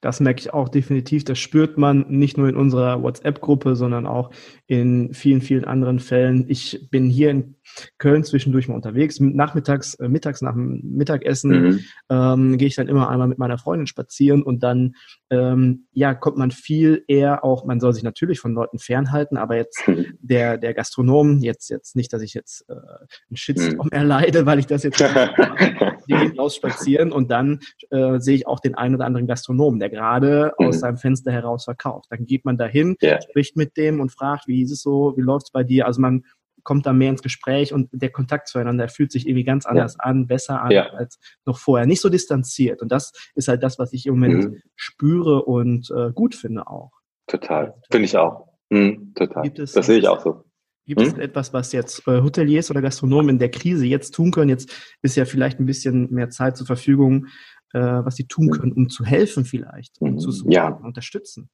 Das 0.00 0.20
merke 0.20 0.40
ich 0.40 0.52
auch 0.52 0.68
definitiv. 0.68 1.24
Das 1.24 1.38
spürt 1.38 1.78
man 1.78 2.06
nicht 2.08 2.36
nur 2.36 2.48
in 2.48 2.56
unserer 2.56 3.02
WhatsApp-Gruppe, 3.02 3.76
sondern 3.76 4.06
auch 4.06 4.30
in 4.66 5.14
vielen, 5.14 5.40
vielen 5.40 5.64
anderen 5.64 6.00
Fällen. 6.00 6.44
Ich 6.48 6.88
bin 6.90 7.08
hier 7.08 7.30
in 7.30 7.56
Köln 7.98 8.24
zwischendurch 8.24 8.68
mal 8.68 8.74
unterwegs. 8.74 9.20
Nachmittags, 9.20 9.94
äh, 9.94 10.08
mittags 10.08 10.42
nach 10.42 10.54
dem 10.54 10.80
Mittagessen 10.82 11.50
mhm. 11.50 11.80
ähm, 12.10 12.58
gehe 12.58 12.68
ich 12.68 12.76
dann 12.76 12.88
immer 12.88 13.08
einmal 13.08 13.28
mit 13.28 13.38
meiner 13.38 13.58
Freundin 13.58 13.86
spazieren 13.86 14.42
und 14.42 14.62
dann 14.62 14.94
ähm, 15.30 15.86
ja 15.92 16.14
kommt 16.14 16.36
man 16.36 16.50
viel 16.50 17.04
eher 17.08 17.44
auch, 17.44 17.64
man 17.64 17.80
soll 17.80 17.92
sich 17.92 18.02
natürlich 18.02 18.40
von 18.40 18.52
Leuten 18.52 18.78
fernhalten, 18.78 19.36
aber 19.36 19.56
jetzt 19.56 19.86
mhm. 19.86 20.06
der, 20.20 20.58
der 20.58 20.74
Gastronom, 20.74 21.38
jetzt, 21.38 21.68
jetzt 21.70 21.96
nicht, 21.96 22.12
dass 22.12 22.22
ich 22.22 22.34
jetzt 22.34 22.64
äh, 22.68 22.74
einen 22.74 23.36
Shitstorm 23.36 23.86
mhm. 23.86 23.92
erleide, 23.96 24.46
weil 24.46 24.58
ich 24.58 24.66
das 24.66 24.82
jetzt 24.82 24.98
gehen 26.06 26.38
aus 26.38 26.56
spazieren 26.56 27.12
und 27.12 27.30
dann 27.30 27.60
äh, 27.90 28.18
sehe 28.20 28.36
ich 28.36 28.46
auch 28.46 28.60
den 28.60 28.74
einen 28.74 28.94
oder 28.94 29.06
anderen 29.06 29.26
Gastronomen, 29.26 29.80
der 29.88 29.98
gerade 29.98 30.54
mhm. 30.58 30.66
aus 30.66 30.80
seinem 30.80 30.96
Fenster 30.96 31.32
heraus 31.32 31.64
verkauft. 31.64 32.06
Dann 32.10 32.24
geht 32.24 32.44
man 32.44 32.56
dahin, 32.56 32.96
yeah. 33.02 33.20
spricht 33.20 33.56
mit 33.56 33.76
dem 33.76 34.00
und 34.00 34.10
fragt, 34.10 34.46
wie 34.48 34.62
ist 34.62 34.70
es 34.70 34.82
so, 34.82 35.14
wie 35.16 35.22
läuft's 35.22 35.50
bei 35.50 35.64
dir? 35.64 35.86
Also 35.86 36.00
man 36.00 36.24
kommt 36.62 36.84
da 36.84 36.92
mehr 36.92 37.10
ins 37.10 37.22
Gespräch 37.22 37.72
und 37.72 37.88
der 37.92 38.10
Kontakt 38.10 38.48
zueinander 38.48 38.88
fühlt 38.88 39.12
sich 39.12 39.26
irgendwie 39.26 39.44
ganz 39.44 39.66
anders 39.66 39.96
ja. 39.98 40.04
an, 40.04 40.26
besser 40.26 40.60
an 40.62 40.72
ja. 40.72 40.88
als 40.90 41.18
noch 41.44 41.58
vorher. 41.58 41.86
Nicht 41.86 42.00
so 42.00 42.08
distanziert. 42.08 42.82
Und 42.82 42.90
das 42.90 43.12
ist 43.36 43.46
halt 43.46 43.62
das, 43.62 43.78
was 43.78 43.92
ich 43.92 44.06
im 44.06 44.14
Moment 44.14 44.50
mhm. 44.50 44.62
spüre 44.74 45.44
und 45.44 45.90
äh, 45.96 46.10
gut 46.12 46.34
finde 46.34 46.66
auch. 46.66 46.90
Total. 47.28 47.74
Finde 47.90 48.06
ich 48.06 48.16
auch. 48.16 48.48
Mhm, 48.70 49.12
total. 49.14 49.48
Es, 49.56 49.72
das 49.72 49.86
sehe 49.86 49.98
ich 49.98 50.08
auch 50.08 50.20
so. 50.20 50.45
Gibt 50.86 51.00
hm? 51.00 51.08
es 51.08 51.18
etwas, 51.18 51.52
was 51.52 51.72
jetzt 51.72 52.06
äh, 52.06 52.22
Hoteliers 52.22 52.70
oder 52.70 52.80
Gastronomen 52.80 53.30
in 53.30 53.38
der 53.38 53.50
Krise 53.50 53.86
jetzt 53.86 54.12
tun 54.14 54.30
können? 54.30 54.50
Jetzt 54.50 54.72
ist 55.02 55.16
ja 55.16 55.24
vielleicht 55.24 55.58
ein 55.58 55.66
bisschen 55.66 56.12
mehr 56.12 56.30
Zeit 56.30 56.56
zur 56.56 56.66
Verfügung, 56.66 57.26
äh, 57.72 57.80
was 57.80 58.16
sie 58.16 58.26
tun 58.26 58.46
mhm. 58.46 58.50
können, 58.50 58.72
um 58.72 58.88
zu 58.88 59.04
helfen 59.04 59.44
vielleicht, 59.44 60.00
um 60.00 60.18
zu 60.18 60.30
ja. 60.48 60.68
unterstützen. 60.68 61.50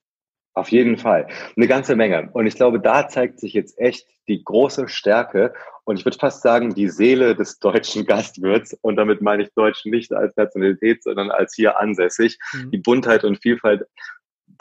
Auf 0.54 0.68
jeden 0.68 0.98
Fall. 0.98 1.28
Eine 1.56 1.66
ganze 1.66 1.96
Menge. 1.96 2.28
Und 2.32 2.46
ich 2.46 2.56
glaube, 2.56 2.78
da 2.78 3.08
zeigt 3.08 3.40
sich 3.40 3.54
jetzt 3.54 3.78
echt 3.78 4.06
die 4.28 4.44
große 4.44 4.86
Stärke 4.88 5.54
und 5.84 5.98
ich 5.98 6.04
würde 6.04 6.18
fast 6.18 6.42
sagen, 6.42 6.74
die 6.74 6.88
Seele 6.88 7.34
des 7.34 7.58
deutschen 7.58 8.04
Gastwirts. 8.06 8.76
Und 8.82 8.96
damit 8.96 9.22
meine 9.22 9.44
ich 9.44 9.54
Deutsch 9.54 9.86
nicht 9.86 10.12
als 10.12 10.36
Nationalität, 10.36 11.02
sondern 11.02 11.30
als 11.30 11.54
hier 11.54 11.80
ansässig. 11.80 12.38
Mhm. 12.52 12.70
Die 12.70 12.78
Buntheit 12.78 13.24
und 13.24 13.40
Vielfalt 13.40 13.86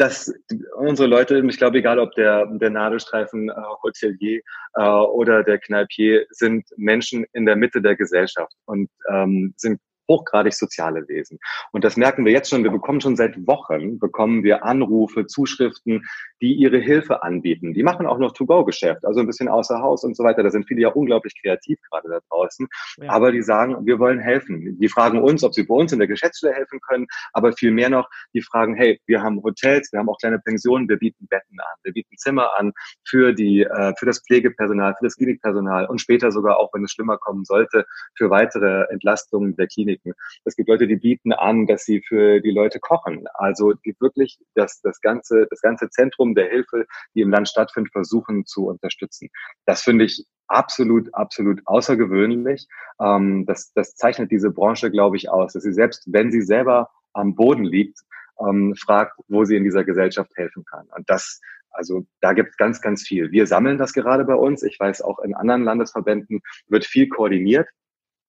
dass 0.02 0.34
unsere 0.78 1.08
Leute, 1.08 1.43
ich 1.47 1.58
glaube, 1.58 1.78
egal 1.78 1.99
ob 1.99 2.12
der, 2.16 2.47
der 2.47 2.72
Nadelstreifen 2.72 3.49
äh, 3.49 3.54
Hotelier 3.84 4.41
äh, 4.74 4.82
oder 4.82 5.43
der 5.43 5.60
Kneipier, 5.60 6.26
sind 6.32 6.66
Menschen 6.76 7.24
in 7.34 7.45
der 7.45 7.56
Mitte 7.56 7.84
der 7.84 7.95
Gesellschaft 7.95 8.54
und 8.66 8.89
ähm, 9.12 9.54
sind 9.58 9.80
hochgradig 10.12 10.53
soziale 10.53 11.07
Wesen. 11.07 11.39
Und 11.72 11.84
das 11.84 11.95
merken 11.95 12.26
wir 12.26 12.32
jetzt 12.32 12.49
schon. 12.49 12.64
Wir 12.64 12.72
bekommen 12.72 13.01
schon 13.01 13.16
seit 13.16 13.36
Wochen, 13.47 13.99
bekommen 13.99 14.43
wir 14.43 14.64
Anrufe, 14.64 15.26
Zuschriften, 15.26 16.03
die 16.41 16.53
ihre 16.53 16.80
Hilfe 16.80 17.24
anbieten. 17.24 17.74
Die 17.74 17.84
machen 17.84 18.05
auch 18.05 18.18
noch 18.18 18.34
To-Go-Geschäft, 18.34 19.05
also 19.05 19.22
ein 19.22 19.28
bisschen 19.28 19.47
außer 19.47 19.80
Haus 19.80 20.03
und 20.03 20.16
so 20.18 20.24
weiter. 20.24 20.43
Da 20.43 20.49
sind 20.49 20.68
viele 20.68 20.82
ja 20.82 20.89
unglaublich 20.89 21.34
kreativ 21.41 21.80
gerade 21.89 22.09
da 22.09 22.20
draußen. 22.30 22.68
Ja. 22.97 23.12
Aber 23.12 23.32
die 23.32 23.41
sagen, 23.41 23.86
wir 23.86 23.99
wollen 23.99 24.20
helfen. 24.20 24.78
Die 24.80 24.89
fragen 24.89 25.22
uns, 25.22 25.43
ob 25.43 25.53
sie 25.53 25.64
bei 25.64 25.76
uns 25.76 25.93
in 25.93 25.99
der 25.99 26.07
Geschäftsstelle 26.07 26.53
helfen 26.53 26.80
können. 26.82 27.07
Aber 27.34 27.53
viel 27.53 27.72
mehr 27.72 27.89
noch, 27.89 28.09
die 28.34 28.41
fragen, 28.41 28.76
hey, 28.76 28.99
wir 29.05 29.22
haben 29.22 29.41
Hotels, 29.43 29.91
wir 29.91 29.99
haben 29.99 30.09
auch 30.09 30.18
kleine 30.18 30.39
Pensionen, 30.39 30.89
wir 30.89 30.97
bieten 30.97 31.28
Betten 31.28 31.59
an, 31.59 31.78
wir 31.84 31.93
bieten 31.93 32.18
Zimmer 32.18 32.57
an 32.57 32.74
für 33.07 33.34
die, 33.34 33.62
äh, 33.62 33.93
für 33.97 34.05
das 34.05 34.22
Pflegepersonal, 34.26 34.95
für 34.97 35.05
das 35.05 35.16
Klinikpersonal 35.16 35.86
und 35.88 36.01
später 36.01 36.32
sogar 36.32 36.57
auch, 36.57 36.70
wenn 36.74 36.84
es 36.84 36.91
schlimmer 36.91 37.18
kommen 37.18 37.45
sollte, 37.45 37.86
für 38.18 38.30
weitere 38.30 38.86
Entlastungen 38.89 39.55
der 39.55 39.68
Kliniken. 40.02 40.14
Es 40.45 40.56
gibt 40.56 40.70
Leute, 40.70 40.88
die 40.88 40.95
bieten 40.95 41.34
an, 41.34 41.68
dass 41.68 41.86
sie 41.86 42.02
für 42.02 42.39
die 42.41 42.52
Leute 42.52 42.80
kochen. 42.80 43.26
Also 43.34 43.74
die 43.74 43.95
wirklich 43.99 44.39
das, 44.56 44.82
das 44.82 45.02
ganze, 45.02 45.47
das 45.49 45.62
ganze 45.62 45.89
Zentrum 45.89 46.36
der 46.36 46.49
Hilfe, 46.49 46.86
die 47.16 47.22
im 47.22 47.32
Land 47.32 47.49
stattfindet, 47.49 47.91
versuchen 47.91 48.45
zu 48.45 48.68
unterstützen. 48.68 49.30
Das 49.66 49.82
finde 49.82 50.06
ich 50.06 50.26
absolut, 50.47 51.14
absolut 51.14 51.62
außergewöhnlich. 51.66 52.68
Ähm, 52.99 53.45
das, 53.45 53.72
das 53.74 53.95
zeichnet 53.95 54.32
diese 54.32 54.52
Branche, 54.52 54.91
glaube 54.91 55.18
ich, 55.18 55.30
aus, 55.30 55.54
dass 55.54 55.64
sie 55.64 55.74
selbst, 55.74 56.04
wenn 56.12 56.32
sie 56.32 56.41
selber 56.41 56.89
am 57.14 57.36
Boden 57.36 57.64
liegt, 57.64 57.99
ähm, 58.39 58.76
fragt, 58.76 59.20
wo 59.28 59.45
sie 59.45 59.56
in 59.56 59.64
dieser 59.64 59.84
Gesellschaft 59.84 60.32
helfen 60.36 60.66
kann. 60.66 60.88
Und 60.95 61.10
das, 61.10 61.39
also 61.72 62.06
da 62.22 62.34
gibt 62.34 62.49
es 62.52 62.58
ganz, 62.58 62.82
ganz 62.82 63.08
viel. 63.08 63.32
Wir 63.32 63.47
sammeln 63.47 63.78
das 63.78 63.93
gerade 63.93 64.26
bei 64.26 64.36
uns. 64.36 64.64
Ich 64.64 64.80
weiß, 64.80 65.02
auch 65.02 65.20
in 65.20 65.36
anderen 65.36 65.64
Landesverbänden 65.64 66.41
wird 66.68 66.86
viel 66.86 67.08
koordiniert. 67.08 67.68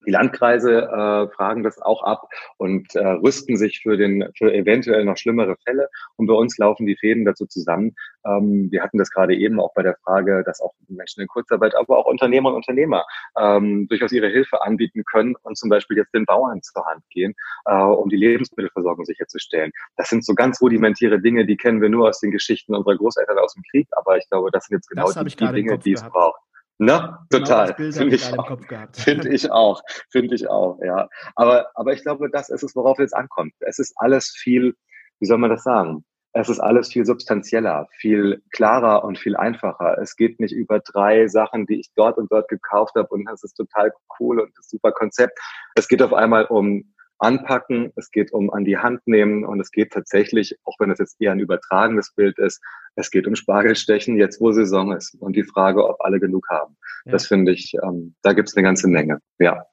Die 0.05 0.11
Landkreise 0.11 0.83
äh, 0.83 1.35
fragen 1.35 1.63
das 1.63 1.81
auch 1.81 2.03
ab 2.03 2.27
und 2.57 2.95
äh, 2.95 3.05
rüsten 3.05 3.57
sich 3.57 3.81
für 3.81 3.97
den 3.97 4.25
für 4.37 4.53
eventuell 4.53 5.05
noch 5.05 5.17
schlimmere 5.17 5.55
Fälle. 5.63 5.89
Und 6.15 6.27
bei 6.27 6.33
uns 6.33 6.57
laufen 6.57 6.85
die 6.85 6.97
Fäden 6.97 7.25
dazu 7.25 7.45
zusammen. 7.45 7.95
Ähm, 8.25 8.69
wir 8.71 8.83
hatten 8.83 8.97
das 8.97 9.09
gerade 9.09 9.35
eben 9.35 9.59
auch 9.59 9.73
bei 9.73 9.83
der 9.83 9.95
Frage, 10.03 10.43
dass 10.45 10.61
auch 10.61 10.73
Menschen 10.87 11.21
in 11.21 11.27
Kurzarbeit, 11.27 11.75
aber 11.75 11.97
auch 11.97 12.05
Unternehmer 12.05 12.49
und 12.49 12.55
Unternehmer 12.55 13.05
ähm, 13.37 13.87
durchaus 13.87 14.11
ihre 14.11 14.27
Hilfe 14.27 14.61
anbieten 14.61 15.03
können 15.05 15.35
und 15.41 15.57
zum 15.57 15.69
Beispiel 15.69 15.97
jetzt 15.97 16.13
den 16.13 16.25
Bauern 16.25 16.61
zur 16.61 16.85
Hand 16.85 17.03
gehen, 17.09 17.33
äh, 17.65 17.73
um 17.73 18.09
die 18.09 18.17
Lebensmittelversorgung 18.17 19.05
sicherzustellen. 19.05 19.71
Das 19.97 20.09
sind 20.09 20.25
so 20.25 20.33
ganz 20.33 20.61
rudimentäre 20.61 21.19
Dinge, 21.19 21.45
die 21.45 21.57
kennen 21.57 21.81
wir 21.81 21.89
nur 21.89 22.09
aus 22.09 22.19
den 22.19 22.31
Geschichten 22.31 22.75
unserer 22.75 22.97
Großeltern 22.97 23.37
aus 23.37 23.53
dem 23.53 23.63
Krieg, 23.69 23.87
aber 23.91 24.17
ich 24.17 24.29
glaube, 24.29 24.49
das 24.51 24.65
sind 24.65 24.77
jetzt 24.77 24.89
genau 24.89 25.11
die, 25.11 25.35
die 25.35 25.51
Dinge, 25.51 25.77
die 25.77 25.93
es 25.93 26.03
braucht. 26.03 26.41
Ne? 26.79 27.17
Genau 27.29 27.45
Total. 27.45 27.75
Finde 27.75 28.15
ich, 28.15 28.33
auch. 28.33 28.57
Find 28.93 29.25
ich 29.25 29.51
auch. 29.51 29.81
Finde 30.09 30.35
ich 30.35 30.47
auch, 30.49 30.79
ja. 30.83 31.07
Aber, 31.35 31.67
aber 31.75 31.93
ich 31.93 32.01
glaube, 32.01 32.29
das 32.29 32.49
ist 32.49 32.63
es, 32.63 32.75
worauf 32.75 32.97
es 32.99 33.03
jetzt 33.03 33.15
ankommt. 33.15 33.53
Es 33.59 33.79
ist 33.79 33.93
alles 33.97 34.29
viel, 34.35 34.75
wie 35.19 35.25
soll 35.25 35.37
man 35.37 35.49
das 35.49 35.63
sagen? 35.63 36.03
Es 36.35 36.49
ist 36.49 36.59
alles 36.59 36.91
viel 36.91 37.05
substanzieller, 37.05 37.87
viel 37.99 38.41
klarer 38.51 39.03
und 39.03 39.19
viel 39.19 39.35
einfacher. 39.35 39.99
Es 40.01 40.15
geht 40.15 40.39
nicht 40.39 40.51
über 40.51 40.79
drei 40.79 41.27
Sachen, 41.27 41.67
die 41.67 41.79
ich 41.79 41.91
dort 41.95 42.17
und 42.17 42.31
dort 42.31 42.47
gekauft 42.47 42.95
habe 42.95 43.09
und 43.09 43.25
das 43.25 43.43
ist 43.43 43.53
total 43.53 43.93
cool 44.19 44.39
und 44.39 44.51
das 44.57 44.67
super 44.67 44.91
Konzept. 44.91 45.39
Es 45.75 45.87
geht 45.87 46.01
auf 46.01 46.11
einmal 46.11 46.45
um 46.45 46.91
anpacken, 47.23 47.91
es 47.95 48.11
geht 48.11 48.31
um 48.33 48.51
an 48.51 48.65
die 48.65 48.77
Hand 48.77 49.01
nehmen 49.05 49.45
und 49.45 49.59
es 49.59 49.71
geht 49.71 49.91
tatsächlich, 49.91 50.57
auch 50.63 50.75
wenn 50.79 50.91
es 50.91 50.99
jetzt 50.99 51.19
eher 51.19 51.31
ein 51.31 51.39
übertragenes 51.39 52.13
Bild 52.13 52.37
ist, 52.37 52.61
es 52.95 53.09
geht 53.09 53.27
um 53.27 53.35
Spargelstechen, 53.35 54.17
jetzt 54.17 54.39
wo 54.39 54.51
Saison 54.51 54.91
ist 54.91 55.15
und 55.19 55.35
die 55.35 55.43
Frage, 55.43 55.87
ob 55.87 56.01
alle 56.01 56.19
genug 56.19 56.47
haben. 56.49 56.77
Ja. 57.05 57.13
Das 57.13 57.27
finde 57.27 57.51
ich, 57.51 57.73
ähm, 57.83 58.15
da 58.21 58.33
gibt 58.33 58.49
es 58.49 58.55
eine 58.55 58.63
ganze 58.63 58.87
Menge. 58.87 59.19
Ja. 59.39 59.65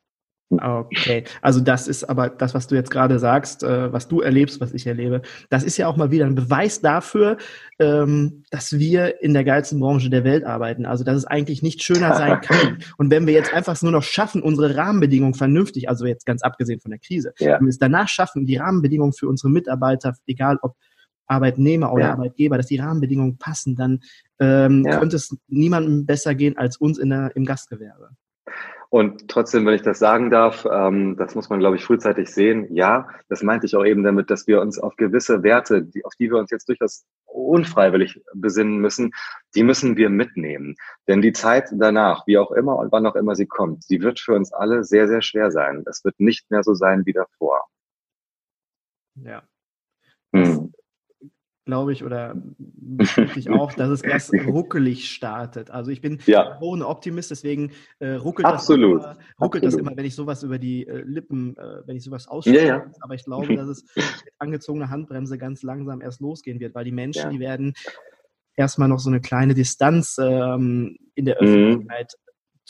Okay, 0.52 1.22
also 1.42 1.60
das 1.60 1.86
ist 1.86 2.02
aber 2.02 2.28
das, 2.28 2.54
was 2.54 2.66
du 2.66 2.74
jetzt 2.74 2.90
gerade 2.90 3.20
sagst, 3.20 3.62
äh, 3.62 3.92
was 3.92 4.08
du 4.08 4.20
erlebst, 4.20 4.60
was 4.60 4.74
ich 4.74 4.84
erlebe, 4.84 5.22
das 5.48 5.62
ist 5.62 5.76
ja 5.76 5.86
auch 5.86 5.96
mal 5.96 6.10
wieder 6.10 6.26
ein 6.26 6.34
Beweis 6.34 6.80
dafür, 6.80 7.36
ähm, 7.78 8.42
dass 8.50 8.72
wir 8.72 9.22
in 9.22 9.32
der 9.32 9.44
geilsten 9.44 9.78
Branche 9.78 10.10
der 10.10 10.24
Welt 10.24 10.44
arbeiten. 10.44 10.86
Also 10.86 11.04
dass 11.04 11.16
es 11.16 11.24
eigentlich 11.24 11.62
nicht 11.62 11.84
schöner 11.84 12.16
sein 12.16 12.40
kann. 12.42 12.78
Und 12.98 13.12
wenn 13.12 13.28
wir 13.28 13.32
jetzt 13.32 13.54
einfach 13.54 13.80
nur 13.80 13.92
noch 13.92 14.02
schaffen, 14.02 14.42
unsere 14.42 14.76
Rahmenbedingungen 14.76 15.34
vernünftig, 15.34 15.88
also 15.88 16.04
jetzt 16.04 16.26
ganz 16.26 16.42
abgesehen 16.42 16.80
von 16.80 16.90
der 16.90 16.98
Krise, 16.98 17.32
ja. 17.38 17.58
wenn 17.58 17.66
wir 17.66 17.70
es 17.70 17.78
danach 17.78 18.08
schaffen, 18.08 18.44
die 18.44 18.56
Rahmenbedingungen 18.56 19.12
für 19.12 19.28
unsere 19.28 19.50
Mitarbeiter, 19.50 20.14
egal 20.26 20.58
ob 20.62 20.74
Arbeitnehmer 21.28 21.92
oder 21.92 22.06
ja. 22.06 22.12
Arbeitgeber, 22.12 22.56
dass 22.56 22.66
die 22.66 22.78
Rahmenbedingungen 22.78 23.38
passen, 23.38 23.76
dann 23.76 24.00
ähm, 24.40 24.84
ja. 24.84 24.98
könnte 24.98 25.14
es 25.14 25.36
niemandem 25.46 26.06
besser 26.06 26.34
gehen 26.34 26.58
als 26.58 26.76
uns 26.76 26.98
in 26.98 27.10
der, 27.10 27.30
im 27.36 27.44
Gastgewerbe. 27.44 28.10
Und 28.92 29.28
trotzdem, 29.28 29.64
wenn 29.66 29.74
ich 29.74 29.82
das 29.82 30.00
sagen 30.00 30.30
darf, 30.30 30.66
ähm, 30.68 31.16
das 31.16 31.36
muss 31.36 31.48
man, 31.48 31.60
glaube 31.60 31.76
ich, 31.76 31.84
frühzeitig 31.84 32.28
sehen. 32.28 32.66
Ja, 32.74 33.08
das 33.28 33.40
meinte 33.40 33.66
ich 33.66 33.76
auch 33.76 33.84
eben 33.84 34.02
damit, 34.02 34.30
dass 34.30 34.48
wir 34.48 34.60
uns 34.60 34.80
auf 34.80 34.96
gewisse 34.96 35.44
Werte, 35.44 35.84
die, 35.84 36.04
auf 36.04 36.14
die 36.16 36.28
wir 36.28 36.38
uns 36.38 36.50
jetzt 36.50 36.68
durchaus 36.68 37.06
unfreiwillig 37.26 38.20
besinnen 38.34 38.78
müssen, 38.78 39.12
die 39.54 39.62
müssen 39.62 39.96
wir 39.96 40.10
mitnehmen. 40.10 40.74
Denn 41.06 41.22
die 41.22 41.32
Zeit 41.32 41.68
danach, 41.72 42.26
wie 42.26 42.36
auch 42.36 42.50
immer 42.50 42.78
und 42.78 42.90
wann 42.90 43.06
auch 43.06 43.14
immer 43.14 43.36
sie 43.36 43.46
kommt, 43.46 43.88
die 43.88 44.02
wird 44.02 44.18
für 44.18 44.34
uns 44.34 44.52
alle 44.52 44.82
sehr, 44.82 45.06
sehr 45.06 45.22
schwer 45.22 45.52
sein. 45.52 45.84
Es 45.88 46.04
wird 46.04 46.18
nicht 46.18 46.50
mehr 46.50 46.64
so 46.64 46.74
sein 46.74 47.06
wie 47.06 47.12
davor. 47.12 47.66
Ja. 49.14 49.42
Hm 50.34 50.59
glaube 51.70 51.92
ich, 51.92 52.02
oder 52.02 52.34
ich 53.36 53.48
auch, 53.48 53.72
dass 53.74 53.90
es 53.90 54.02
erst 54.02 54.34
ruckelig 54.34 55.08
startet. 55.08 55.70
Also 55.70 55.92
ich 55.92 56.00
bin 56.00 56.18
ja. 56.26 56.58
ohne 56.60 56.84
Optimist, 56.88 57.30
deswegen 57.30 57.70
äh, 58.00 58.14
ruckelt, 58.14 58.44
Absolut. 58.46 59.04
Das, 59.04 59.16
immer, 59.16 59.24
ruckelt 59.40 59.64
Absolut. 59.64 59.64
das 59.64 59.74
immer, 59.74 59.96
wenn 59.96 60.04
ich 60.04 60.16
sowas 60.16 60.42
über 60.42 60.58
die 60.58 60.84
äh, 60.88 61.02
Lippen, 61.02 61.56
äh, 61.56 61.86
wenn 61.86 61.96
ich 61.96 62.02
sowas 62.02 62.26
ausspreche. 62.26 62.66
Ja, 62.66 62.78
ja. 62.78 62.90
Aber 63.02 63.14
ich 63.14 63.24
glaube, 63.24 63.54
dass 63.54 63.68
es 63.68 63.84
mit 63.94 64.34
angezogener 64.40 64.90
Handbremse 64.90 65.38
ganz 65.38 65.62
langsam 65.62 66.00
erst 66.00 66.20
losgehen 66.20 66.58
wird, 66.58 66.74
weil 66.74 66.84
die 66.84 66.92
Menschen, 66.92 67.30
die 67.30 67.38
werden 67.38 67.74
erstmal 68.56 68.88
noch 68.88 68.98
so 68.98 69.10
eine 69.10 69.20
kleine 69.20 69.54
Distanz 69.54 70.18
ähm, 70.20 70.96
in 71.14 71.24
der 71.24 71.36
mhm. 71.40 71.46
Öffentlichkeit 71.46 72.14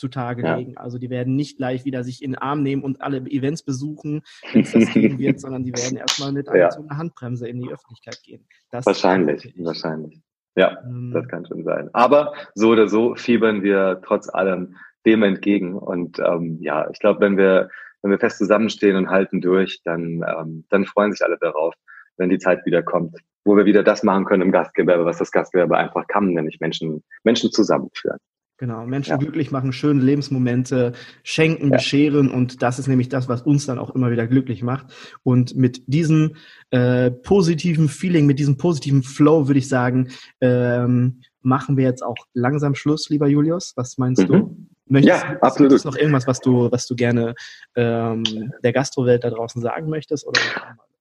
zutage 0.01 0.43
ja. 0.43 0.55
legen. 0.55 0.75
Also 0.75 0.97
die 0.97 1.09
werden 1.09 1.35
nicht 1.35 1.57
gleich 1.57 1.85
wieder 1.85 2.03
sich 2.03 2.21
in 2.21 2.31
den 2.31 2.39
Arm 2.39 2.63
nehmen 2.63 2.83
und 2.83 3.01
alle 3.01 3.17
Events 3.17 3.63
besuchen, 3.63 4.23
wenn 4.51 4.61
es 4.61 4.71
das 4.71 4.91
geben 4.91 5.19
wird, 5.19 5.39
sondern 5.39 5.63
die 5.63 5.71
werden 5.71 5.97
erstmal 5.97 6.33
mit 6.33 6.47
ja. 6.47 6.69
einer 6.69 6.97
Handbremse 6.97 7.47
in 7.47 7.61
die 7.61 7.69
Öffentlichkeit 7.69 8.19
gehen. 8.23 8.45
Das 8.71 8.85
wahrscheinlich, 8.85 9.53
wahrscheinlich. 9.57 10.19
Ja, 10.55 10.77
ähm, 10.83 11.11
das 11.13 11.27
kann 11.29 11.45
schon 11.45 11.63
sein. 11.63 11.89
Aber 11.93 12.33
so 12.55 12.69
oder 12.69 12.89
so 12.89 13.15
fiebern 13.15 13.63
wir 13.63 14.01
trotz 14.03 14.27
allem 14.27 14.75
dem 15.05 15.23
entgegen. 15.23 15.77
Und 15.77 16.19
ähm, 16.19 16.57
ja, 16.61 16.89
ich 16.89 16.99
glaube, 16.99 17.21
wenn 17.21 17.37
wir, 17.37 17.69
wenn 18.01 18.11
wir 18.11 18.19
fest 18.19 18.39
zusammenstehen 18.39 18.97
und 18.97 19.09
halten 19.09 19.39
durch, 19.39 19.81
dann, 19.85 20.23
ähm, 20.27 20.65
dann 20.69 20.85
freuen 20.85 21.13
sich 21.13 21.23
alle 21.23 21.37
darauf, 21.39 21.73
wenn 22.17 22.29
die 22.29 22.39
Zeit 22.39 22.65
wieder 22.65 22.83
kommt, 22.83 23.17
wo 23.45 23.55
wir 23.55 23.65
wieder 23.65 23.83
das 23.83 24.03
machen 24.03 24.25
können 24.25 24.41
im 24.41 24.51
Gastgewerbe, 24.51 25.05
was 25.05 25.17
das 25.17 25.31
Gastgewerbe 25.31 25.77
einfach 25.77 26.05
kann, 26.07 26.33
nämlich 26.33 26.59
Menschen, 26.59 27.03
Menschen 27.23 27.51
zusammenführen. 27.51 28.19
Genau, 28.61 28.85
Menschen 28.85 29.09
ja. 29.09 29.17
glücklich 29.17 29.49
machen, 29.49 29.73
schöne 29.73 30.03
Lebensmomente 30.03 30.91
schenken, 31.23 31.71
ja. 31.71 31.77
bescheren 31.77 32.29
und 32.29 32.61
das 32.61 32.77
ist 32.77 32.87
nämlich 32.87 33.09
das, 33.09 33.27
was 33.27 33.41
uns 33.41 33.65
dann 33.65 33.79
auch 33.79 33.95
immer 33.95 34.11
wieder 34.11 34.27
glücklich 34.27 34.61
macht. 34.61 34.85
Und 35.23 35.55
mit 35.55 35.81
diesem 35.87 36.35
äh, 36.69 37.09
positiven 37.09 37.89
Feeling, 37.89 38.27
mit 38.27 38.37
diesem 38.37 38.57
positiven 38.57 39.01
Flow 39.01 39.47
würde 39.47 39.57
ich 39.57 39.67
sagen, 39.67 40.09
ähm, 40.41 41.21
machen 41.41 41.75
wir 41.75 41.85
jetzt 41.85 42.03
auch 42.03 42.17
langsam 42.35 42.75
Schluss, 42.75 43.09
lieber 43.09 43.27
Julius. 43.27 43.73
Was 43.77 43.97
meinst 43.97 44.21
mhm. 44.21 44.27
du? 44.27 44.57
Möchtest, 44.85 45.23
ja, 45.23 45.37
absolut. 45.41 45.71
Ist 45.71 45.85
noch 45.85 45.95
irgendwas, 45.95 46.27
was 46.27 46.39
du, 46.39 46.71
was 46.71 46.85
du 46.85 46.95
gerne 46.95 47.33
ähm, 47.75 48.23
der 48.63 48.73
Gastrowelt 48.73 49.23
da 49.23 49.31
draußen 49.31 49.59
sagen 49.59 49.89
möchtest? 49.89 50.27
Oder? 50.27 50.39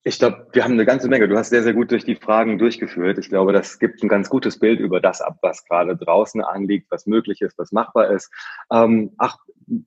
Ich 0.02 0.18
glaube, 0.18 0.46
wir 0.52 0.64
haben 0.64 0.72
eine 0.72 0.86
ganze 0.86 1.08
Menge. 1.08 1.28
Du 1.28 1.36
hast 1.36 1.50
sehr, 1.50 1.62
sehr 1.62 1.74
gut 1.74 1.90
durch 1.90 2.04
die 2.04 2.16
Fragen 2.16 2.58
durchgeführt. 2.58 3.18
Ich 3.18 3.28
glaube, 3.28 3.52
das 3.52 3.78
gibt 3.78 4.02
ein 4.02 4.08
ganz 4.08 4.30
gutes 4.30 4.58
Bild 4.58 4.80
über 4.80 4.98
das 4.98 5.20
ab, 5.20 5.38
was 5.42 5.64
gerade 5.66 5.94
draußen 5.94 6.42
anliegt, 6.42 6.90
was 6.90 7.06
möglich 7.06 7.42
ist, 7.42 7.58
was 7.58 7.70
machbar 7.70 8.10
ist. 8.10 8.32
Ähm, 8.72 9.12
ach, 9.18 9.36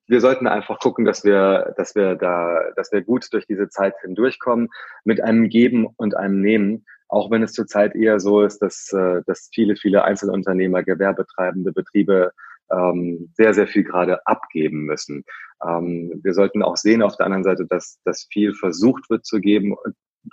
wir 0.07 0.21
sollten 0.21 0.45
einfach 0.45 0.79
gucken, 0.79 1.03
dass 1.03 1.23
wir, 1.23 1.73
dass 1.77 1.95
wir 1.95 2.13
da, 2.15 2.59
dass 2.75 2.91
wir 2.91 3.01
gut 3.01 3.27
durch 3.33 3.47
diese 3.47 3.69
Zeit 3.69 3.95
hindurchkommen 4.01 4.69
mit 5.03 5.19
einem 5.19 5.49
Geben 5.49 5.87
und 5.97 6.15
einem 6.15 6.41
Nehmen. 6.41 6.85
Auch 7.07 7.31
wenn 7.31 7.41
es 7.41 7.53
zurzeit 7.53 7.95
eher 7.95 8.19
so 8.19 8.43
ist, 8.43 8.59
dass, 8.59 8.93
äh, 8.93 9.21
dass 9.25 9.49
viele, 9.51 9.75
viele 9.75 10.03
Einzelunternehmer, 10.03 10.83
Gewerbetreibende, 10.83 11.71
Betriebe 11.71 12.33
ähm, 12.71 13.31
sehr, 13.35 13.53
sehr 13.53 13.67
viel 13.67 13.83
gerade 13.83 14.25
abgeben 14.25 14.85
müssen. 14.85 15.23
Ähm, 15.65 16.19
wir 16.23 16.33
sollten 16.33 16.63
auch 16.63 16.77
sehen 16.77 17.01
auf 17.01 17.17
der 17.17 17.25
anderen 17.25 17.43
Seite, 17.43 17.65
dass, 17.65 17.99
dass 18.03 18.27
viel 18.31 18.53
versucht 18.53 19.09
wird 19.09 19.25
zu 19.25 19.39
geben. 19.39 19.75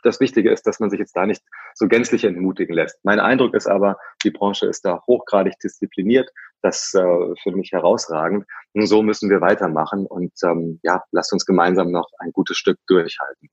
Das 0.02 0.20
Wichtige 0.20 0.52
ist, 0.52 0.66
dass 0.66 0.78
man 0.78 0.90
sich 0.90 1.00
jetzt 1.00 1.16
da 1.16 1.26
nicht 1.26 1.42
so 1.74 1.88
gänzlich 1.88 2.24
entmutigen 2.24 2.74
lässt. 2.74 2.98
Mein 3.04 3.18
Eindruck 3.18 3.54
ist 3.54 3.66
aber, 3.66 3.96
die 4.22 4.30
Branche 4.30 4.66
ist 4.66 4.84
da 4.84 5.02
hochgradig 5.06 5.58
diszipliniert. 5.58 6.30
Das 6.62 6.94
äh, 6.94 7.34
für 7.42 7.52
mich 7.52 7.72
herausragend. 7.72 8.46
Und 8.74 8.86
so 8.86 9.02
müssen 9.02 9.30
wir 9.30 9.40
weitermachen 9.40 10.06
und 10.06 10.32
ähm, 10.44 10.78
ja, 10.82 11.02
lasst 11.10 11.32
uns 11.32 11.46
gemeinsam 11.46 11.90
noch 11.90 12.08
ein 12.18 12.32
gutes 12.32 12.56
Stück 12.56 12.78
durchhalten. 12.86 13.48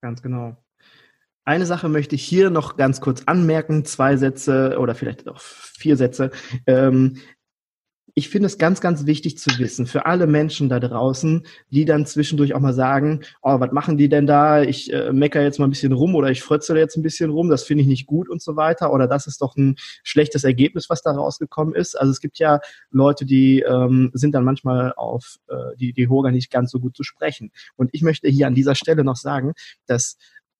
Ganz 0.00 0.22
genau. 0.22 0.56
Eine 1.44 1.64
Sache 1.64 1.88
möchte 1.88 2.16
ich 2.16 2.24
hier 2.24 2.50
noch 2.50 2.76
ganz 2.76 3.00
kurz 3.00 3.22
anmerken, 3.26 3.84
zwei 3.84 4.16
Sätze 4.16 4.78
oder 4.80 4.96
vielleicht 4.96 5.28
auch 5.28 5.40
vier 5.40 5.96
Sätze. 5.96 6.32
Ähm, 6.66 7.18
ich 8.18 8.30
finde 8.30 8.46
es 8.46 8.56
ganz, 8.56 8.80
ganz 8.80 9.04
wichtig 9.04 9.36
zu 9.36 9.58
wissen 9.58 9.84
für 9.84 10.06
alle 10.06 10.26
Menschen 10.26 10.70
da 10.70 10.80
draußen, 10.80 11.46
die 11.70 11.84
dann 11.84 12.06
zwischendurch 12.06 12.54
auch 12.54 12.60
mal 12.60 12.72
sagen, 12.72 13.20
oh, 13.42 13.60
was 13.60 13.72
machen 13.72 13.98
die 13.98 14.08
denn 14.08 14.26
da? 14.26 14.62
Ich 14.62 14.90
äh, 14.90 15.12
mecker 15.12 15.42
jetzt 15.42 15.58
mal 15.58 15.66
ein 15.66 15.70
bisschen 15.70 15.92
rum 15.92 16.14
oder 16.14 16.30
ich 16.30 16.42
frötzel 16.42 16.78
jetzt 16.78 16.96
ein 16.96 17.02
bisschen 17.02 17.28
rum, 17.28 17.50
das 17.50 17.64
finde 17.64 17.82
ich 17.82 17.88
nicht 17.88 18.06
gut 18.06 18.30
und 18.30 18.40
so 18.40 18.56
weiter. 18.56 18.90
Oder 18.90 19.06
das 19.06 19.26
ist 19.26 19.42
doch 19.42 19.54
ein 19.56 19.76
schlechtes 20.02 20.44
Ergebnis, 20.44 20.88
was 20.88 21.02
da 21.02 21.12
rausgekommen 21.12 21.74
ist. 21.74 21.94
Also 21.94 22.10
es 22.10 22.20
gibt 22.22 22.38
ja 22.38 22.60
Leute, 22.90 23.26
die 23.26 23.60
ähm, 23.60 24.10
sind 24.14 24.34
dann 24.34 24.44
manchmal 24.44 24.94
auf 24.94 25.36
äh, 25.48 25.76
die, 25.76 25.92
die 25.92 26.08
Hoga 26.08 26.30
nicht 26.30 26.50
ganz 26.50 26.70
so 26.70 26.80
gut 26.80 26.96
zu 26.96 27.02
sprechen. 27.02 27.52
Und 27.76 27.90
ich 27.92 28.00
möchte 28.00 28.28
hier 28.28 28.46
an 28.46 28.54
dieser 28.54 28.76
Stelle 28.76 29.04
noch 29.04 29.16
sagen, 29.16 29.52
dass 29.86 30.16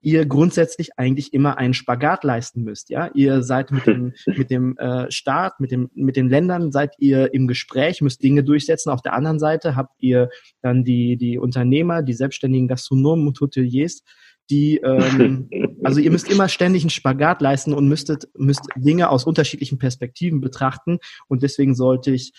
ihr 0.07 0.25
grundsätzlich 0.25 0.97
eigentlich 1.01 1.35
immer 1.35 1.59
einen 1.59 1.75
Spagat 1.75 2.23
leisten 2.23 2.63
müsst. 2.63 2.91
Ja, 2.91 3.11
ihr 3.15 3.43
seid 3.43 3.73
mit 3.73 3.89
dem 3.89 4.13
mit 4.27 4.51
dem 4.51 4.79
äh, 4.79 5.11
Staat, 5.11 5.59
mit 5.59 5.73
dem 5.73 5.91
mit 5.95 6.15
den 6.15 6.29
Ländern 6.29 6.71
seid 6.71 6.95
ihr 6.99 7.35
im 7.35 7.49
Gespräch, 7.49 8.01
müsst 8.03 8.23
Dinge 8.23 8.45
durchsetzen. 8.45 8.91
Auf 8.91 9.03
der 9.03 9.15
anderen 9.15 9.41
Seite 9.41 9.75
habt 9.75 9.97
ihr 9.99 10.29
dann 10.63 10.85
die 10.85 11.17
die 11.17 11.39
Unternehmer, 11.39 12.03
die 12.03 12.13
selbstständigen 12.13 12.69
Gastronomen 12.69 13.27
und 13.27 13.41
Hoteliers, 13.41 14.05
die 14.49 14.77
ähm, 14.77 15.51
also 15.83 15.99
ihr 15.99 16.13
müsst 16.13 16.31
immer 16.31 16.49
ständig 16.49 16.85
einen 16.85 16.91
Spagat 16.91 17.43
leisten 17.43 17.73
und 17.75 17.89
müsstet 17.89 18.29
müsst 18.37 18.63
Dinge 18.77 19.11
aus 19.11 19.25
unterschiedlichen 19.25 19.79
Perspektiven 19.79 20.41
betrachten 20.41 21.01
und 21.27 21.43
deswegen 21.43 21.75
sollte 21.75 22.13
ich 22.13 22.33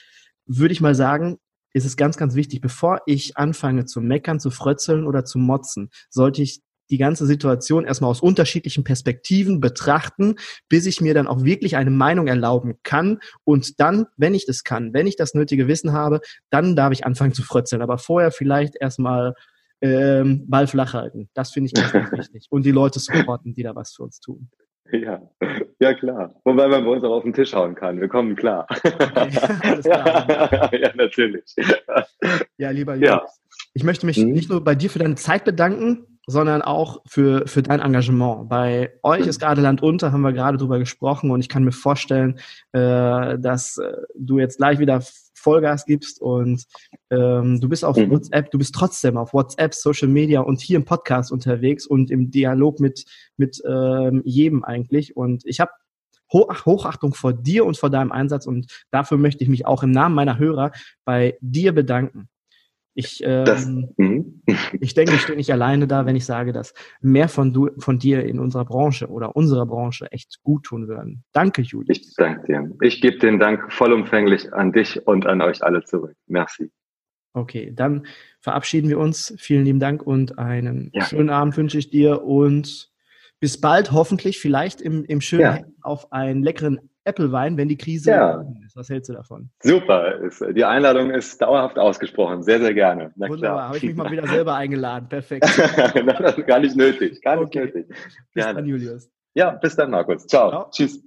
würde 0.45 0.71
ich 0.71 0.79
mal 0.79 0.95
sagen, 0.95 1.37
ist 1.73 1.85
es 1.85 1.97
ganz, 1.97 2.15
ganz 2.15 2.33
wichtig, 2.35 2.61
bevor 2.61 3.01
ich 3.07 3.35
anfange 3.35 3.83
zu 3.83 3.99
meckern, 3.99 4.39
zu 4.39 4.51
frötzeln 4.51 5.05
oder 5.05 5.25
zu 5.25 5.37
motzen, 5.37 5.89
sollte 6.09 6.41
ich 6.41 6.61
die 6.89 6.97
ganze 6.97 7.25
Situation 7.25 7.85
erstmal 7.85 8.11
aus 8.11 8.21
unterschiedlichen 8.21 8.83
Perspektiven 8.83 9.59
betrachten, 9.59 10.35
bis 10.69 10.85
ich 10.85 11.01
mir 11.01 11.13
dann 11.13 11.27
auch 11.27 11.43
wirklich 11.43 11.75
eine 11.75 11.91
Meinung 11.91 12.27
erlauben 12.27 12.75
kann. 12.83 13.19
Und 13.43 13.79
dann, 13.79 14.07
wenn 14.17 14.33
ich 14.33 14.45
das 14.45 14.63
kann, 14.63 14.93
wenn 14.93 15.07
ich 15.07 15.15
das 15.15 15.33
nötige 15.33 15.67
Wissen 15.67 15.93
habe, 15.93 16.21
dann 16.49 16.75
darf 16.75 16.91
ich 16.93 17.05
anfangen 17.05 17.33
zu 17.33 17.43
frötzeln. 17.43 17.81
Aber 17.81 17.97
vorher 17.97 18.31
vielleicht 18.31 18.75
erstmal 18.79 19.33
ähm, 19.81 20.45
Ball 20.47 20.67
flach 20.67 20.93
halten. 20.93 21.29
Das 21.33 21.51
finde 21.51 21.67
ich 21.67 21.73
ganz, 21.73 21.91
ganz 21.91 22.11
wichtig. 22.11 22.47
Und 22.49 22.65
die 22.65 22.71
Leute 22.71 22.99
supporten, 22.99 23.53
die 23.53 23.63
da 23.63 23.75
was 23.75 23.93
für 23.93 24.03
uns 24.03 24.19
tun. 24.19 24.49
Ja, 24.91 25.21
ja 25.79 25.93
klar. 25.93 26.33
Wobei 26.45 26.67
man 26.67 26.85
bei 26.85 26.91
uns 26.91 27.03
auch 27.03 27.17
auf 27.17 27.23
den 27.23 27.33
Tisch 27.33 27.53
hauen 27.53 27.75
kann. 27.75 27.99
Wir 27.99 28.07
kommen 28.07 28.35
klar. 28.35 28.67
Okay, 28.83 29.81
klar. 29.81 30.73
ja, 30.73 30.95
natürlich. 30.95 31.55
Ja, 32.57 32.69
lieber 32.69 32.93
Jungs. 32.93 33.07
Ja. 33.07 33.25
Ich 33.73 33.83
möchte 33.83 34.05
mich 34.05 34.17
mhm. 34.17 34.31
nicht 34.31 34.49
nur 34.49 34.63
bei 34.63 34.75
dir 34.75 34.89
für 34.89 34.99
deine 34.99 35.15
Zeit 35.15 35.43
bedanken, 35.43 36.16
sondern 36.27 36.61
auch 36.61 37.01
für, 37.07 37.47
für 37.47 37.63
dein 37.63 37.79
Engagement. 37.79 38.49
Bei 38.49 38.91
euch 39.01 39.25
ist 39.25 39.39
gerade 39.39 39.61
Land 39.61 39.81
unter, 39.81 40.11
haben 40.11 40.21
wir 40.21 40.33
gerade 40.33 40.57
drüber 40.57 40.77
gesprochen 40.77 41.31
und 41.31 41.39
ich 41.39 41.47
kann 41.47 41.63
mir 41.63 41.71
vorstellen, 41.71 42.37
äh, 42.73 43.39
dass 43.39 43.77
äh, 43.77 43.93
du 44.13 44.37
jetzt 44.37 44.57
gleich 44.57 44.77
wieder 44.79 45.01
Vollgas 45.33 45.85
gibst 45.85 46.21
und 46.21 46.65
ähm, 47.09 47.61
du 47.61 47.69
bist 47.69 47.85
auf 47.85 47.95
mhm. 47.95 48.11
WhatsApp, 48.11 48.51
du 48.51 48.57
bist 48.57 48.75
trotzdem 48.75 49.15
auf 49.15 49.33
WhatsApp, 49.33 49.73
Social 49.73 50.09
Media 50.09 50.41
und 50.41 50.59
hier 50.59 50.75
im 50.75 50.83
Podcast 50.85 51.31
unterwegs 51.31 51.87
und 51.87 52.11
im 52.11 52.29
Dialog 52.29 52.81
mit, 52.81 53.05
mit 53.37 53.61
ähm, 53.65 54.21
jedem 54.25 54.65
eigentlich. 54.65 55.15
Und 55.15 55.45
ich 55.45 55.61
habe 55.61 55.71
Hochachtung 56.29 57.13
vor 57.13 57.31
dir 57.31 57.65
und 57.65 57.77
vor 57.77 57.89
deinem 57.89 58.11
Einsatz 58.11 58.45
und 58.45 58.83
dafür 58.91 59.17
möchte 59.17 59.45
ich 59.45 59.49
mich 59.49 59.65
auch 59.65 59.83
im 59.83 59.91
Namen 59.91 60.15
meiner 60.15 60.37
Hörer 60.37 60.73
bei 61.05 61.37
dir 61.39 61.71
bedanken. 61.71 62.27
Ich, 62.99 63.21
ähm, 63.23 63.45
das, 63.45 63.67
mhm. 63.67 64.41
ich 64.81 64.95
denke, 64.95 65.13
ich 65.13 65.21
stehe 65.21 65.37
nicht 65.37 65.51
alleine 65.51 65.85
da, 65.85 66.07
wenn 66.07 66.15
ich 66.15 66.25
sage, 66.25 66.51
dass 66.51 66.73
mehr 66.99 67.29
von, 67.29 67.53
du, 67.53 67.69
von 67.77 67.99
dir 67.99 68.25
in 68.25 68.39
unserer 68.39 68.65
Branche 68.65 69.07
oder 69.07 69.35
unserer 69.35 69.67
Branche 69.67 70.11
echt 70.11 70.41
gut 70.41 70.63
tun 70.63 70.87
würden. 70.87 71.23
Danke, 71.31 71.61
Julius. 71.61 71.95
Ich 71.95 72.15
danke 72.15 72.47
dir. 72.47 72.71
Ich 72.81 72.99
gebe 72.99 73.19
den 73.19 73.37
Dank 73.37 73.71
vollumfänglich 73.71 74.51
an 74.51 74.71
dich 74.71 75.05
und 75.05 75.27
an 75.27 75.43
euch 75.43 75.63
alle 75.63 75.83
zurück. 75.83 76.15
Merci. 76.25 76.71
Okay, 77.33 77.71
dann 77.71 78.07
verabschieden 78.39 78.89
wir 78.89 78.97
uns. 78.97 79.35
Vielen 79.37 79.63
lieben 79.63 79.79
Dank 79.79 80.01
und 80.01 80.39
einen 80.39 80.89
ja. 80.91 81.05
schönen 81.05 81.29
Abend 81.29 81.55
wünsche 81.55 81.77
ich 81.77 81.91
dir 81.91 82.23
und 82.23 82.89
bis 83.39 83.61
bald, 83.61 83.91
hoffentlich, 83.91 84.39
vielleicht 84.39 84.81
im, 84.81 85.05
im 85.05 85.21
schönen 85.21 85.41
ja. 85.43 85.63
auf 85.83 86.11
einen 86.11 86.41
leckeren 86.41 86.79
Apple-Wein, 87.07 87.57
wenn 87.57 87.67
die 87.67 87.77
Krise 87.77 88.11
ja. 88.11 88.45
ist. 88.65 88.75
Was 88.75 88.89
hältst 88.89 89.09
du 89.09 89.13
davon? 89.13 89.49
Super. 89.63 90.19
Die 90.53 90.65
Einladung 90.65 91.09
ist 91.09 91.41
dauerhaft 91.41 91.79
ausgesprochen. 91.79 92.43
Sehr, 92.43 92.59
sehr 92.59 92.73
gerne. 92.73 93.11
Na 93.15 93.29
Wunderbar. 93.29 93.69
Habe 93.69 93.77
ich 93.77 93.83
mich 93.83 93.95
mal 93.95 94.11
wieder 94.11 94.27
selber 94.27 94.55
eingeladen. 94.55 95.07
Perfekt. 95.09 95.43
das 95.47 96.37
ist 96.37 96.47
gar 96.47 96.59
nicht 96.59 96.75
nötig. 96.75 97.21
Gar 97.21 97.37
nicht 97.37 97.47
okay. 97.47 97.65
nötig. 97.65 97.87
Bis 97.87 97.97
gerne. 98.33 98.55
dann, 98.55 98.65
Julius. 98.67 99.09
Ja, 99.33 99.51
bis 99.51 99.75
dann, 99.75 99.91
Markus. 99.91 100.27
Ciao. 100.27 100.49
Ciao. 100.49 100.69
Tschüss. 100.71 101.03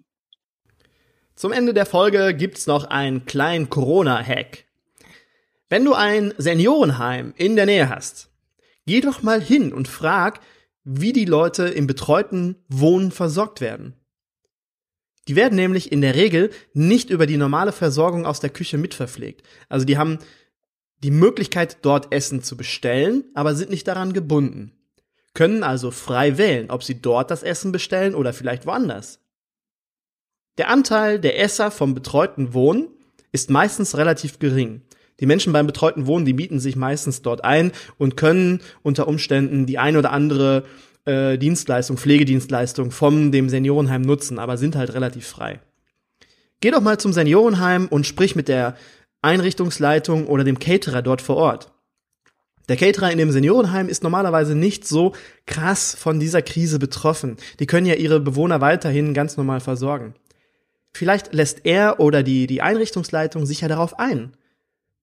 Zum 1.37 1.53
Ende 1.53 1.75
der 1.75 1.87
Folge 1.87 2.35
gibt's 2.35 2.67
noch 2.67 2.85
einen 2.85 3.25
kleinen 3.25 3.71
Corona-Hack. 3.71 4.65
Wenn 5.69 5.85
du 5.85 5.95
ein 5.95 6.35
Seniorenheim 6.37 7.33
in 7.37 7.57
der 7.57 7.67
Nähe 7.67 7.89
hast, 7.89 8.31
geh 8.87 9.01
doch 9.01 9.23
mal 9.23 9.41
hin 9.41 9.73
und 9.73 9.89
frag, 9.89 10.41
wie 10.85 11.13
die 11.13 11.25
Leute 11.25 11.69
im 11.69 11.87
betreuten 11.87 12.57
Wohnen 12.69 13.11
versorgt 13.11 13.61
werden. 13.61 13.95
Die 15.29 15.37
werden 15.37 15.57
nämlich 15.57 15.93
in 15.93 16.01
der 16.01 16.15
Regel 16.15 16.51
nicht 16.73 17.11
über 17.11 17.27
die 17.27 17.37
normale 17.37 17.73
Versorgung 17.73 18.27
aus 18.27 18.41
der 18.41 18.51
Küche 18.51 18.79
mitverpflegt. 18.79 19.43
Also 19.69 19.85
die 19.85 19.99
haben 19.99 20.19
die 21.03 21.11
Möglichkeit, 21.11 21.79
dort 21.83 22.13
Essen 22.13 22.43
zu 22.43 22.57
bestellen, 22.57 23.25
aber 23.35 23.55
sind 23.55 23.71
nicht 23.71 23.89
daran 23.89 24.13
gebunden. 24.13 24.73
Können 25.35 25.63
also 25.63 25.91
frei 25.91 26.39
wählen, 26.39 26.71
ob 26.71 26.83
sie 26.83 27.01
dort 27.01 27.31
das 27.31 27.43
Essen 27.43 27.73
bestellen 27.73 28.15
oder 28.15 28.33
vielleicht 28.33 28.67
woanders. 28.67 29.21
Der 30.59 30.69
Anteil 30.69 31.19
der 31.19 31.39
Esser 31.39 31.71
vom 31.71 31.95
betreuten 31.95 32.53
Wohnen 32.53 32.89
ist 33.33 33.51
meistens 33.51 33.97
relativ 33.97 34.39
gering. 34.39 34.83
Die 35.21 35.27
Menschen 35.27 35.53
beim 35.53 35.67
betreuten 35.67 36.07
Wohnen, 36.07 36.25
die 36.25 36.33
mieten 36.33 36.61
sich 36.61 36.77
meistens 36.77 37.23
dort 37.23 37.45
ein 37.45 37.73
und 37.99 38.17
können 38.17 38.61
unter 38.83 39.07
Umständen 39.07 39.67
die 39.67 39.79
ein 39.79 39.97
oder 39.97 40.13
andere 40.13 40.65
äh, 41.05 41.39
Dienstleistung, 41.39 41.97
Pflegedienstleistung 41.97 42.91
vom 42.91 43.33
dem 43.33 43.49
Seniorenheim 43.49 44.03
nutzen, 44.03 44.39
aber 44.39 44.57
sind 44.57 44.77
halt 44.77 44.95
relativ 44.95 45.27
frei. 45.27 45.61
Geh 46.61 46.71
doch 46.71 46.83
mal 46.83 46.99
zum 46.99 47.13
Seniorenheim 47.13 47.87
und 47.89 48.07
sprich 48.07 48.37
mit 48.37 48.49
der 48.49 48.77
Einrichtungsleitung 49.23 50.27
oder 50.27 50.45
dem 50.45 50.59
Caterer 50.59 51.03
dort 51.03 51.23
vor 51.23 51.37
Ort. 51.37 51.73
Der 52.69 52.77
Caterer 52.77 53.11
in 53.11 53.19
dem 53.19 53.33
Seniorenheim 53.33 53.89
ist 53.89 54.03
normalerweise 54.03 54.55
nicht 54.55 54.87
so 54.87 55.13
krass 55.47 55.97
von 55.99 56.21
dieser 56.21 56.43
Krise 56.43 56.79
betroffen. 56.79 57.37
Die 57.59 57.67
können 57.67 57.87
ja 57.87 57.95
ihre 57.95 58.21
Bewohner 58.21 58.61
weiterhin 58.61 59.13
ganz 59.13 59.37
normal 59.37 59.61
versorgen. 59.61 60.15
Vielleicht 60.93 61.33
lässt 61.33 61.65
er 61.65 61.99
oder 61.99 62.23
die, 62.23 62.47
die 62.47 62.63
Einrichtungsleitung 62.63 63.47
sich 63.47 63.63
ja 63.63 63.69
darauf 63.69 63.99
ein. 63.99 64.33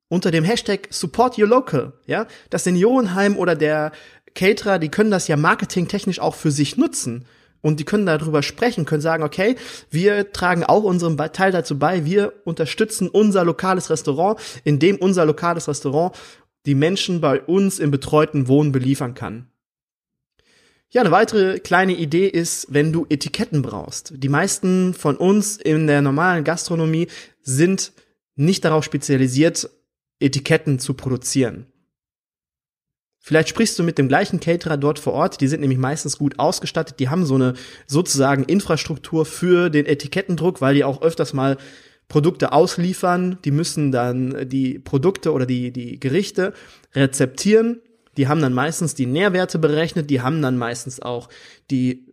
Unter 0.10 0.32
dem 0.32 0.45
Hashtag 0.45 0.88
Support 0.89 1.38
Your 1.38 1.50
Local, 1.50 1.91
ja, 2.06 2.28
das 2.50 2.64
Seniorenheim 2.64 3.36
oder 3.36 3.56
der 3.56 3.91
Caterer, 4.38 4.80
die 4.80 4.90
können 4.90 5.12
das 5.12 5.28
ja 5.28 5.36
marketingtechnisch 5.36 6.20
auch 6.20 6.36
für 6.36 6.52
sich 6.52 6.78
nutzen. 6.78 7.26
und 7.62 7.80
die 7.80 7.86
können 7.86 8.06
darüber 8.06 8.44
sprechen, 8.44 8.86
können 8.86 9.02
sagen, 9.02 9.24
okay, 9.24 9.56
wir 9.90 10.32
tragen 10.32 10.64
auch 10.64 10.84
unseren 10.84 11.18
Teil 11.18 11.52
dazu 11.52 11.78
bei, 11.78 12.06
wir 12.06 12.34
unterstützen 12.46 13.10
unser 13.10 13.44
lokales 13.44 13.90
Restaurant, 13.90 14.40
indem 14.64 14.98
unser 14.98 15.26
lokales 15.26 15.68
Restaurant 15.68 16.16
die 16.68 16.76
Menschen 16.76 17.20
bei 17.20 17.42
uns 17.42 17.80
im 17.80 17.90
betreuten 17.90 18.48
Wohnen 18.48 18.72
beliefern 18.72 19.16
kann. 19.16 19.48
Ja, 20.90 21.02
eine 21.02 21.12
weitere 21.12 21.60
kleine 21.60 21.96
Idee 21.96 22.28
ist, 22.28 22.68
wenn 22.70 22.94
du 22.94 23.06
Etiketten 23.10 23.64
brauchst. 23.64 24.14
Die 24.16 24.30
meisten 24.30 24.94
von 24.94 25.18
uns 25.18 25.58
in 25.58 25.88
der 25.88 26.02
normalen 26.02 26.44
Gastronomie 26.44 27.08
sind 27.42 27.92
nicht 28.36 28.64
darauf 28.64 28.86
spezialisiert, 28.86 29.70
Etiketten 30.20 30.80
zu 30.80 30.94
produzieren. 30.94 31.66
Vielleicht 33.28 33.50
sprichst 33.50 33.78
du 33.78 33.84
mit 33.84 33.98
dem 33.98 34.08
gleichen 34.08 34.40
Caterer 34.40 34.78
dort 34.78 35.00
vor 35.00 35.12
Ort, 35.12 35.42
die 35.42 35.50
sind 35.50 35.60
nämlich 35.60 35.78
meistens 35.78 36.18
gut 36.18 36.40
ausgestattet, 36.40 37.02
die 37.02 37.10
haben 37.10 37.26
so 37.26 37.36
eine 37.36 37.56
sozusagen 37.86 38.46
Infrastruktur 38.46 39.26
für 39.26 39.70
den 39.70 39.86
Etikettendruck, 39.86 40.62
weil 40.62 40.76
die 40.76 40.86
auch 40.86 41.02
öfters 41.02 41.34
mal 41.34 41.58
Produkte 42.08 42.54
ausliefern, 42.54 43.38
die 43.44 43.52
müssen 43.52 43.92
dann 43.92 44.48
die 44.48 44.80
Produkte 44.80 45.34
oder 45.34 45.46
die, 45.46 45.74
die 45.74 46.00
Gerichte 46.00 46.54
rezeptieren, 46.96 47.82
die 48.16 48.30
haben 48.30 48.42
dann 48.42 48.54
meistens 48.54 48.96
die 48.96 49.08
Nährwerte 49.08 49.60
berechnet, 49.60 50.10
die 50.10 50.22
haben 50.22 50.42
dann 50.42 50.58
meistens 50.58 51.02
auch 51.02 51.28
die 51.70 52.06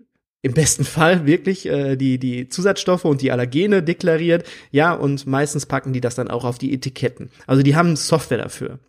im 0.43 0.53
besten 0.53 0.85
Fall 0.85 1.27
wirklich 1.27 1.67
äh, 1.67 1.95
die 1.95 2.19
die 2.19 2.49
Zusatzstoffe 2.49 3.05
und 3.05 3.23
die 3.23 3.31
Allergene 3.31 3.85
deklariert, 3.85 4.49
ja 4.73 4.93
und 4.93 5.29
meistens 5.29 5.67
packen 5.67 5.93
die 5.93 6.01
das 6.01 6.17
dann 6.17 6.27
auch 6.27 6.43
auf 6.43 6.59
die 6.59 6.75
Etiketten. 6.75 7.31
Also 7.47 7.63
die 7.63 7.77
haben 7.77 7.95
Software 7.95 8.39
dafür. 8.39 8.81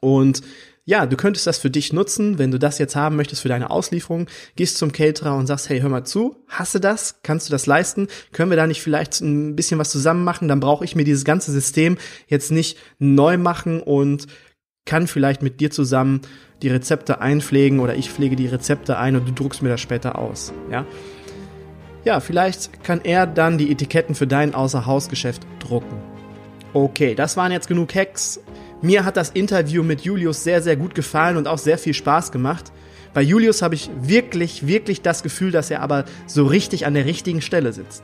Und 0.00 0.42
ja, 0.88 1.04
du 1.04 1.16
könntest 1.16 1.48
das 1.48 1.58
für 1.58 1.68
dich 1.68 1.92
nutzen, 1.92 2.38
wenn 2.38 2.52
du 2.52 2.60
das 2.60 2.78
jetzt 2.78 2.94
haben 2.94 3.16
möchtest 3.16 3.42
für 3.42 3.48
deine 3.48 3.70
Auslieferung, 3.70 4.28
gehst 4.54 4.78
zum 4.78 4.92
Caterer 4.92 5.36
und 5.36 5.48
sagst, 5.48 5.68
hey, 5.68 5.80
hör 5.80 5.88
mal 5.88 6.04
zu, 6.04 6.36
hasse 6.48 6.78
das, 6.78 7.20
kannst 7.24 7.48
du 7.48 7.50
das 7.50 7.66
leisten? 7.66 8.06
Können 8.32 8.50
wir 8.50 8.56
da 8.56 8.68
nicht 8.68 8.80
vielleicht 8.80 9.20
ein 9.20 9.56
bisschen 9.56 9.80
was 9.80 9.90
zusammen 9.90 10.22
machen? 10.22 10.46
Dann 10.46 10.60
brauche 10.60 10.84
ich 10.84 10.94
mir 10.94 11.02
dieses 11.02 11.24
ganze 11.24 11.50
System 11.50 11.98
jetzt 12.28 12.52
nicht 12.52 12.78
neu 13.00 13.36
machen 13.36 13.82
und 13.82 14.28
kann 14.84 15.08
vielleicht 15.08 15.42
mit 15.42 15.60
dir 15.60 15.72
zusammen 15.72 16.20
die 16.62 16.68
Rezepte 16.68 17.20
einpflegen 17.20 17.80
oder 17.80 17.96
ich 17.96 18.08
pflege 18.08 18.36
die 18.36 18.46
Rezepte 18.46 18.96
ein 18.96 19.16
und 19.16 19.26
du 19.26 19.32
druckst 19.32 19.62
mir 19.62 19.70
das 19.70 19.80
später 19.80 20.16
aus, 20.16 20.52
ja? 20.70 20.86
Ja, 22.04 22.20
vielleicht 22.20 22.84
kann 22.84 23.00
er 23.02 23.26
dann 23.26 23.58
die 23.58 23.72
Etiketten 23.72 24.14
für 24.14 24.28
dein 24.28 24.54
Außerhausgeschäft 24.54 25.44
drucken. 25.58 26.15
Okay, 26.76 27.14
das 27.14 27.38
waren 27.38 27.52
jetzt 27.52 27.68
genug 27.68 27.94
Hacks. 27.94 28.38
Mir 28.82 29.06
hat 29.06 29.16
das 29.16 29.30
Interview 29.30 29.82
mit 29.82 30.02
Julius 30.02 30.44
sehr, 30.44 30.60
sehr 30.60 30.76
gut 30.76 30.94
gefallen 30.94 31.38
und 31.38 31.48
auch 31.48 31.56
sehr 31.56 31.78
viel 31.78 31.94
Spaß 31.94 32.32
gemacht. 32.32 32.70
Bei 33.14 33.22
Julius 33.22 33.62
habe 33.62 33.74
ich 33.74 33.88
wirklich, 34.02 34.66
wirklich 34.66 35.00
das 35.00 35.22
Gefühl, 35.22 35.52
dass 35.52 35.70
er 35.70 35.80
aber 35.80 36.04
so 36.26 36.44
richtig 36.44 36.84
an 36.84 36.92
der 36.92 37.06
richtigen 37.06 37.40
Stelle 37.40 37.72
sitzt. 37.72 38.02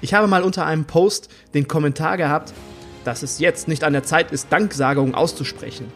Ich 0.00 0.14
habe 0.14 0.28
mal 0.28 0.44
unter 0.44 0.64
einem 0.64 0.86
Post 0.86 1.28
den 1.52 1.68
Kommentar 1.68 2.16
gehabt, 2.16 2.54
dass 3.04 3.22
es 3.22 3.38
jetzt 3.38 3.68
nicht 3.68 3.84
an 3.84 3.92
der 3.92 4.02
Zeit 4.02 4.32
ist, 4.32 4.46
Danksagungen 4.48 5.14
auszusprechen. 5.14 5.92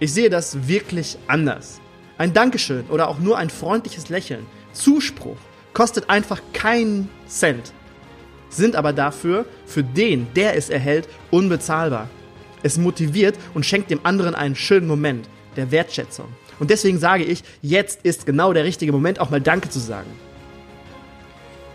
Ich 0.00 0.14
sehe 0.14 0.30
das 0.30 0.66
wirklich 0.66 1.18
anders. 1.26 1.78
Ein 2.16 2.32
Dankeschön 2.32 2.86
oder 2.88 3.08
auch 3.08 3.18
nur 3.18 3.36
ein 3.36 3.50
freundliches 3.50 4.08
Lächeln, 4.08 4.46
Zuspruch, 4.72 5.36
kostet 5.74 6.08
einfach 6.08 6.40
keinen 6.54 7.10
Cent, 7.28 7.74
sind 8.48 8.76
aber 8.76 8.92
dafür, 8.92 9.44
für 9.66 9.82
den, 9.82 10.26
der 10.34 10.56
es 10.56 10.70
erhält, 10.70 11.08
unbezahlbar. 11.30 12.08
Es 12.62 12.78
motiviert 12.78 13.36
und 13.54 13.64
schenkt 13.64 13.90
dem 13.90 14.00
anderen 14.04 14.34
einen 14.34 14.56
schönen 14.56 14.86
Moment 14.86 15.28
der 15.56 15.70
Wertschätzung. 15.70 16.26
Und 16.58 16.70
deswegen 16.70 16.98
sage 16.98 17.24
ich, 17.24 17.44
jetzt 17.62 18.00
ist 18.02 18.26
genau 18.26 18.52
der 18.52 18.64
richtige 18.64 18.92
Moment, 18.92 19.20
auch 19.20 19.30
mal 19.30 19.40
Danke 19.40 19.70
zu 19.70 19.78
sagen. 19.78 20.10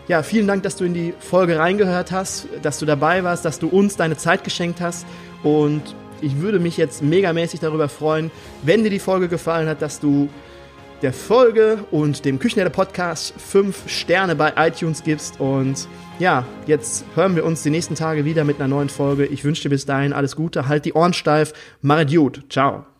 Ja, 0.06 0.22
vielen 0.22 0.46
Dank, 0.46 0.62
dass 0.62 0.76
du 0.76 0.84
in 0.84 0.92
die 0.92 1.14
Folge 1.18 1.58
reingehört 1.58 2.12
hast, 2.12 2.46
dass 2.60 2.78
du 2.78 2.84
dabei 2.84 3.24
warst, 3.24 3.46
dass 3.46 3.58
du 3.58 3.68
uns 3.68 3.96
deine 3.96 4.18
Zeit 4.18 4.44
geschenkt 4.44 4.82
hast. 4.82 5.06
Und 5.42 5.82
ich 6.20 6.40
würde 6.40 6.58
mich 6.58 6.76
jetzt 6.76 7.02
megamäßig 7.02 7.60
darüber 7.60 7.88
freuen, 7.88 8.30
wenn 8.62 8.82
dir 8.84 8.90
die 8.90 8.98
Folge 8.98 9.28
gefallen 9.28 9.66
hat, 9.66 9.80
dass 9.80 10.00
du 10.00 10.28
der 11.02 11.12
Folge 11.12 11.84
und 11.90 12.24
dem 12.24 12.38
Küchenherde 12.38 12.70
Podcast 12.70 13.34
fünf 13.38 13.88
Sterne 13.88 14.36
bei 14.36 14.52
iTunes 14.56 15.02
gibst. 15.02 15.40
Und 15.40 15.88
ja, 16.18 16.44
jetzt 16.66 17.04
hören 17.14 17.36
wir 17.36 17.44
uns 17.44 17.62
die 17.62 17.70
nächsten 17.70 17.94
Tage 17.94 18.24
wieder 18.24 18.44
mit 18.44 18.58
einer 18.60 18.68
neuen 18.68 18.88
Folge. 18.88 19.26
Ich 19.26 19.44
wünsche 19.44 19.64
dir 19.64 19.70
bis 19.70 19.86
dahin 19.86 20.12
alles 20.12 20.36
Gute, 20.36 20.68
halt 20.68 20.84
die 20.84 20.92
Ohren 20.92 21.12
steif, 21.12 21.52
mach 21.82 22.06
gut, 22.06 22.44
ciao. 22.48 22.93